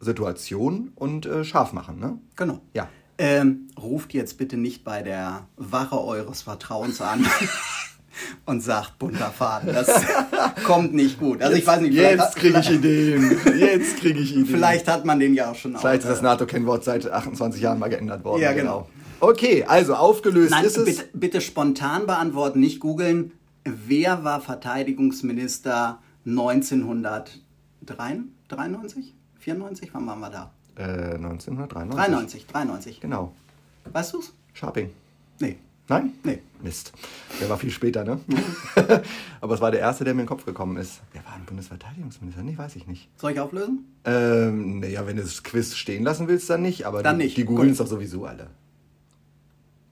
Situationen 0.00 0.92
und 0.94 1.26
äh, 1.26 1.44
scharf 1.44 1.72
machen, 1.72 1.98
ne? 1.98 2.18
Genau. 2.36 2.60
Ja. 2.74 2.88
Ähm, 3.18 3.68
ruft 3.80 4.14
jetzt 4.14 4.38
bitte 4.38 4.56
nicht 4.56 4.84
bei 4.84 5.02
der 5.02 5.48
Wache 5.56 6.00
eures 6.00 6.42
Vertrauens 6.42 7.00
an 7.00 7.26
und 8.46 8.62
sagt 8.62 8.98
bunter 8.98 9.30
Faden. 9.30 9.74
Das 9.74 9.88
kommt 10.64 10.94
nicht 10.94 11.18
gut. 11.18 11.42
Also 11.42 11.56
ich 11.56 11.66
weiß 11.66 11.80
nicht, 11.80 11.94
Jetzt 11.94 12.36
kriege 12.36 12.60
ich 12.60 12.70
Ideen. 12.70 13.38
Jetzt 13.58 13.96
kriege 13.98 14.20
ich 14.20 14.32
Ideen. 14.32 14.46
vielleicht 14.46 14.88
hat 14.88 15.04
man 15.04 15.18
den 15.20 15.34
ja 15.34 15.50
auch 15.50 15.54
schon 15.54 15.76
Vielleicht 15.76 16.02
ist 16.02 16.08
das 16.08 16.22
NATO-Kennwort 16.22 16.84
seit 16.84 17.10
28 17.10 17.60
Jahren 17.60 17.78
mal 17.78 17.88
geändert 17.88 18.24
worden. 18.24 18.42
Ja, 18.42 18.52
genau. 18.52 18.88
Okay, 19.20 19.64
also 19.66 19.94
aufgelöst 19.94 20.50
Nein, 20.52 20.64
ist 20.64 20.76
es. 20.76 20.84
bitte, 20.84 21.04
bitte 21.12 21.40
spontan 21.40 22.06
beantworten, 22.06 22.60
nicht 22.60 22.78
googeln. 22.80 23.32
Wer 23.64 24.22
war 24.24 24.40
Verteidigungsminister 24.40 25.98
1993? 26.26 29.14
94? 29.40 29.90
Wann 29.92 30.06
waren 30.06 30.20
wir 30.20 30.30
da? 30.30 30.52
Äh, 30.76 31.14
1993. 31.16 31.96
93, 31.96 32.46
93. 32.46 33.00
Genau. 33.00 33.32
Weißt 33.92 34.14
du's? 34.14 34.32
Sharping. 34.54 34.90
Nee. 35.40 35.58
Nein? 35.88 36.12
Nee. 36.22 36.38
Mist. 36.62 36.92
Der 37.40 37.48
war 37.48 37.56
viel 37.56 37.70
später, 37.70 38.04
ne? 38.04 38.20
Aber 39.40 39.54
es 39.54 39.60
war 39.60 39.70
der 39.70 39.80
erste, 39.80 40.04
der 40.04 40.12
mir 40.12 40.20
in 40.22 40.26
den 40.26 40.28
Kopf 40.28 40.44
gekommen 40.44 40.76
ist. 40.76 41.00
Wer 41.12 41.24
war 41.24 41.34
ein 41.34 41.44
Bundesverteidigungsminister? 41.46 42.42
Nee, 42.42 42.58
weiß 42.58 42.76
ich 42.76 42.86
nicht. 42.86 43.08
Soll 43.16 43.32
ich 43.32 43.40
auflösen? 43.40 43.86
Ähm, 44.04 44.80
naja, 44.80 45.06
wenn 45.06 45.16
du 45.16 45.22
das 45.22 45.42
Quiz 45.44 45.74
stehen 45.76 46.02
lassen 46.04 46.28
willst, 46.28 46.50
dann 46.50 46.62
nicht. 46.62 46.84
Aber 46.86 47.02
Dann 47.02 47.18
die, 47.18 47.24
nicht. 47.26 47.36
die 47.36 47.44
googeln 47.44 47.70
es 47.70 47.78
doch 47.78 47.86
sowieso 47.86 48.26
alle. 48.26 48.48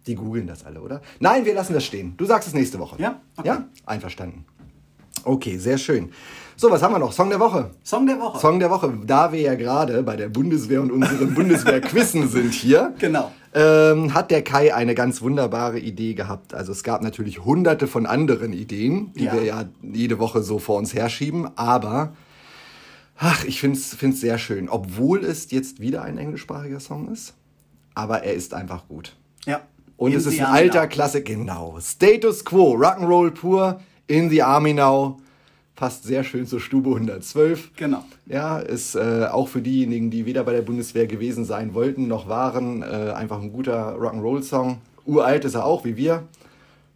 Die 0.06 0.14
googeln 0.16 0.46
das 0.46 0.64
alle, 0.64 0.80
oder? 0.80 1.00
Nein, 1.20 1.44
wir 1.44 1.54
lassen 1.54 1.72
das 1.72 1.84
stehen. 1.84 2.14
Du 2.16 2.24
sagst 2.26 2.48
es 2.48 2.54
nächste 2.54 2.78
Woche. 2.78 3.00
Ja? 3.00 3.20
Okay. 3.36 3.48
Ja? 3.48 3.64
Einverstanden. 3.86 4.44
Okay, 5.24 5.58
sehr 5.58 5.78
schön. 5.78 6.10
So, 6.56 6.70
was 6.70 6.82
haben 6.82 6.94
wir 6.94 6.98
noch? 6.98 7.12
Song 7.12 7.28
der 7.30 7.40
Woche. 7.40 7.70
Song 7.82 8.06
der 8.06 8.18
Woche. 8.20 8.38
Song 8.38 8.60
der 8.60 8.70
Woche. 8.70 8.96
Da 9.04 9.32
wir 9.32 9.40
ja 9.40 9.54
gerade 9.56 10.02
bei 10.02 10.16
der 10.16 10.28
Bundeswehr 10.28 10.80
und 10.82 10.90
unseren 10.92 11.34
Bundeswehrquissen 11.34 12.28
sind 12.28 12.52
hier, 12.52 12.94
Genau. 12.98 13.32
Ähm, 13.56 14.12
hat 14.12 14.30
der 14.30 14.42
Kai 14.42 14.74
eine 14.74 14.94
ganz 14.94 15.22
wunderbare 15.22 15.78
Idee 15.78 16.12
gehabt. 16.12 16.52
Also 16.52 16.72
es 16.72 16.82
gab 16.84 17.02
natürlich 17.02 17.42
hunderte 17.42 17.86
von 17.86 18.04
anderen 18.04 18.52
Ideen, 18.52 19.12
die 19.14 19.24
Ja. 19.24 19.32
wir 19.32 19.44
ja 19.44 19.64
jede 19.82 20.18
Woche 20.18 20.42
so 20.42 20.58
vor 20.58 20.76
uns 20.76 20.92
herschieben, 20.92 21.48
aber 21.56 22.12
ach, 23.16 23.44
ich 23.44 23.58
finde 23.60 23.78
es 23.78 24.20
sehr 24.20 24.36
schön, 24.36 24.68
obwohl 24.68 25.24
es 25.24 25.50
jetzt 25.50 25.80
wieder 25.80 26.02
ein 26.02 26.18
englischsprachiger 26.18 26.80
Song 26.80 27.10
ist, 27.10 27.32
aber 27.94 28.22
er 28.24 28.34
ist 28.34 28.52
einfach 28.52 28.86
gut. 28.88 29.16
Ja. 29.46 29.62
Und 29.96 30.12
In 30.12 30.18
es 30.18 30.26
ist 30.26 30.38
ein 30.38 30.44
alter 30.44 30.82
Now. 30.82 30.88
Klassik, 30.88 31.24
genau. 31.24 31.78
Status 31.80 32.44
Quo, 32.44 32.74
Rock'n'Roll 32.76 33.30
pur, 33.30 33.80
In 34.06 34.28
the 34.28 34.42
Army 34.42 34.74
Now. 34.74 35.16
Passt 35.76 36.04
sehr 36.04 36.24
schön 36.24 36.46
zur 36.46 36.58
Stube 36.58 36.88
112. 36.88 37.72
Genau. 37.76 38.02
Ja, 38.24 38.58
ist 38.58 38.94
äh, 38.94 39.26
auch 39.30 39.48
für 39.48 39.60
diejenigen, 39.60 40.10
die 40.10 40.24
weder 40.24 40.42
bei 40.42 40.52
der 40.52 40.62
Bundeswehr 40.62 41.06
gewesen 41.06 41.44
sein 41.44 41.74
wollten 41.74 42.08
noch 42.08 42.28
waren, 42.28 42.82
äh, 42.82 43.12
einfach 43.14 43.40
ein 43.40 43.52
guter 43.52 43.94
Rock'n'Roll-Song. 43.94 44.78
Uralt 45.04 45.44
ist 45.44 45.54
er 45.54 45.66
auch, 45.66 45.84
wie 45.84 45.98
wir. 45.98 46.24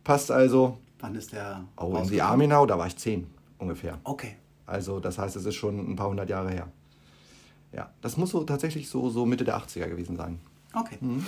Passt 0.03 0.31
also. 0.31 0.79
Wann 0.99 1.15
ist 1.15 1.33
der? 1.33 1.65
Oh, 1.77 1.95
in? 2.11 2.21
Army 2.21 2.47
Now, 2.47 2.65
da 2.65 2.79
war 2.79 2.87
ich 2.87 2.97
zehn 2.97 3.27
ungefähr. 3.59 3.99
Okay. 4.05 4.37
Also 4.67 4.99
das 4.99 5.19
heißt, 5.19 5.37
es 5.37 5.45
ist 5.45 5.57
schon 5.57 5.79
ein 5.79 5.97
paar 5.97 6.09
hundert 6.09 6.31
Jahre 6.31 6.51
her. 6.51 6.69
Ja, 7.73 7.91
das 8.01 8.17
muss 8.17 8.31
so 8.31 8.45
tatsächlich 8.45 8.89
so, 8.89 9.11
so 9.11 9.27
Mitte 9.27 9.45
der 9.45 9.59
80er 9.59 9.89
gewesen 9.89 10.17
sein. 10.17 10.39
Okay. 10.75 10.97
Mhm. 11.01 11.25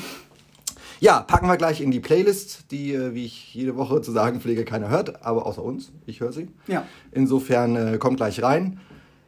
Ja, 1.02 1.18
packen 1.18 1.48
wir 1.48 1.56
gleich 1.56 1.80
in 1.80 1.90
die 1.90 1.98
Playlist, 1.98 2.70
die, 2.70 2.94
äh, 2.94 3.12
wie 3.12 3.24
ich 3.24 3.52
jede 3.56 3.76
Woche 3.76 4.02
zu 4.02 4.12
sagen 4.12 4.40
pflege, 4.40 4.64
keiner 4.64 4.88
hört, 4.88 5.26
aber 5.26 5.46
außer 5.46 5.60
uns. 5.60 5.90
Ich 6.06 6.20
höre 6.20 6.30
sie. 6.30 6.48
Ja. 6.68 6.86
Insofern 7.10 7.74
äh, 7.74 7.98
kommt 7.98 8.18
gleich 8.18 8.40
rein. 8.40 8.78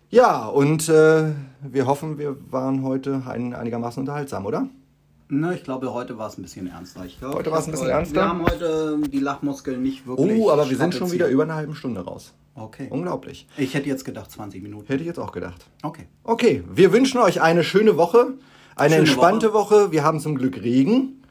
Ja, 0.09 0.47
und 0.47 0.89
äh, 0.89 1.33
wir 1.63 1.87
hoffen, 1.87 2.17
wir 2.17 2.37
waren 2.53 2.85
heute 2.85 3.25
ein, 3.27 3.55
einigermaßen 3.55 4.01
unterhaltsam, 4.01 4.47
oder? 4.47 4.69
Na, 5.29 5.53
ich 5.53 5.65
glaube, 5.65 5.93
heute 5.93 6.17
war 6.17 6.29
es 6.29 6.39
ein 6.39 6.43
bisschen 6.43 6.69
ernster. 6.69 7.07
Ich 7.07 7.19
glaube, 7.19 7.39
Heute 7.39 7.51
war 7.51 7.59
es 7.59 7.67
ein 7.67 7.73
bisschen 7.73 7.89
wir 7.89 7.95
ernster? 7.95 8.29
haben 8.29 8.43
heute 8.43 9.01
die 9.11 9.19
Lachmuskeln 9.19 9.83
nicht 9.83 10.07
wirklich. 10.07 10.39
Oh, 10.39 10.53
aber 10.53 10.71
wir 10.71 10.77
sind 10.77 10.95
schon 10.95 11.11
wieder 11.11 11.27
über 11.27 11.43
eine 11.43 11.57
halbe 11.57 11.75
Stunde 11.75 12.03
raus. 12.03 12.35
Okay. 12.55 12.87
Unglaublich. 12.89 13.49
Ich 13.57 13.75
hätte 13.75 13.89
jetzt 13.89 14.05
gedacht 14.05 14.31
20 14.31 14.63
Minuten. 14.63 14.87
Hätte 14.87 15.01
ich 15.01 15.09
jetzt 15.09 15.19
auch 15.19 15.33
gedacht. 15.33 15.67
Okay. 15.83 16.07
Okay, 16.23 16.63
wir 16.73 16.93
wünschen 16.93 17.19
euch 17.19 17.43
eine 17.43 17.65
schöne 17.65 17.97
Woche, 17.97 18.35
eine 18.77 18.91
Schöne 18.91 19.01
entspannte 19.01 19.53
Woche. 19.53 19.91
Wir 19.91 20.05
haben 20.05 20.21
zum 20.21 20.37
Glück 20.37 20.63
Regen, 20.63 21.24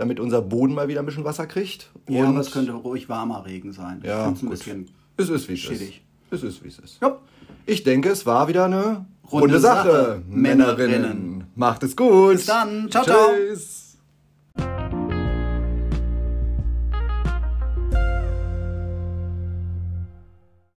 damit 0.00 0.18
unser 0.18 0.40
Boden 0.40 0.74
mal 0.74 0.88
wieder 0.88 1.00
ein 1.00 1.06
bisschen 1.06 1.24
Wasser 1.24 1.46
kriegt. 1.46 1.90
Ja, 2.08 2.22
Und 2.22 2.30
aber 2.30 2.40
es 2.40 2.50
könnte 2.50 2.72
ruhig 2.72 3.08
warmer 3.10 3.44
Regen 3.44 3.72
sein. 3.72 4.00
Ja, 4.02 4.28
ein 4.28 4.34
gut. 4.34 4.50
bisschen. 4.50 4.88
Es 5.18 5.28
ist, 5.28 5.48
wie 5.48 5.52
es 5.52 5.58
schädig. 5.60 6.02
ist. 6.30 6.42
Es 6.42 6.42
ist, 6.42 6.64
wie 6.64 6.68
es 6.68 6.78
ist. 6.78 6.98
Ja. 7.02 7.18
Ich 7.66 7.82
denke, 7.82 8.08
es 8.08 8.24
war 8.24 8.48
wieder 8.48 8.64
eine 8.64 9.04
Runde 9.30 9.46
runde 9.46 9.60
Sache. 9.60 9.88
Sache. 9.90 10.22
Männerinnen. 10.26 10.90
Männerinnen. 11.02 11.44
Macht 11.54 11.82
es 11.82 11.94
gut. 11.94 12.32
Bis 12.32 12.46
dann. 12.46 12.90
Ciao, 12.90 13.04
ciao. 13.04 13.28
Tschüss. 13.34 13.79